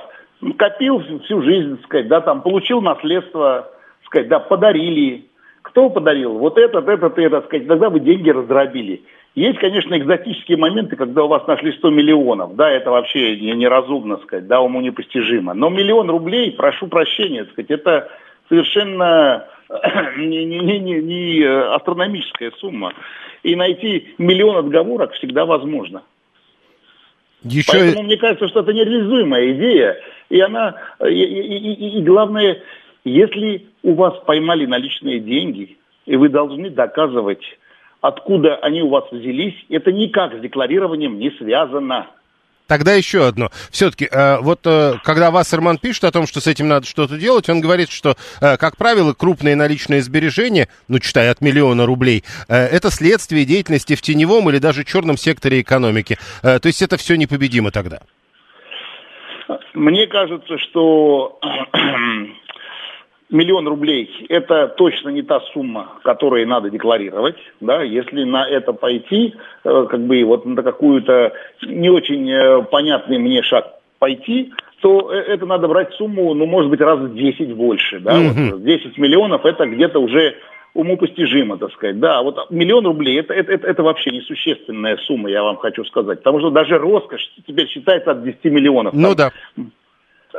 Копил 0.57 1.03
всю 1.25 1.43
жизнь, 1.43 1.77
так 1.77 1.85
сказать, 1.87 2.09
да, 2.09 2.21
там, 2.21 2.43
получил 2.43 2.81
наследство, 2.81 3.71
так 4.01 4.07
сказать, 4.07 4.29
да, 4.29 4.39
подарили. 4.39 5.27
Кто 5.63 5.91
подарил? 5.91 6.39
Вот 6.39 6.57
этот, 6.57 6.89
этот, 6.89 7.19
этот, 7.19 7.33
так 7.33 7.45
сказать, 7.47 7.67
тогда 7.67 7.91
вы 7.91 8.01
деньги 8.01 8.31
раздробили. 8.31 9.03
Есть, 9.35 9.59
конечно, 9.59 9.97
экзотические 9.97 10.57
моменты, 10.59 10.97
когда 10.97 11.25
у 11.25 11.29
вас 11.29 11.47
нашли 11.47 11.73
100 11.73 11.91
миллионов, 11.91 12.57
да, 12.57 12.71
это 12.71 12.91
вообще 12.91 13.39
не- 13.39 13.53
неразумно, 13.53 14.17
сказать, 14.19 14.47
да, 14.47 14.61
уму 14.61 14.81
непостижимо. 14.81 15.55
Но 15.55 15.69
миллион 15.69 16.09
рублей, 16.11 16.53
прошу 16.53 16.89
прощения, 16.89 17.45
сказать, 17.45 17.71
это 17.71 18.11
совершенно 18.49 19.47
не, 20.17 20.45
не- 20.45 20.61
не- 20.61 20.79
не- 20.79 21.01
не, 21.03 21.41
э, 21.43 21.75
астрономическая 21.75 22.53
сумма. 22.59 22.93
И 23.43 23.55
найти 23.55 24.15
миллион 24.19 24.57
отговорок 24.57 25.13
всегда 25.15 25.45
возможно. 25.45 26.03
Еще... 27.45 27.71
Поэтому 27.71 28.03
мне 28.05 28.17
кажется, 28.17 28.49
что 28.49 28.61
это 28.61 28.73
нереализуемая 28.73 29.53
идея. 29.53 29.97
И 30.29 30.41
она, 30.41 30.75
и, 31.07 31.13
и- 31.13 31.57
и- 31.57 31.99
и 31.99 32.03
главное, 32.03 32.63
если 33.05 33.67
у 33.83 33.95
вас 33.95 34.15
поймали 34.27 34.67
наличные 34.67 35.21
деньги, 35.21 35.77
и 36.07 36.17
вы 36.17 36.29
должны 36.31 36.71
доказывать, 36.71 37.43
откуда 38.01 38.57
они 38.57 38.83
у 38.83 38.89
вас 38.89 39.05
взялись, 39.13 39.55
это 39.69 39.93
никак 39.93 40.35
с 40.37 40.41
декларированием 40.41 41.19
не 41.19 41.31
связано. 41.33 42.09
Тогда 42.69 42.93
еще 42.93 43.27
одно. 43.27 43.51
Все-таки, 43.71 44.07
э, 44.13 44.39
вот 44.41 44.61
э, 44.67 44.97
когда 45.03 45.31
Вассерман 45.31 45.79
пишет 45.79 46.05
о 46.05 46.13
том, 46.13 46.27
что 46.27 46.41
с 46.41 46.47
этим 46.47 46.69
надо 46.69 46.87
что-то 46.87 47.17
делать, 47.17 47.49
он 47.49 47.63
говорит, 47.63 47.91
что, 47.91 48.15
э, 48.43 48.59
как 48.59 48.77
правило, 48.77 49.15
крупные 49.15 49.57
наличные 49.57 50.03
сбережения, 50.03 50.69
ну, 50.87 50.99
читай, 50.99 51.31
от 51.31 51.41
миллиона 51.41 51.87
рублей, 51.87 52.25
это 52.49 52.91
следствие 52.91 53.47
деятельности 53.47 53.95
в 53.95 54.03
теневом 54.03 54.51
или 54.51 54.59
даже 54.59 54.85
черном 54.85 55.17
секторе 55.17 55.63
экономики. 55.63 56.19
То 56.43 56.61
есть 56.65 56.83
это 56.83 56.99
все 56.99 57.17
непобедимо 57.17 57.71
тогда. 57.71 58.01
Мне 59.73 60.07
кажется, 60.07 60.59
что 60.59 61.41
миллион 63.31 63.69
рублей– 63.69 64.27
это 64.29 64.69
точно 64.69 65.11
не 65.11 65.23
та 65.23 65.41
сумма, 65.53 65.93
которую 66.03 66.47
надо 66.47 66.71
декларировать. 66.71 67.37
Да? 67.61 67.83
Если 67.83 68.25
на 68.25 68.49
это 68.49 68.73
пойти, 68.73 69.35
э, 69.65 69.87
как 69.91 70.01
бы 70.01 70.23
вот 70.25 70.47
на 70.47 70.63
какую-то 70.63 71.33
не 71.63 71.91
очень 71.91 72.31
э, 72.31 72.63
понятный 72.65 73.19
мне 73.19 73.43
шаг 73.43 73.67
пойти, 73.99 74.53
то 74.81 75.13
э, 75.13 75.17
это 75.17 75.47
надо 75.47 75.69
брать 75.69 75.93
сумму, 75.95 76.35
ну, 76.35 76.47
может 76.47 76.71
быть, 76.71 76.81
раз 76.81 76.99
в 76.99 77.15
10 77.15 77.55
больше. 77.55 78.01
Да? 78.01 78.15
Мгм. 78.15 78.51
Вот 78.53 78.65
10 78.65 78.97
миллионов– 78.99 79.45
это 79.45 79.67
где-то 79.67 79.99
уже 79.99 80.37
умопостижимо, 80.75 81.59
так 81.59 81.73
сказать. 81.73 81.99
Да, 81.99 82.23
вот 82.23 82.51
миллион 82.51 82.87
рублей 82.87 83.19
это, 83.19 83.35
это, 83.35 83.53
это, 83.53 83.67
это 83.67 83.83
вообще 83.83 84.11
несущественная 84.11 84.97
сумма, 84.99 85.31
я 85.31 85.43
вам 85.43 85.57
хочу 85.57 85.85
сказать. 85.85 86.19
Потому 86.19 86.39
что 86.39 86.51
даже 86.51 86.79
роскошь 86.79 87.29
теперь 87.47 87.69
считается 87.69 88.13
от 88.13 88.23
10 88.23 88.45
миллионов. 88.45 88.95
Ну 88.95 89.15
Там 89.15 89.33
да. 89.57 89.65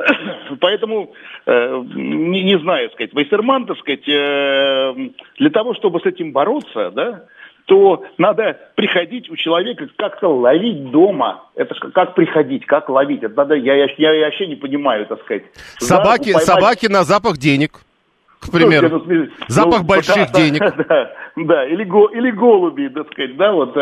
Поэтому, 0.60 1.12
э, 1.46 1.82
не, 1.94 2.42
не 2.44 2.58
знаю, 2.58 2.90
сказать, 2.90 3.12
Вайсерман, 3.12 3.66
так 3.66 3.78
сказать, 3.78 4.08
э, 4.08 4.94
для 5.38 5.50
того, 5.50 5.74
чтобы 5.74 6.00
с 6.00 6.06
этим 6.06 6.32
бороться, 6.32 6.90
да, 6.90 7.24
то 7.66 8.02
надо 8.18 8.58
приходить 8.74 9.30
у 9.30 9.36
человека 9.36 9.88
как-то 9.96 10.28
ловить 10.28 10.90
дома. 10.90 11.44
Это 11.54 11.74
как 11.92 12.14
приходить, 12.14 12.66
как 12.66 12.88
ловить? 12.88 13.22
Это 13.22 13.36
надо, 13.36 13.54
я, 13.54 13.74
я, 13.74 13.86
я 13.96 14.24
вообще 14.26 14.48
не 14.48 14.56
понимаю, 14.56 15.06
так 15.06 15.20
сказать. 15.22 15.44
Собаки, 15.78 16.32
поймать... 16.32 16.44
собаки 16.44 16.86
на 16.86 17.04
запах 17.04 17.38
денег, 17.38 17.80
к 18.40 18.50
примеру. 18.50 18.88
Ну, 18.88 19.04
ну, 19.06 19.28
запах 19.46 19.82
ну, 19.82 19.86
больших 19.86 20.32
да, 20.32 20.40
денег. 20.40 20.60
Да, 20.88 21.12
да, 21.36 21.64
или, 21.64 21.84
го, 21.84 22.06
или 22.06 22.32
голуби, 22.32 22.88
так 22.88 23.06
сказать, 23.12 23.36
да, 23.36 23.52
вот 23.52 23.76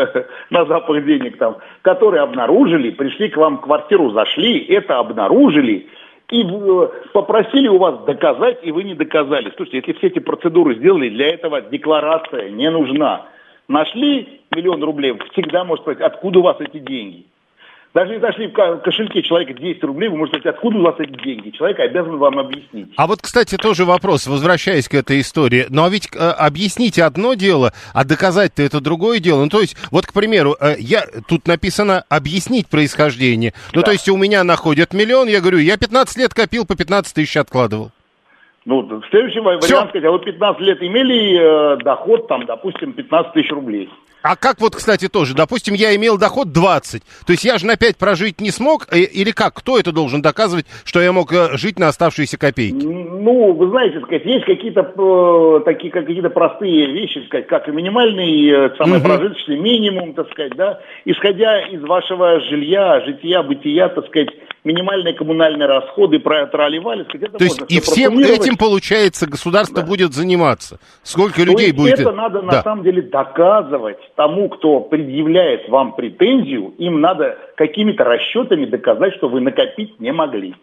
на 0.51 0.65
запах 0.65 1.03
денег 1.03 1.37
там, 1.39 1.57
которые 1.81 2.21
обнаружили, 2.21 2.91
пришли 2.91 3.29
к 3.29 3.37
вам 3.37 3.57
в 3.57 3.61
квартиру, 3.61 4.11
зашли, 4.11 4.59
это 4.65 4.99
обнаружили, 4.99 5.87
и 6.31 6.43
э, 6.43 6.89
попросили 7.13 7.67
у 7.67 7.77
вас 7.77 8.03
доказать, 8.05 8.59
и 8.63 8.71
вы 8.71 8.83
не 8.83 8.93
доказали. 8.93 9.51
Слушайте, 9.55 9.77
если 9.77 9.93
все 9.93 10.07
эти 10.07 10.19
процедуры 10.19 10.75
сделали, 10.75 11.09
для 11.09 11.29
этого 11.29 11.61
декларация 11.61 12.49
не 12.49 12.69
нужна. 12.69 13.25
Нашли 13.67 14.41
миллион 14.55 14.83
рублей, 14.83 15.17
всегда 15.31 15.63
может 15.63 15.83
сказать, 15.83 16.01
откуда 16.01 16.39
у 16.39 16.43
вас 16.43 16.57
эти 16.59 16.79
деньги. 16.79 17.25
Даже 17.93 18.13
если 18.13 18.25
нашли 18.25 18.47
в 18.47 18.77
кошельке 18.81 19.23
человека 19.23 19.53
10 19.53 19.83
рублей, 19.83 20.09
вы 20.09 20.17
можете 20.17 20.39
сказать, 20.39 20.55
откуда 20.57 20.77
у 20.77 20.81
вас 20.83 20.95
эти 20.99 21.23
деньги. 21.23 21.49
Человек 21.49 21.79
обязан 21.79 22.17
вам 22.17 22.37
объяснить. 22.37 22.89
А 22.95 23.07
вот, 23.07 23.19
кстати, 23.21 23.57
тоже 23.57 23.83
вопрос, 23.83 24.27
возвращаясь 24.27 24.87
к 24.87 24.93
этой 24.93 25.21
истории. 25.21 25.65
Но 25.69 25.81
ну, 25.81 25.87
а 25.87 25.89
ведь 25.89 26.07
э, 26.15 26.19
объяснить 26.19 26.99
одно 26.99 27.33
дело, 27.33 27.73
а 27.93 28.05
доказать-то 28.05 28.61
это 28.61 28.79
другое 28.79 29.19
дело. 29.19 29.43
Ну, 29.43 29.49
то 29.49 29.61
есть, 29.61 29.75
вот, 29.91 30.05
к 30.05 30.13
примеру, 30.13 30.55
э, 30.61 30.75
я, 30.77 31.03
тут 31.27 31.47
написано 31.47 32.03
объяснить 32.09 32.69
происхождение. 32.69 33.53
Ну, 33.73 33.81
да. 33.81 33.87
то 33.87 33.91
есть, 33.91 34.07
у 34.07 34.17
меня 34.17 34.43
находят 34.43 34.93
миллион, 34.93 35.27
я 35.27 35.41
говорю, 35.41 35.57
я 35.57 35.75
15 35.75 36.17
лет 36.17 36.33
копил, 36.35 36.67
по 36.67 36.75
15 36.75 37.15
тысяч 37.15 37.37
откладывал. 37.37 37.89
Ну, 38.65 39.01
следующий 39.09 39.39
вариант, 39.39 39.89
сказать, 39.89 40.05
а 40.05 40.11
вы 40.11 40.19
15 40.19 40.61
лет 40.61 40.83
имели 40.83 41.73
э, 41.73 41.77
доход, 41.77 42.27
там, 42.27 42.45
допустим, 42.45 42.93
15 42.93 43.33
тысяч 43.33 43.49
рублей. 43.49 43.89
А 44.21 44.35
как 44.35 44.59
вот, 44.59 44.75
кстати, 44.75 45.07
тоже, 45.07 45.33
допустим, 45.33 45.73
я 45.73 45.95
имел 45.95 46.17
доход 46.17 46.51
20, 46.51 47.03
то 47.25 47.31
есть 47.31 47.45
я 47.45 47.57
же 47.57 47.65
на 47.65 47.77
5 47.77 47.97
прожить 47.97 48.41
не 48.41 48.51
смог, 48.51 48.87
э, 48.91 48.99
или 48.99 49.31
как? 49.31 49.53
Кто 49.53 49.79
это 49.79 49.93
должен 49.93 50.21
доказывать, 50.21 50.65
что 50.83 50.99
я 50.99 51.13
мог 51.13 51.31
э, 51.31 51.57
жить 51.57 51.79
на 51.79 51.87
оставшиеся 51.87 52.37
копейки? 52.37 52.85
Ну, 52.85 53.53
вы 53.53 53.69
знаете, 53.69 54.01
сказать, 54.01 54.25
есть 54.25 54.45
какие-то 54.45 54.81
э, 54.81 55.61
такие, 55.63 55.91
как 55.91 56.05
какие-то 56.05 56.29
простые 56.29 56.91
вещи, 56.91 57.23
сказать, 57.27 57.47
как 57.47 57.69
и 57.69 57.71
минимальный 57.71 58.75
самый 58.77 58.99
угу. 58.99 59.07
прожиточный 59.07 59.57
минимум, 59.57 60.13
так 60.13 60.29
сказать, 60.31 60.53
да, 60.55 60.81
исходя 61.05 61.67
из 61.67 61.81
вашего 61.81 62.41
жилья, 62.41 63.01
жития, 63.05 63.41
бытия, 63.41 63.87
так 63.87 64.05
сказать, 64.07 64.29
минимальные 64.63 65.13
коммунальные 65.13 65.67
расходы 65.67 66.19
проливали. 66.19 67.03
Сказать, 67.05 67.31
То 67.31 67.43
есть 67.43 67.61
и 67.69 67.79
всем 67.79 68.19
этим, 68.19 68.57
получается, 68.57 69.27
государство 69.27 69.81
да. 69.81 69.87
будет 69.87 70.13
заниматься? 70.13 70.79
Сколько 71.03 71.37
То 71.37 71.45
людей 71.45 71.71
будет... 71.71 71.99
это 71.99 72.11
надо 72.11 72.41
да. 72.41 72.47
на 72.47 72.63
самом 72.63 72.83
деле 72.83 73.01
доказывать 73.01 73.97
тому, 74.19 74.49
кто 74.49 74.81
предъявляет 74.81 75.69
вам 75.69 75.95
претензию, 75.95 76.73
им 76.77 76.99
надо 76.99 77.37
какими-то 77.55 78.03
расчетами 78.03 78.65
доказать, 78.65 79.13
что 79.15 79.29
вы 79.29 79.39
накопить 79.39 79.97
не 80.01 80.11
могли. 80.11 80.55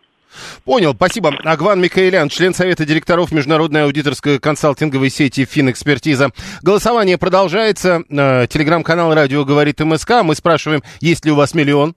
Понял, 0.66 0.92
спасибо. 0.92 1.32
Агван 1.42 1.80
Микаэлян, 1.80 2.28
член 2.28 2.52
Совета 2.52 2.84
директоров 2.84 3.32
Международной 3.32 3.84
аудиторской 3.84 4.38
консалтинговой 4.38 5.08
сети 5.08 5.46
«Финэкспертиза». 5.46 6.32
Голосование 6.60 7.16
продолжается. 7.16 8.02
Э, 8.10 8.46
телеграм-канал 8.46 9.14
«Радио 9.14 9.46
говорит 9.46 9.80
МСК». 9.80 10.22
Мы 10.22 10.34
спрашиваем, 10.34 10.82
есть 11.00 11.24
ли 11.24 11.32
у 11.32 11.36
вас 11.36 11.54
миллион 11.54 11.94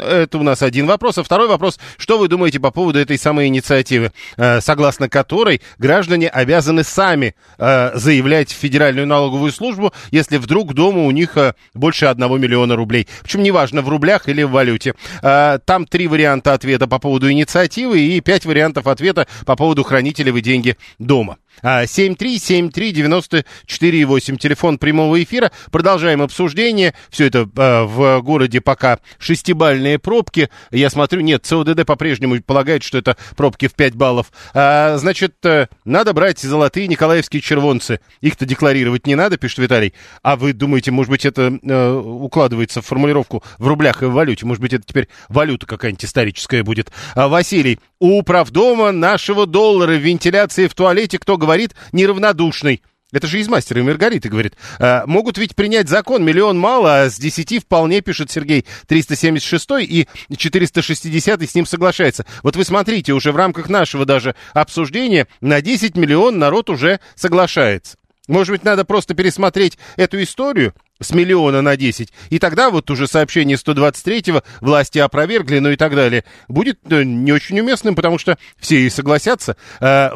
это 0.00 0.38
у 0.38 0.42
нас 0.42 0.62
один 0.62 0.86
вопрос. 0.86 1.18
А 1.18 1.22
второй 1.22 1.48
вопрос, 1.48 1.78
что 1.96 2.18
вы 2.18 2.28
думаете 2.28 2.60
по 2.60 2.70
поводу 2.70 2.98
этой 2.98 3.18
самой 3.18 3.46
инициативы, 3.48 4.12
э, 4.36 4.60
согласно 4.60 5.08
которой 5.08 5.60
граждане 5.78 6.28
обязаны 6.28 6.84
сами 6.84 7.34
э, 7.58 7.90
заявлять 7.94 8.52
в 8.52 8.56
Федеральную 8.56 9.06
налоговую 9.06 9.52
службу, 9.52 9.92
если 10.10 10.36
вдруг 10.36 10.74
дома 10.74 11.04
у 11.04 11.10
них 11.10 11.36
э, 11.36 11.54
больше 11.74 12.06
одного 12.06 12.38
миллиона 12.38 12.76
рублей. 12.76 13.08
Причем 13.22 13.42
неважно, 13.42 13.82
в 13.82 13.88
рублях 13.88 14.28
или 14.28 14.42
в 14.42 14.50
валюте. 14.50 14.94
Там 15.20 15.86
три 15.86 16.08
варианта 16.08 16.52
ответа 16.52 16.86
по 16.86 16.98
поводу 16.98 17.30
инициативы 17.30 18.00
и 18.00 18.20
пять 18.20 18.44
вариантов 18.44 18.86
ответа 18.86 19.26
по 19.46 19.56
поводу 19.56 19.82
хранителей 19.82 20.32
вы 20.32 20.40
деньги 20.40 20.76
дома. 20.98 21.38
7373948, 21.62 24.36
телефон 24.36 24.78
прямого 24.78 25.20
эфира. 25.22 25.50
Продолжаем 25.72 26.22
обсуждение. 26.22 26.94
Все 27.10 27.26
это 27.26 27.48
в 27.54 28.20
городе 28.20 28.60
пока 28.60 28.98
шестибальный 29.18 29.78
реальные 29.78 29.98
пробки. 29.98 30.50
Я 30.70 30.90
смотрю, 30.90 31.20
нет, 31.20 31.44
ЦОДД 31.44 31.86
по-прежнему 31.86 32.40
полагает, 32.42 32.82
что 32.82 32.98
это 32.98 33.16
пробки 33.36 33.68
в 33.68 33.74
5 33.74 33.94
баллов. 33.94 34.32
А, 34.54 34.96
значит, 34.98 35.34
э, 35.44 35.68
надо 35.84 36.12
брать 36.12 36.40
золотые 36.40 36.88
николаевские 36.88 37.40
червонцы. 37.40 38.00
Их-то 38.20 38.44
декларировать 38.44 39.06
не 39.06 39.14
надо, 39.14 39.38
пишет 39.38 39.58
Виталий. 39.58 39.94
А 40.22 40.36
вы 40.36 40.52
думаете, 40.52 40.90
может 40.90 41.10
быть, 41.10 41.24
это 41.24 41.58
э, 41.62 41.92
укладывается 41.92 42.82
в 42.82 42.86
формулировку 42.86 43.42
в 43.58 43.66
рублях 43.66 44.02
и 44.02 44.06
в 44.06 44.12
валюте? 44.12 44.46
Может 44.46 44.60
быть, 44.60 44.72
это 44.72 44.84
теперь 44.86 45.08
валюта 45.28 45.66
какая-нибудь 45.66 46.04
историческая 46.04 46.62
будет? 46.62 46.90
А, 47.14 47.28
Василий, 47.28 47.78
у 48.00 48.22
правдома 48.22 48.92
нашего 48.92 49.46
доллара 49.46 49.92
в 49.92 50.02
вентиляции 50.02 50.66
в 50.66 50.74
туалете, 50.74 51.18
кто 51.18 51.36
говорит, 51.36 51.74
неравнодушный. 51.92 52.82
Это 53.10 53.26
же 53.26 53.40
из 53.40 53.48
мастера 53.48 53.80
и 53.80 53.82
Маргариты, 53.82 54.28
говорит. 54.28 54.54
А, 54.78 55.06
могут 55.06 55.38
ведь 55.38 55.56
принять 55.56 55.88
закон, 55.88 56.22
миллион 56.24 56.58
мало, 56.58 57.02
а 57.02 57.10
с 57.10 57.18
10 57.18 57.62
вполне, 57.62 58.02
пишет 58.02 58.30
Сергей, 58.30 58.66
376 58.86 59.66
и 59.80 60.06
460 60.36 61.42
с 61.42 61.54
ним 61.54 61.64
соглашается. 61.64 62.26
Вот 62.42 62.56
вы 62.56 62.64
смотрите, 62.64 63.14
уже 63.14 63.32
в 63.32 63.36
рамках 63.36 63.70
нашего 63.70 64.04
даже 64.04 64.34
обсуждения 64.52 65.26
на 65.40 65.62
10 65.62 65.96
миллион 65.96 66.38
народ 66.38 66.68
уже 66.68 67.00
соглашается. 67.14 67.96
Может 68.26 68.52
быть, 68.52 68.64
надо 68.64 68.84
просто 68.84 69.14
пересмотреть 69.14 69.78
эту 69.96 70.22
историю 70.22 70.74
с 71.00 71.12
миллиона 71.12 71.62
на 71.62 71.76
10, 71.76 72.12
и 72.30 72.38
тогда 72.38 72.70
вот 72.70 72.90
уже 72.90 73.06
сообщение 73.06 73.56
123-го 73.56 74.42
власти 74.60 74.98
опровергли, 74.98 75.58
ну 75.58 75.70
и 75.70 75.76
так 75.76 75.94
далее, 75.94 76.24
будет 76.48 76.78
э, 76.90 77.02
не 77.04 77.32
очень 77.32 77.60
уместным, 77.60 77.94
потому 77.94 78.18
что 78.18 78.36
все 78.58 78.80
и 78.80 78.90
согласятся. 78.90 79.56
Э, 79.80 80.10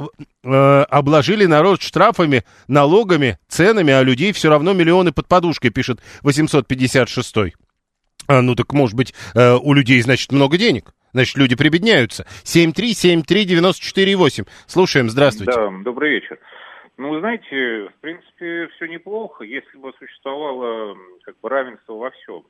э, 0.44 0.82
обложили 0.88 1.46
народ 1.46 1.82
штрафами, 1.82 2.44
налогами, 2.68 3.38
ценами, 3.48 3.92
а 3.92 4.02
людей 4.02 4.32
все 4.32 4.48
равно 4.48 4.72
миллионы 4.72 5.12
под 5.12 5.28
подушкой, 5.28 5.70
пишет 5.70 6.00
856-й. 6.22 7.54
А, 8.28 8.40
ну 8.40 8.54
так, 8.54 8.72
может 8.72 8.96
быть, 8.96 9.12
э, 9.34 9.54
у 9.54 9.74
людей, 9.74 10.00
значит, 10.00 10.32
много 10.32 10.56
денег. 10.56 10.94
Значит, 11.12 11.36
люди 11.36 11.56
прибедняются. 11.56 12.24
7373948. 12.44 14.46
Слушаем, 14.66 15.10
здравствуйте. 15.10 15.52
Да, 15.52 15.68
добрый 15.84 16.14
вечер. 16.14 16.38
Ну, 16.98 17.10
вы 17.10 17.20
знаете, 17.20 17.88
в 17.88 18.00
принципе, 18.00 18.68
все 18.68 18.86
неплохо, 18.86 19.44
если 19.44 19.76
бы 19.78 19.92
существовало 19.98 20.96
как 21.22 21.36
бы 21.40 21.48
равенство 21.48 21.94
во 21.94 22.10
всем. 22.10 22.42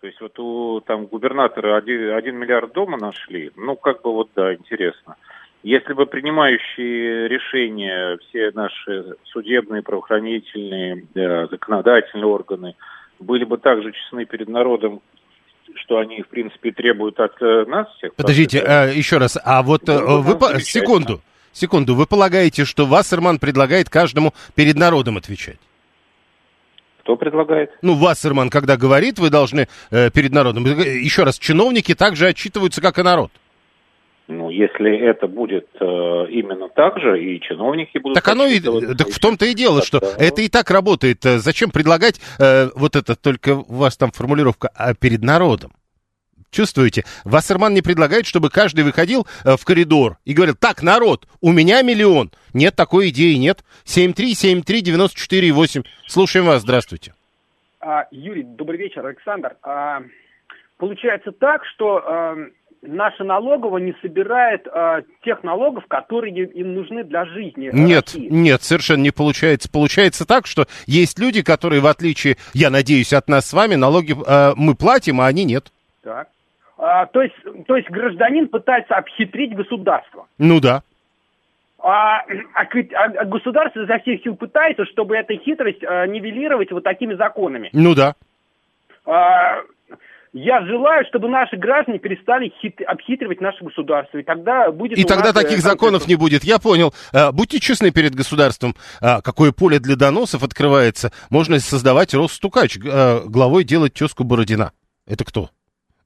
То 0.00 0.06
есть 0.06 0.20
вот 0.20 0.38
у 0.38 0.80
там 0.80 1.06
губернатора 1.06 1.76
один, 1.76 2.12
один 2.12 2.36
миллиард 2.36 2.72
дома 2.72 2.98
нашли, 2.98 3.50
ну, 3.56 3.74
как 3.76 4.02
бы 4.02 4.12
вот, 4.12 4.30
да, 4.36 4.54
интересно. 4.54 5.16
Если 5.64 5.92
бы 5.92 6.06
принимающие 6.06 7.26
решения, 7.26 8.16
все 8.28 8.52
наши 8.52 9.16
судебные, 9.24 9.82
правоохранительные, 9.82 11.04
да, 11.14 11.48
законодательные 11.48 12.26
органы 12.26 12.76
были 13.18 13.44
бы 13.44 13.58
также 13.58 13.90
честны 13.90 14.24
перед 14.24 14.48
народом, 14.48 15.00
что 15.74 15.98
они, 15.98 16.22
в 16.22 16.28
принципе, 16.28 16.70
требуют 16.70 17.18
от 17.18 17.42
э, 17.42 17.64
нас 17.66 17.88
всех. 17.96 18.14
Подождите, 18.14 18.62
э, 18.64 18.92
еще 18.94 19.18
раз, 19.18 19.36
а 19.42 19.62
вот 19.64 19.88
э, 19.88 19.98
вы, 19.98 20.38
по... 20.38 20.60
секунду, 20.60 21.20
Секунду, 21.52 21.94
вы 21.94 22.06
полагаете, 22.06 22.64
что 22.64 22.86
Вассерман 22.86 23.38
предлагает 23.38 23.88
каждому 23.88 24.34
перед 24.54 24.76
народом 24.76 25.16
отвечать? 25.16 25.58
Кто 27.00 27.16
предлагает? 27.16 27.70
Ну, 27.80 27.94
Вассерман, 27.94 28.50
когда 28.50 28.76
говорит, 28.76 29.18
вы 29.18 29.30
должны 29.30 29.66
э, 29.90 30.10
перед 30.10 30.32
народом. 30.32 30.66
Еще 30.66 31.22
раз, 31.22 31.38
чиновники 31.38 31.94
также 31.94 32.26
отчитываются, 32.26 32.82
как 32.82 32.98
и 32.98 33.02
народ. 33.02 33.32
Ну, 34.26 34.50
если 34.50 34.94
это 35.08 35.26
будет 35.26 35.68
э, 35.80 35.84
именно 35.84 36.68
так 36.68 37.00
же, 37.00 37.18
и 37.18 37.40
чиновники 37.40 37.96
будут... 37.96 38.14
Так 38.14 38.28
оно 38.28 38.46
и... 38.46 38.60
Так 38.60 39.08
в 39.08 39.18
том-то 39.18 39.46
и 39.46 39.54
дело, 39.54 39.82
что 39.82 39.96
это... 39.96 40.22
это 40.22 40.42
и 40.42 40.48
так 40.48 40.70
работает. 40.70 41.22
Зачем 41.22 41.70
предлагать 41.70 42.20
э, 42.38 42.68
вот 42.74 42.94
это, 42.94 43.16
только 43.16 43.56
у 43.56 43.74
вас 43.74 43.96
там 43.96 44.10
формулировка, 44.12 44.68
а 44.74 44.92
перед 44.92 45.22
народом? 45.22 45.72
Чувствуете? 46.50 47.04
Вассерман 47.24 47.74
не 47.74 47.82
предлагает, 47.82 48.26
чтобы 48.26 48.48
каждый 48.50 48.82
выходил 48.84 49.26
э, 49.44 49.56
в 49.56 49.64
коридор 49.64 50.18
и 50.24 50.32
говорил, 50.32 50.54
так, 50.58 50.82
народ, 50.82 51.28
у 51.40 51.52
меня 51.52 51.82
миллион. 51.82 52.32
Нет, 52.54 52.74
такой 52.74 53.10
идеи 53.10 53.34
нет. 53.34 53.62
7373948. 53.84 55.84
Слушаем 56.06 56.46
вас, 56.46 56.62
здравствуйте. 56.62 57.12
А, 57.80 58.06
Юрий, 58.10 58.44
добрый 58.44 58.78
вечер, 58.78 59.06
Александр. 59.06 59.56
А, 59.62 60.02
получается 60.78 61.32
так, 61.32 61.66
что 61.66 61.98
а, 61.98 62.34
наша 62.82 63.24
налоговая 63.24 63.82
не 63.82 63.94
собирает 64.00 64.66
а, 64.68 65.02
тех 65.24 65.42
налогов, 65.42 65.84
которые 65.88 66.32
им 66.32 66.74
нужны 66.74 67.04
для 67.04 67.24
жизни. 67.26 67.70
Нет, 67.72 68.06
России. 68.06 68.28
нет, 68.30 68.62
совершенно 68.62 69.02
не 69.02 69.10
получается. 69.10 69.70
Получается 69.70 70.26
так, 70.26 70.46
что 70.46 70.66
есть 70.86 71.18
люди, 71.18 71.42
которые, 71.42 71.80
в 71.80 71.86
отличие, 71.86 72.36
я 72.54 72.70
надеюсь, 72.70 73.12
от 73.12 73.28
нас 73.28 73.46
с 73.46 73.52
вами, 73.52 73.74
налоги 73.74 74.16
а, 74.26 74.54
мы 74.56 74.74
платим, 74.74 75.20
а 75.20 75.26
они 75.26 75.44
нет. 75.44 75.72
Так. 76.02 76.28
А, 76.78 77.06
то, 77.06 77.22
есть, 77.22 77.34
то 77.66 77.76
есть 77.76 77.90
гражданин 77.90 78.46
пытается 78.48 78.94
обхитрить 78.94 79.54
государство. 79.54 80.26
Ну 80.38 80.60
да. 80.60 80.82
А, 81.80 82.20
а, 82.20 82.24
а 82.54 83.24
государство 83.24 83.82
изо 83.82 83.98
всех 83.98 84.22
сил 84.22 84.36
пытается, 84.36 84.84
чтобы 84.86 85.16
эту 85.16 85.36
хитрость 85.38 85.82
а, 85.84 86.06
нивелировать 86.06 86.70
вот 86.70 86.84
такими 86.84 87.14
законами. 87.14 87.70
Ну 87.72 87.94
да. 87.94 88.14
А, 89.04 89.62
я 90.32 90.64
желаю, 90.66 91.04
чтобы 91.08 91.28
наши 91.28 91.56
граждане 91.56 91.98
перестали 91.98 92.52
хит... 92.60 92.80
обхитривать 92.86 93.40
наше 93.40 93.64
государство, 93.64 94.18
и 94.18 94.22
тогда 94.22 94.70
будет... 94.70 94.98
И 94.98 95.04
тогда 95.04 95.32
нас, 95.32 95.36
э, 95.36 95.42
таких 95.42 95.60
законов 95.60 96.06
не 96.06 96.14
будет. 96.14 96.44
Я 96.44 96.60
понял. 96.60 96.94
А, 97.12 97.32
будьте 97.32 97.58
честны 97.58 97.90
перед 97.90 98.14
государством. 98.14 98.76
А, 99.00 99.20
какое 99.20 99.50
поле 99.50 99.80
для 99.80 99.96
доносов 99.96 100.44
открывается. 100.44 101.10
Можно 101.30 101.58
создавать 101.58 102.14
Росстукач, 102.14 102.78
а, 102.86 103.22
главой 103.26 103.64
делать 103.64 103.94
тезку 103.94 104.22
Бородина. 104.22 104.72
Это 105.06 105.24
кто? 105.24 105.50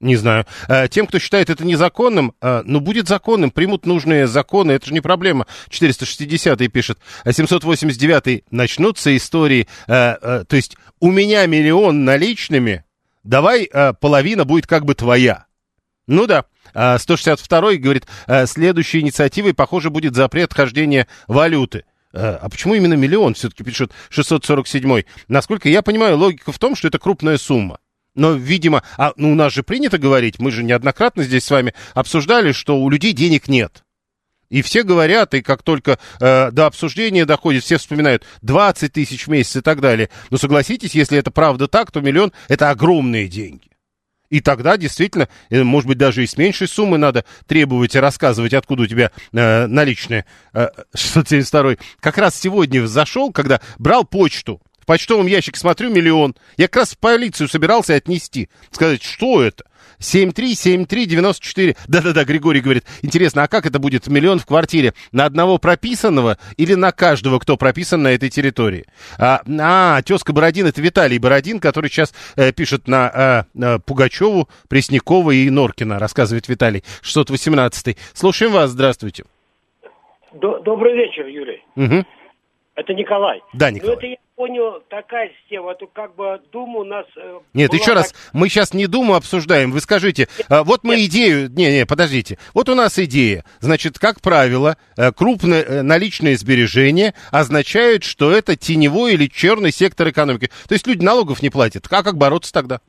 Не 0.02 0.16
знаю. 0.16 0.44
Тем, 0.90 1.06
кто 1.06 1.18
считает 1.18 1.48
это 1.48 1.64
незаконным, 1.64 2.34
ну, 2.42 2.80
будет 2.80 3.08
законным, 3.08 3.50
примут 3.50 3.86
нужные 3.86 4.26
законы, 4.26 4.72
это 4.72 4.86
же 4.86 4.92
не 4.92 5.00
проблема. 5.00 5.46
460-й 5.70 6.68
пишет. 6.68 6.98
789-й 7.24 8.44
начнутся 8.50 9.16
истории. 9.16 9.68
То 9.86 10.46
есть 10.50 10.76
у 11.00 11.10
меня 11.10 11.46
миллион 11.46 12.04
наличными, 12.04 12.84
давай 13.24 13.64
э, 13.64 13.92
половина 13.94 14.44
будет 14.44 14.66
как 14.66 14.84
бы 14.84 14.94
твоя. 14.94 15.46
Ну 16.06 16.26
да. 16.26 16.44
162 16.74 17.74
говорит, 17.74 18.06
э, 18.26 18.46
следующей 18.46 19.00
инициативой, 19.00 19.52
похоже, 19.52 19.90
будет 19.90 20.14
запрет 20.14 20.54
хождения 20.54 21.06
валюты. 21.28 21.84
Э, 22.12 22.38
а 22.40 22.48
почему 22.48 22.74
именно 22.74 22.94
миллион, 22.94 23.34
все-таки 23.34 23.62
пишет 23.62 23.92
647 24.10 25.02
Насколько 25.28 25.68
я 25.68 25.82
понимаю, 25.82 26.16
логика 26.16 26.52
в 26.52 26.58
том, 26.58 26.74
что 26.74 26.88
это 26.88 26.98
крупная 26.98 27.36
сумма. 27.36 27.78
Но, 28.14 28.32
видимо, 28.32 28.82
а, 28.98 29.12
ну, 29.16 29.32
у 29.32 29.34
нас 29.34 29.52
же 29.52 29.62
принято 29.62 29.98
говорить, 29.98 30.38
мы 30.38 30.50
же 30.50 30.62
неоднократно 30.62 31.22
здесь 31.24 31.44
с 31.44 31.50
вами 31.50 31.74
обсуждали, 31.94 32.52
что 32.52 32.78
у 32.78 32.90
людей 32.90 33.12
денег 33.12 33.48
нет. 33.48 33.84
И 34.50 34.60
все 34.60 34.82
говорят, 34.82 35.32
и 35.32 35.40
как 35.40 35.62
только 35.62 35.98
э, 36.20 36.50
до 36.50 36.66
обсуждения 36.66 37.24
доходит, 37.24 37.64
все 37.64 37.78
вспоминают 37.78 38.24
20 38.42 38.92
тысяч 38.92 39.26
в 39.26 39.30
месяц 39.30 39.56
и 39.56 39.60
так 39.62 39.80
далее. 39.80 40.10
Но 40.28 40.36
согласитесь, 40.36 40.94
если 40.94 41.18
это 41.18 41.30
правда 41.30 41.68
так, 41.68 41.90
то 41.90 42.02
миллион– 42.02 42.32
это 42.48 42.68
огромные 42.68 43.28
деньги. 43.28 43.70
И 44.28 44.40
тогда 44.40 44.76
действительно, 44.76 45.30
э, 45.48 45.62
может 45.62 45.88
быть, 45.88 45.96
даже 45.96 46.22
и 46.22 46.26
с 46.26 46.36
меньшей 46.36 46.68
суммы 46.68 46.98
надо 46.98 47.24
требовать 47.46 47.94
и 47.94 47.98
рассказывать, 47.98 48.52
откуда 48.52 48.82
у 48.82 48.86
тебя 48.86 49.10
э, 49.32 49.66
наличные. 49.66 50.26
Э, 50.52 50.68
672 50.94 51.76
как 52.00 52.18
раз 52.18 52.38
сегодня 52.38 52.86
зашел, 52.86 53.32
когда 53.32 53.62
брал 53.78 54.04
почту, 54.04 54.60
в 54.82 54.86
почтовом 54.86 55.26
ящике 55.26 55.58
смотрю 55.58 55.90
миллион. 55.90 56.34
Я 56.56 56.66
как 56.66 56.76
раз 56.76 56.92
в 56.92 56.98
полицию 56.98 57.48
собирался 57.48 57.94
отнести. 57.94 58.48
Сказать, 58.70 59.02
что 59.02 59.42
это? 59.42 59.64
7373948. 60.00 61.76
Да-да-да, 61.86 62.24
Григорий 62.24 62.60
говорит. 62.60 62.84
Интересно, 63.02 63.44
а 63.44 63.48
как 63.48 63.66
это 63.66 63.78
будет 63.78 64.08
миллион 64.08 64.40
в 64.40 64.46
квартире? 64.46 64.94
На 65.12 65.24
одного 65.24 65.58
прописанного 65.58 66.38
или 66.56 66.74
на 66.74 66.90
каждого, 66.90 67.38
кто 67.38 67.56
прописан 67.56 68.02
на 68.02 68.08
этой 68.08 68.28
территории? 68.28 68.86
А, 69.18 69.42
а 69.46 70.02
тезка 70.02 70.32
Бородин, 70.32 70.66
это 70.66 70.80
Виталий 70.82 71.18
Бородин, 71.18 71.60
который 71.60 71.88
сейчас 71.88 72.12
э, 72.36 72.52
пишет 72.52 72.88
на 72.88 73.46
э, 73.54 73.78
Пугачеву, 73.86 74.48
Преснякова 74.68 75.30
и 75.30 75.48
Норкина, 75.48 76.00
рассказывает 76.00 76.48
Виталий. 76.48 76.82
618. 77.02 77.96
Слушаем 78.14 78.52
вас, 78.52 78.70
здравствуйте. 78.70 79.24
Добрый 80.32 80.94
вечер, 80.94 81.26
Юрий. 81.26 81.62
Угу. 81.76 82.04
Это 82.74 82.94
Николай. 82.94 83.42
Да, 83.52 83.70
Николай. 83.70 83.94
Ну, 83.94 83.98
это 83.98 84.06
я 84.06 84.16
понял, 84.34 84.82
такая 84.88 85.30
система, 85.40 85.72
а 85.72 85.74
то 85.74 85.86
как 85.86 86.14
бы 86.14 86.40
Думу 86.52 86.80
у 86.80 86.84
нас... 86.84 87.04
Э, 87.16 87.40
Нет, 87.52 87.72
еще 87.74 87.86
так... 87.86 87.96
раз, 87.96 88.14
мы 88.32 88.48
сейчас 88.48 88.72
не 88.72 88.86
Думу 88.86 89.14
обсуждаем, 89.14 89.72
вы 89.72 89.80
скажите, 89.80 90.26
а, 90.48 90.64
вот 90.64 90.82
мы 90.82 90.96
нет. 90.96 91.10
идею... 91.10 91.50
Не-не, 91.50 91.84
подождите, 91.84 92.38
вот 92.54 92.70
у 92.70 92.74
нас 92.74 92.98
идея, 92.98 93.44
значит, 93.60 93.98
как 93.98 94.22
правило, 94.22 94.76
э, 94.96 95.12
крупные 95.12 95.62
э, 95.62 95.82
наличные 95.82 96.36
сбережения 96.36 97.12
означают, 97.30 98.04
что 98.04 98.32
это 98.32 98.56
теневой 98.56 99.14
или 99.14 99.26
черный 99.26 99.70
сектор 99.70 100.08
экономики. 100.08 100.48
То 100.66 100.74
есть 100.74 100.86
люди 100.86 101.04
налогов 101.04 101.42
не 101.42 101.50
платят, 101.50 101.86
а 101.90 102.02
как 102.02 102.16
бороться 102.16 102.54
тогда? 102.54 102.80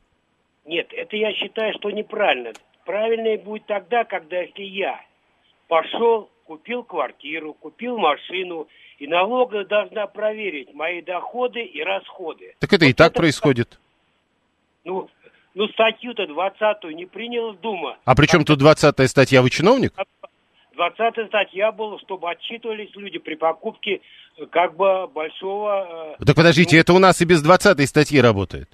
Нет, 0.64 0.88
это 0.92 1.14
я 1.14 1.32
считаю, 1.34 1.74
что 1.74 1.90
неправильно. 1.90 2.52
Правильнее 2.86 3.36
будет 3.36 3.66
тогда, 3.66 4.04
когда 4.04 4.40
если 4.40 4.62
я 4.62 4.98
пошел, 5.68 6.30
купил 6.46 6.84
квартиру, 6.84 7.52
купил 7.54 7.98
машину, 7.98 8.66
и 8.98 9.06
налоговая 9.06 9.64
должна 9.64 10.06
проверить 10.06 10.72
мои 10.74 11.02
доходы 11.02 11.60
и 11.60 11.82
расходы. 11.82 12.54
Так 12.58 12.72
это 12.72 12.84
вот 12.84 12.90
и 12.90 12.94
так 12.94 13.12
это... 13.12 13.20
происходит. 13.20 13.78
Ну, 14.84 15.08
ну 15.54 15.68
статью-то 15.68 16.24
20-ю 16.24 16.90
не 16.90 17.06
приняла 17.06 17.54
Дума. 17.54 17.96
А 18.04 18.14
при 18.14 18.26
чем 18.26 18.44
тут 18.44 18.60
20-я 18.60 19.08
статья? 19.08 19.42
Вы 19.42 19.50
чиновник? 19.50 19.94
20-я 20.76 21.26
статья 21.26 21.72
была, 21.72 21.98
чтобы 22.00 22.30
отчитывались 22.30 22.94
люди 22.94 23.18
при 23.18 23.34
покупке 23.34 24.00
э, 24.36 24.46
как 24.46 24.76
бы 24.76 25.06
большого... 25.06 26.16
Э, 26.18 26.24
так 26.24 26.34
подождите, 26.34 26.76
ну, 26.76 26.80
это 26.80 26.92
у 26.94 26.98
нас 26.98 27.20
и 27.20 27.24
без 27.24 27.46
20-й 27.46 27.86
статьи 27.86 28.20
работает. 28.20 28.68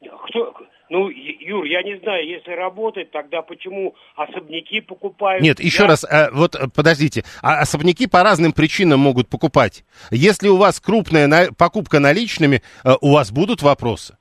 Кто, 0.00 0.54
ну, 0.90 1.08
Юр, 1.10 1.64
я 1.64 1.82
не 1.82 1.98
знаю, 1.98 2.26
если 2.26 2.52
работает, 2.52 3.10
тогда 3.10 3.42
почему 3.42 3.94
особняки 4.16 4.80
покупают? 4.80 5.42
Нет, 5.42 5.60
еще 5.60 5.82
я... 5.82 5.88
раз, 5.88 6.04
э, 6.04 6.30
вот 6.32 6.54
э, 6.54 6.68
подождите, 6.74 7.24
а 7.42 7.60
особняки 7.60 8.06
по 8.06 8.22
разным 8.22 8.52
причинам 8.52 9.00
могут 9.00 9.28
покупать. 9.28 9.84
Если 10.10 10.48
у 10.48 10.56
вас 10.56 10.80
крупная 10.80 11.26
на... 11.26 11.52
покупка 11.52 12.00
наличными, 12.00 12.62
э, 12.84 12.94
у 13.00 13.12
вас 13.12 13.30
будут 13.30 13.62
вопросы? 13.62 14.16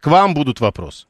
К 0.00 0.08
вам 0.08 0.34
будут 0.34 0.60
вопросы? 0.60 1.06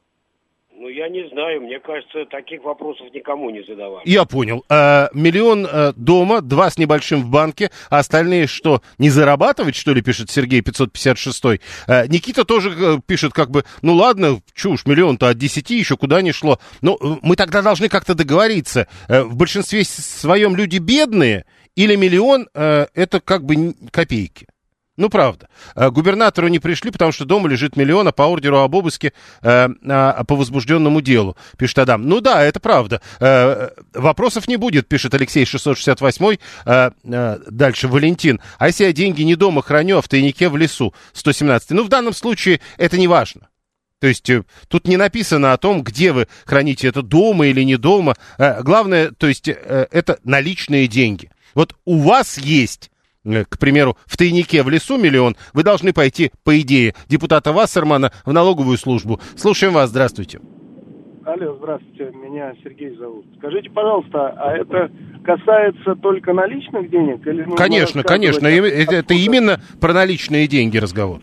Ну, 0.81 0.87
я 0.87 1.09
не 1.09 1.27
знаю, 1.27 1.59
мне 1.59 1.77
кажется, 1.81 2.23
таких 2.31 2.63
вопросов 2.63 3.07
никому 3.13 3.49
не 3.49 3.61
задавали. 3.63 4.01
Я 4.05 4.23
понял. 4.23 4.63
А, 4.69 5.09
миллион 5.13 5.67
а, 5.69 5.91
дома, 5.97 6.39
два 6.39 6.69
с 6.69 6.77
небольшим 6.77 7.21
в 7.21 7.29
банке, 7.29 7.69
а 7.89 7.99
остальные 7.99 8.47
что, 8.47 8.81
не 8.97 9.09
зарабатывать, 9.09 9.75
что 9.75 9.93
ли, 9.93 10.01
пишет 10.01 10.29
Сергей 10.29 10.61
556 10.61 11.43
а, 11.85 12.07
Никита 12.07 12.45
тоже 12.45 13.01
пишет 13.05 13.33
как 13.33 13.51
бы, 13.51 13.65
ну 13.81 13.93
ладно, 13.93 14.39
чушь, 14.53 14.85
миллион-то 14.85 15.27
от 15.27 15.37
10 15.37 15.69
еще 15.69 15.97
куда 15.97 16.21
не 16.21 16.31
шло. 16.31 16.59
Но 16.79 16.97
мы 17.21 17.35
тогда 17.35 17.61
должны 17.61 17.89
как-то 17.89 18.15
договориться. 18.15 18.87
В 19.09 19.35
большинстве 19.35 19.83
своем 19.83 20.55
люди 20.55 20.77
бедные, 20.77 21.43
или 21.75 21.97
миллион 21.97 22.47
а, 22.53 22.87
это 22.93 23.19
как 23.19 23.43
бы 23.43 23.73
копейки. 23.91 24.47
Ну, 24.99 25.07
правда. 25.07 25.47
Э, 25.77 25.89
губернатору 25.91 26.49
не 26.49 26.59
пришли, 26.59 26.91
потому 26.91 27.13
что 27.13 27.23
дома 27.23 27.47
лежит 27.47 27.77
миллион, 27.77 28.09
а 28.09 28.11
по 28.11 28.23
ордеру 28.23 28.57
об 28.57 28.75
обыске 28.75 29.13
э, 29.41 29.69
а, 29.87 30.23
по 30.25 30.35
возбужденному 30.35 30.99
делу, 30.99 31.37
пишет 31.57 31.79
Адам. 31.79 32.05
Ну 32.05 32.19
да, 32.19 32.43
это 32.43 32.59
правда. 32.59 33.01
Э, 33.21 33.69
вопросов 33.93 34.49
не 34.49 34.57
будет, 34.57 34.89
пишет 34.89 35.13
Алексей 35.13 35.45
668. 35.45 36.37
Э, 36.65 36.91
э, 37.05 37.37
дальше 37.49 37.87
Валентин. 37.87 38.41
А 38.57 38.67
если 38.67 38.83
я 38.83 38.91
деньги 38.91 39.21
не 39.21 39.35
дома 39.35 39.61
храню, 39.61 39.99
а 39.99 40.01
в 40.01 40.09
тайнике 40.09 40.49
в 40.49 40.57
лесу? 40.57 40.93
117. 41.13 41.71
Ну, 41.71 41.85
в 41.85 41.87
данном 41.87 42.13
случае 42.13 42.59
это 42.75 42.97
не 42.97 43.07
важно. 43.07 43.47
То 44.01 44.07
есть 44.07 44.29
тут 44.67 44.85
не 44.85 44.97
написано 44.97 45.53
о 45.53 45.57
том, 45.57 45.81
где 45.81 46.11
вы 46.11 46.27
храните 46.43 46.89
это, 46.89 47.03
дома 47.03 47.47
или 47.47 47.63
не 47.63 47.77
дома. 47.77 48.15
Главное, 48.37 49.11
то 49.11 49.27
есть 49.27 49.47
это 49.47 50.19
наличные 50.25 50.87
деньги. 50.87 51.31
Вот 51.55 51.73
у 51.85 51.99
вас 51.99 52.37
есть 52.37 52.91
к 53.25 53.59
примеру, 53.59 53.97
в 54.05 54.17
тайнике 54.17 54.63
в 54.63 54.69
лесу 54.69 54.97
миллион, 54.97 55.35
вы 55.53 55.63
должны 55.63 55.93
пойти, 55.93 56.31
по 56.43 56.59
идее, 56.59 56.95
депутата 57.07 57.51
Вассермана 57.51 58.11
в 58.25 58.31
налоговую 58.31 58.77
службу. 58.77 59.19
Слушаем 59.35 59.73
вас, 59.73 59.89
здравствуйте. 59.89 60.39
Алло, 61.25 61.55
здравствуйте, 61.57 62.11
меня 62.15 62.53
Сергей 62.63 62.95
зовут. 62.95 63.25
Скажите, 63.37 63.69
пожалуйста, 63.69 64.29
а 64.29 64.57
это 64.57 64.89
касается 65.23 65.95
только 65.95 66.33
наличных 66.33 66.89
денег? 66.89 67.27
Или 67.27 67.43
конечно, 67.55 68.01
конечно, 68.03 68.47
это, 68.47 68.95
это 68.95 69.13
именно 69.13 69.59
про 69.79 69.93
наличные 69.93 70.47
деньги 70.47 70.77
разговор. 70.77 71.19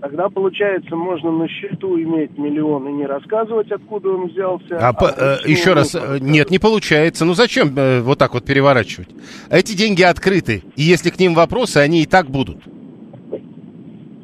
Тогда, 0.00 0.30
получается, 0.30 0.96
можно 0.96 1.30
на 1.30 1.46
счету 1.48 2.00
иметь 2.00 2.36
миллион 2.38 2.88
и 2.88 2.92
не 2.92 3.06
рассказывать, 3.06 3.70
откуда 3.70 4.10
он 4.10 4.28
взялся. 4.28 4.78
А, 4.78 4.88
а 4.88 4.92
по, 4.92 5.06
э, 5.06 5.38
еще 5.46 5.74
раз, 5.74 5.94
э, 5.94 6.18
нет, 6.20 6.50
не 6.50 6.58
получается. 6.58 7.24
Ну 7.24 7.34
зачем 7.34 7.76
э, 7.76 8.00
вот 8.00 8.18
так 8.18 8.32
вот 8.32 8.44
переворачивать? 8.44 9.08
Эти 9.50 9.74
деньги 9.74 10.02
открыты, 10.02 10.62
и 10.76 10.82
если 10.82 11.10
к 11.10 11.18
ним 11.18 11.34
вопросы, 11.34 11.78
они 11.78 12.02
и 12.02 12.06
так 12.06 12.30
будут. 12.30 12.58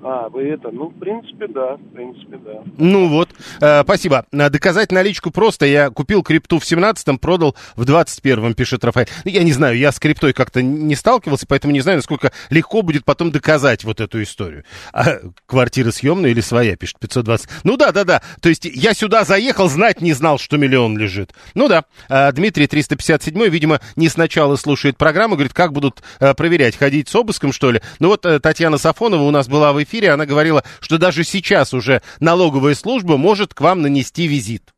А, 0.09 0.29
вы 0.29 0.51
это, 0.51 0.71
ну, 0.71 0.89
в 0.89 0.99
принципе, 1.01 1.49
да, 1.49 1.75
в 1.75 1.93
принципе, 1.93 2.37
да. 2.37 2.63
Ну 2.79 3.09
вот, 3.09 3.29
э, 3.61 3.83
спасибо. 3.83 4.25
Доказать 4.31 4.93
наличку 4.93 5.33
просто. 5.33 5.67
Я 5.67 5.91
купил 5.91 6.23
крипту 6.23 6.61
в 6.61 6.63
17-м, 6.63 7.19
продал 7.19 7.57
в 7.75 7.83
21-м, 7.83 8.55
пишет 8.55 8.85
Рафаэль. 8.85 9.09
Ну, 9.25 9.33
я 9.33 9.43
не 9.43 9.53
знаю, 9.53 9.77
я 9.77 9.91
с 9.91 9.99
криптой 9.99 10.33
как-то 10.33 10.63
не 10.63 10.95
сталкивался, 10.95 11.47
поэтому 11.49 11.73
не 11.73 11.81
знаю, 11.81 11.99
насколько 11.99 12.31
легко 12.51 12.83
будет 12.83 13.05
потом 13.05 13.33
доказать 13.33 13.83
вот 13.83 14.01
эту 14.01 14.23
историю. 14.23 14.63
А, 14.93 15.19
квартира 15.45 15.91
съемная 15.91 16.31
или 16.31 16.41
своя, 16.41 16.77
пишет 16.77 17.01
520. 17.01 17.49
Ну 17.65 17.77
да, 17.77 17.91
да, 17.91 18.05
да. 18.05 18.23
То 18.41 18.49
есть 18.49 18.65
я 18.65 18.95
сюда 18.95 19.25
заехал, 19.25 19.69
знать 19.69 20.01
не 20.03 20.13
знал, 20.13 20.39
что 20.39 20.57
миллион 20.57 20.97
лежит. 20.97 21.33
Ну 21.55 21.67
да. 21.67 21.85
А, 22.09 22.31
Дмитрий 22.31 22.69
357, 22.69 23.49
видимо, 23.49 23.81
не 23.97 24.09
сначала 24.09 24.55
слушает 24.55 24.97
программу, 24.97 25.35
говорит, 25.35 25.53
как 25.53 25.73
будут 25.73 26.05
а, 26.21 26.33
проверять, 26.35 26.77
ходить 26.77 27.09
с 27.09 27.15
обыском, 27.17 27.53
что 27.53 27.73
ли? 27.73 27.81
Ну 27.99 28.07
вот 28.07 28.25
а, 28.25 28.39
Татьяна 28.39 28.79
Сафонова 28.79 29.25
у 29.25 29.33
нас 29.33 29.49
была 29.49 29.73
в 29.73 29.83
эфире 29.83 29.96
эфире 29.97 30.13
она 30.13 30.27
говорила, 30.27 30.63
что 30.81 30.99
даже 30.99 31.25
сейчас 31.25 31.73
уже 31.73 32.03
налоговая 32.21 32.75
служба 32.75 33.17
может 33.17 33.55
к 33.55 33.61
вам 33.63 33.81
нанести 33.83 34.27
визит. 34.27 34.76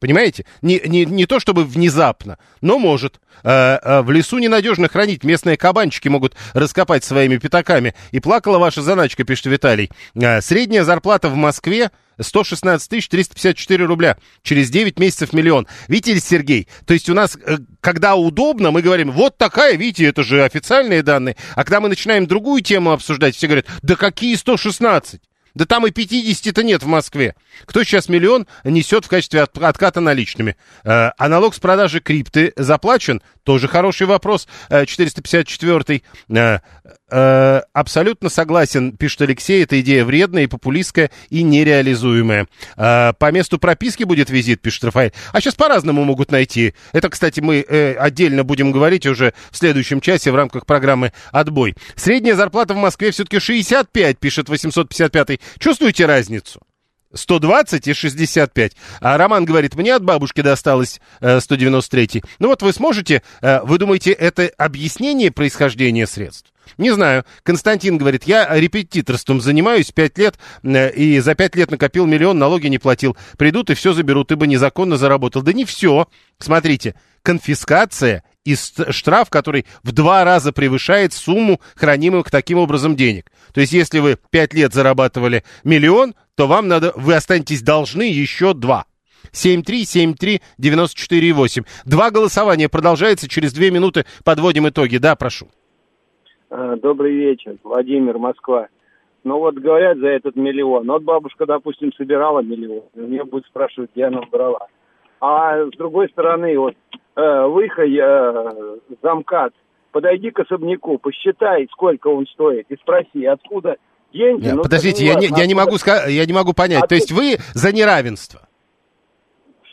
Понимаете? 0.00 0.46
Не, 0.62 0.80
не, 0.86 1.04
не 1.04 1.26
то 1.26 1.38
чтобы 1.38 1.64
внезапно, 1.64 2.38
но 2.62 2.78
может. 2.78 3.20
Э, 3.44 3.78
э, 3.82 4.02
в 4.02 4.10
лесу 4.10 4.38
ненадежно 4.38 4.88
хранить. 4.88 5.24
Местные 5.24 5.56
кабанчики 5.56 6.08
могут 6.08 6.34
раскопать 6.54 7.04
своими 7.04 7.36
пятаками. 7.36 7.94
И 8.10 8.18
плакала 8.18 8.58
ваша 8.58 8.82
заначка, 8.82 9.24
пишет 9.24 9.46
Виталий. 9.46 9.90
Э, 10.14 10.40
средняя 10.40 10.84
зарплата 10.84 11.28
в 11.28 11.36
Москве 11.36 11.90
116 12.18 12.88
354 12.88 13.84
рубля. 13.84 14.16
Через 14.42 14.70
9 14.70 14.98
месяцев 14.98 15.32
миллион. 15.34 15.66
Видите 15.88 16.18
Сергей? 16.20 16.66
То 16.86 16.94
есть 16.94 17.08
у 17.10 17.14
нас, 17.14 17.36
э, 17.36 17.58
когда 17.80 18.16
удобно, 18.16 18.70
мы 18.70 18.80
говорим, 18.80 19.10
вот 19.10 19.36
такая, 19.36 19.76
видите, 19.76 20.06
это 20.06 20.22
же 20.22 20.44
официальные 20.44 21.02
данные. 21.02 21.36
А 21.54 21.64
когда 21.64 21.80
мы 21.80 21.88
начинаем 21.88 22.26
другую 22.26 22.62
тему 22.62 22.92
обсуждать, 22.92 23.36
все 23.36 23.46
говорят, 23.46 23.66
да 23.82 23.96
какие 23.96 24.34
116? 24.34 25.20
Да 25.54 25.64
там 25.64 25.86
и 25.86 25.90
50-то 25.90 26.62
нет 26.62 26.82
в 26.82 26.86
Москве. 26.86 27.34
Кто 27.64 27.82
сейчас 27.82 28.08
миллион 28.08 28.46
несет 28.64 29.04
в 29.04 29.08
качестве 29.08 29.42
от, 29.42 29.56
отката 29.58 30.00
наличными? 30.00 30.56
Э, 30.84 31.10
а 31.16 31.28
налог 31.28 31.54
с 31.54 31.58
продажи 31.58 32.00
крипты 32.00 32.52
заплачен? 32.56 33.22
Тоже 33.42 33.68
хороший 33.68 34.06
вопрос. 34.06 34.46
Э, 34.68 34.84
454-й. 34.84 36.02
Э, 36.36 36.58
э, 37.10 37.62
абсолютно 37.72 38.28
согласен, 38.28 38.96
пишет 38.96 39.22
Алексей, 39.22 39.62
эта 39.62 39.80
идея 39.80 40.04
вредная 40.04 40.44
и 40.44 40.46
популистская 40.46 41.10
и 41.28 41.42
нереализуемая. 41.42 42.46
Э, 42.76 43.12
по 43.18 43.30
месту 43.32 43.58
прописки 43.58 44.04
будет 44.04 44.30
визит, 44.30 44.60
пишет 44.60 44.84
Рафаэль. 44.84 45.12
А 45.32 45.40
сейчас 45.40 45.54
по-разному 45.54 46.04
могут 46.04 46.30
найти. 46.30 46.74
Это, 46.92 47.08
кстати, 47.08 47.40
мы 47.40 47.64
э, 47.66 47.94
отдельно 47.94 48.44
будем 48.44 48.72
говорить 48.72 49.06
уже 49.06 49.34
в 49.50 49.56
следующем 49.56 50.00
часе 50.00 50.30
в 50.30 50.34
рамках 50.34 50.66
программы 50.66 51.12
«Отбой». 51.32 51.74
Средняя 51.96 52.34
зарплата 52.34 52.74
в 52.74 52.78
Москве 52.78 53.10
все-таки 53.10 53.38
65, 53.38 54.18
пишет 54.18 54.48
855 54.48 55.40
Чувствуете 55.58 56.06
разницу? 56.06 56.60
120 57.12 57.88
и 57.88 57.92
65. 57.92 58.72
А 59.00 59.16
Роман 59.16 59.44
говорит, 59.44 59.74
мне 59.74 59.94
от 59.94 60.04
бабушки 60.04 60.40
досталось 60.40 61.00
э, 61.20 61.40
193. 61.40 62.22
Ну 62.38 62.48
вот 62.48 62.62
вы 62.62 62.72
сможете, 62.72 63.22
э, 63.40 63.60
вы 63.62 63.78
думаете, 63.78 64.12
это 64.12 64.50
объяснение 64.56 65.30
происхождения 65.30 66.06
средств? 66.06 66.52
Не 66.78 66.92
знаю. 66.92 67.24
Константин 67.42 67.98
говорит, 67.98 68.24
я 68.24 68.48
репетиторством 68.54 69.40
занимаюсь 69.40 69.92
5 69.92 70.18
лет, 70.18 70.38
э, 70.62 70.92
и 70.92 71.18
за 71.20 71.34
5 71.34 71.56
лет 71.56 71.70
накопил 71.70 72.06
миллион, 72.06 72.38
налоги 72.38 72.68
не 72.68 72.78
платил. 72.78 73.16
Придут 73.38 73.70
и 73.70 73.74
все 73.74 73.92
заберут, 73.92 74.32
ибо 74.32 74.46
незаконно 74.46 74.96
заработал. 74.96 75.42
Да 75.42 75.52
не 75.52 75.64
все. 75.64 76.08
Смотрите, 76.38 76.94
конфискация 77.22 78.24
и 78.44 78.56
штраф, 78.56 79.30
который 79.30 79.66
в 79.82 79.92
два 79.92 80.24
раза 80.24 80.52
превышает 80.52 81.12
сумму 81.12 81.60
хранимых 81.76 82.30
таким 82.30 82.58
образом 82.58 82.96
денег. 82.96 83.30
То 83.52 83.60
есть, 83.60 83.72
если 83.72 83.98
вы 83.98 84.18
пять 84.30 84.54
лет 84.54 84.72
зарабатывали 84.72 85.44
миллион, 85.64 86.14
то 86.36 86.46
вам 86.46 86.68
надо, 86.68 86.92
вы 86.96 87.14
останетесь 87.14 87.62
должны 87.62 88.04
еще 88.04 88.54
два. 88.54 88.86
7373948. 89.32 91.66
Два 91.84 92.10
голосования 92.10 92.68
продолжается. 92.68 93.28
Через 93.28 93.52
две 93.52 93.70
минуты 93.70 94.04
подводим 94.24 94.68
итоги. 94.68 94.96
Да, 94.96 95.14
прошу. 95.16 95.50
А, 96.50 96.76
добрый 96.76 97.14
вечер. 97.14 97.56
Владимир, 97.62 98.18
Москва. 98.18 98.66
Ну 99.22 99.38
вот 99.38 99.54
говорят 99.54 99.98
за 99.98 100.08
этот 100.08 100.36
миллион. 100.36 100.86
Вот 100.86 101.02
бабушка, 101.02 101.46
допустим, 101.46 101.92
собирала 101.92 102.40
миллион. 102.40 102.84
У 102.94 103.02
нее 103.02 103.24
будет 103.24 103.46
спрашивать, 103.46 103.90
где 103.94 104.04
она 104.04 104.22
брала. 104.30 104.66
А 105.20 105.64
с 105.66 105.76
другой 105.76 106.08
стороны, 106.08 106.58
вот 106.58 106.74
э, 107.16 107.46
выход 107.46 107.86
э, 107.86 108.76
замкат, 109.02 109.52
подойди 109.92 110.30
к 110.30 110.40
особняку, 110.40 110.98
посчитай, 110.98 111.68
сколько 111.70 112.08
он 112.08 112.26
стоит, 112.26 112.66
и 112.70 112.76
спроси, 112.76 113.26
откуда 113.26 113.76
деньги. 114.12 114.46
Нет, 114.46 114.56
ну, 114.56 114.62
подождите, 114.62 115.04
я 115.04 115.14
не, 115.16 115.26
я, 115.26 115.46
не 115.46 115.54
могу, 115.54 115.76
я 116.08 116.24
не 116.24 116.32
могу 116.32 116.54
понять. 116.54 116.84
А 116.84 116.86
То 116.86 116.94
есть 116.94 117.12
вы 117.12 117.36
за 117.52 117.72
неравенство? 117.72 118.40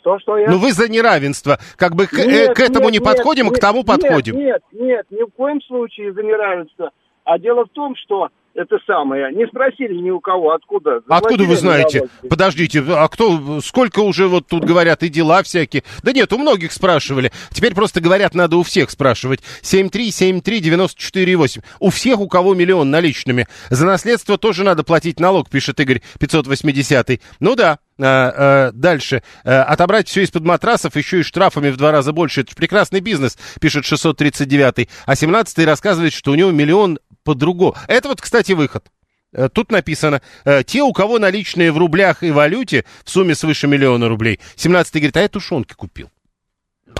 Что, 0.07 0.19
что 0.19 0.37
я? 0.37 0.49
Ну 0.49 0.57
вы 0.57 0.71
за 0.71 0.89
неравенство. 0.89 1.59
Как 1.75 1.93
бы 1.93 2.07
к, 2.07 2.13
э, 2.13 2.25
нет, 2.25 2.55
к 2.55 2.61
этому 2.61 2.85
нет, 2.85 2.93
не 2.93 3.05
подходим, 3.05 3.47
нет, 3.47 3.55
к 3.55 3.59
тому 3.59 3.79
нет, 3.79 3.87
подходим. 3.87 4.37
Нет, 4.37 4.61
нет, 4.71 5.05
ни 5.09 5.21
в 5.23 5.33
коем 5.35 5.61
случае 5.63 6.13
за 6.13 6.23
неравенство. 6.23 6.91
А 7.25 7.37
дело 7.37 7.65
в 7.65 7.69
том, 7.69 7.93
что 7.97 8.29
это 8.57 8.77
самое. 8.85 9.33
Не 9.33 9.47
спросили 9.47 9.93
ни 9.93 10.09
у 10.09 10.19
кого, 10.19 10.51
откуда. 10.51 10.99
Откуда 11.07 11.43
вы 11.43 11.55
знаете? 11.55 12.09
Подождите, 12.27 12.83
а 12.87 13.07
кто, 13.07 13.61
сколько 13.61 13.99
уже 13.99 14.27
вот 14.27 14.47
тут 14.47 14.65
говорят 14.65 15.03
и 15.03 15.09
дела 15.09 15.43
всякие? 15.43 15.83
Да 16.01 16.11
нет, 16.11 16.33
у 16.33 16.39
многих 16.39 16.71
спрашивали. 16.71 17.31
Теперь 17.51 17.75
просто 17.75 18.01
говорят, 18.01 18.33
надо 18.33 18.57
у 18.57 18.63
всех 18.63 18.89
спрашивать. 18.89 19.41
7373948. 19.61 21.63
У 21.79 21.91
всех, 21.91 22.19
у 22.19 22.27
кого 22.27 22.55
миллион 22.55 22.89
наличными. 22.89 23.45
За 23.69 23.85
наследство 23.85 24.39
тоже 24.39 24.63
надо 24.63 24.83
платить 24.83 25.19
налог, 25.19 25.49
пишет 25.49 25.79
Игорь 25.79 26.01
580. 26.19 27.21
Ну 27.39 27.55
да, 27.55 27.77
а, 27.99 28.67
а, 28.67 28.71
дальше. 28.73 29.23
А, 29.43 29.63
отобрать 29.63 30.07
все 30.07 30.23
из-под 30.23 30.43
матрасов, 30.43 30.95
еще 30.95 31.19
и 31.19 31.23
штрафами 31.23 31.69
в 31.69 31.77
два 31.77 31.91
раза 31.91 32.11
больше. 32.11 32.41
Это 32.41 32.55
прекрасный 32.55 32.99
бизнес, 32.99 33.37
пишет 33.59 33.85
639. 33.85 34.89
А 35.05 35.15
17 35.15 35.65
рассказывает, 35.65 36.13
что 36.13 36.31
у 36.31 36.35
него 36.35 36.51
миллион 36.51 36.99
по-другому. 37.27 37.75
Это 37.89 38.07
вот, 38.07 38.21
кстати, 38.21 38.53
выход. 38.53 38.89
Э, 39.33 39.49
тут 39.49 39.69
написано, 39.69 40.21
э, 40.45 40.63
те, 40.63 40.81
у 40.81 40.93
кого 40.93 41.19
наличные 41.19 41.73
в 41.73 41.77
рублях 41.77 42.23
и 42.23 42.31
валюте 42.31 42.85
в 43.03 43.09
сумме 43.09 43.35
свыше 43.35 43.67
миллиона 43.67 44.07
рублей. 44.07 44.39
17 44.55 44.93
говорит, 44.93 45.17
а 45.17 45.21
я 45.21 45.27
тушенки 45.27 45.73
купил. 45.73 46.09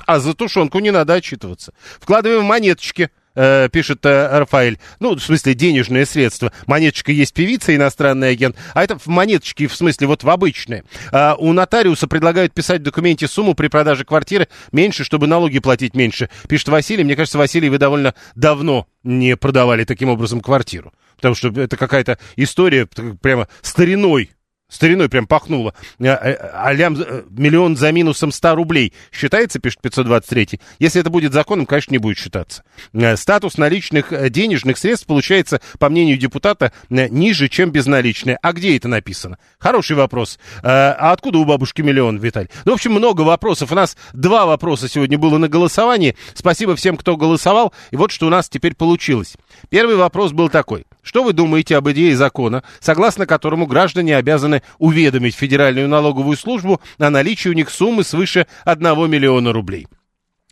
А 0.05 0.19
за 0.19 0.34
тушенку 0.34 0.80
не 0.80 0.91
надо 0.91 1.13
отчитываться. 1.13 1.73
Вкладываем 2.01 2.43
монеточки 2.43 3.09
э, 3.38 3.69
пишет 3.71 4.05
э, 4.05 4.39
Рафаэль. 4.39 4.79
Ну, 4.99 5.15
в 5.15 5.21
смысле, 5.21 5.53
денежные 5.53 6.05
средства. 6.05 6.51
Монеточка 6.65 7.11
есть 7.11 7.33
певица, 7.33 7.75
иностранный 7.75 8.31
агент, 8.31 8.57
а 8.73 8.83
это 8.83 8.97
в 8.97 9.07
монеточке, 9.07 9.67
в 9.67 9.75
смысле, 9.75 10.07
вот 10.07 10.23
в 10.23 10.29
обычные. 10.29 10.83
А 11.11 11.35
у 11.35 11.53
нотариуса 11.53 12.07
предлагают 12.07 12.53
писать 12.53 12.81
в 12.81 12.83
документе 12.83 13.27
сумму 13.27 13.53
при 13.53 13.67
продаже 13.67 14.03
квартиры 14.03 14.47
меньше, 14.71 15.03
чтобы 15.03 15.27
налоги 15.27 15.59
платить 15.59 15.95
меньше. 15.95 16.29
Пишет 16.49 16.69
Василий. 16.69 17.03
Мне 17.03 17.15
кажется, 17.15 17.38
Василий, 17.38 17.69
вы 17.69 17.77
довольно 17.77 18.15
давно 18.35 18.88
не 19.03 19.38
продавали 19.38 19.83
таким 19.83 20.09
образом 20.09 20.41
квартиру. 20.41 20.91
Потому 21.15 21.35
что 21.35 21.49
это 21.49 21.77
какая-то 21.77 22.19
история 22.35 22.88
прямо 23.21 23.47
стариной 23.61 24.31
Стариной 24.70 25.07
прям 25.07 25.28
пахнуло. 25.28 25.74
А, 25.99 26.07
а, 26.07 26.65
а 26.65 26.74
лям, 26.74 26.97
э, 26.99 27.24
миллион 27.30 27.78
за 27.78 27.93
минусом 27.93 28.34
100 28.34 28.55
рублей 28.55 28.93
считается, 29.13 29.59
пишет 29.59 29.80
523. 29.82 30.59
Если 30.80 30.99
это 30.99 31.09
будет 31.09 31.32
законом, 31.32 31.65
конечно, 31.65 31.93
не 31.93 31.99
будет 31.99 32.18
считаться. 32.18 32.63
Э, 32.91 33.15
статус 33.15 33.57
наличных 33.57 34.11
э, 34.11 34.30
денежных 34.30 34.78
средств 34.78 35.07
получается, 35.07 35.61
по 35.80 35.89
мнению 35.89 36.18
депутата, 36.18 36.74
ниже, 36.89 37.47
чем 37.47 37.72
безналичные. 37.72 38.38
А 38.41 38.51
где 38.51 38.76
это 38.76 38.89
написано? 38.89 39.38
Хороший 39.57 39.95
вопрос. 39.95 40.38
А 40.63 41.13
откуда 41.13 41.38
у 41.38 41.45
бабушки 41.45 41.82
миллион, 41.82 42.18
Виталий? 42.18 42.49
Ну, 42.65 42.74
в 42.74 42.76
общем, 42.76 42.91
много 42.91 43.22
вопросов. 43.22 43.72
У 43.72 43.76
нас 43.76 43.95
два 44.11 44.45
вопроса 44.45 44.89
сегодня 44.89 45.18
было 45.18 45.38
на 45.38 45.47
голосовании. 45.47 46.18
Спасибо 46.34 46.76
всем, 46.76 46.97
кто 46.97 47.15
голосовал. 47.15 47.74
И 47.91 47.95
вот 47.95 48.11
что 48.11 48.28
у 48.28 48.30
нас 48.30 48.49
теперь 48.49 48.76
получилось. 48.76 49.36
Первый 49.70 49.95
вопрос 49.95 50.34
был 50.34 50.49
такой. 50.49 50.86
Что 51.01 51.24
вы 51.24 51.32
думаете 51.32 51.78
об 51.78 51.89
идее 51.89 52.18
закона, 52.18 52.63
согласно 52.82 53.26
которому 53.26 53.65
граждане 53.65 54.18
обязаны 54.58 54.62
уведомить 54.78 55.36
Федеральную 55.36 55.88
налоговую 55.88 56.38
службу 56.38 56.82
о 56.97 57.10
наличии 57.10 57.49
у 57.49 57.53
них 57.53 57.70
суммы 57.70 58.03
свыше 58.03 58.47
1 58.66 59.10
миллиона 59.10 59.53
рублей? 59.53 59.88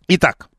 Итак, 0.08 0.50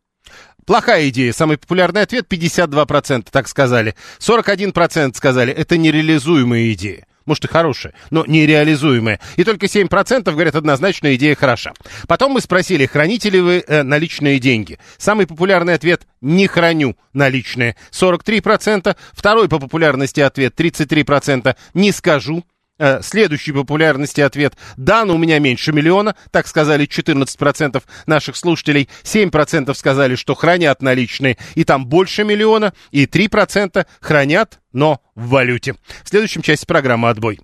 Плохая 0.64 1.10
идея. 1.10 1.32
Самый 1.32 1.58
популярный 1.58 2.02
ответ 2.02 2.26
52% 2.28 3.28
так 3.30 3.46
сказали. 3.46 3.94
41% 4.18 5.14
сказали, 5.14 5.52
это 5.52 5.76
нереализуемая 5.76 6.72
идея 6.72 7.06
может 7.26 7.44
и 7.44 7.48
хорошая, 7.48 7.92
но 8.10 8.24
нереализуемая. 8.24 9.20
И 9.36 9.44
только 9.44 9.66
7% 9.66 10.30
говорят 10.30 10.54
однозначно, 10.54 11.14
идея 11.16 11.34
хороша. 11.34 11.74
Потом 12.08 12.32
мы 12.32 12.40
спросили, 12.40 12.86
храните 12.86 13.28
ли 13.30 13.40
вы 13.40 13.64
э, 13.66 13.82
наличные 13.82 14.38
деньги. 14.38 14.78
Самый 14.96 15.26
популярный 15.26 15.74
ответ– 15.74 16.06
не 16.20 16.46
храню 16.46 16.96
наличные. 17.12 17.76
43%. 17.90 18.96
Второй 19.12 19.48
по 19.48 19.58
популярности 19.58 20.20
ответ– 20.20 20.54
33%. 20.58 21.54
Не 21.74 21.92
скажу. 21.92 22.44
Э, 22.78 23.00
следующий 23.02 23.52
популярности 23.52 24.20
ответ 24.20 24.54
«Да, 24.76 25.06
но 25.06 25.14
у 25.14 25.18
меня 25.18 25.38
меньше 25.38 25.72
миллиона», 25.72 26.14
так 26.30 26.46
сказали 26.46 26.86
14% 26.86 27.82
наших 28.06 28.36
слушателей, 28.36 28.90
7% 29.02 29.72
сказали, 29.74 30.14
что 30.14 30.34
хранят 30.34 30.82
наличные, 30.82 31.38
и 31.54 31.64
там 31.64 31.86
больше 31.86 32.24
миллиона, 32.24 32.74
и 32.90 33.06
3% 33.06 33.86
хранят, 34.00 34.60
но 34.72 35.00
в 35.14 35.28
валюте. 35.28 35.76
В 36.04 36.08
следующем 36.10 36.42
части 36.42 36.66
программы 36.66 37.08
«Отбой». 37.08 37.40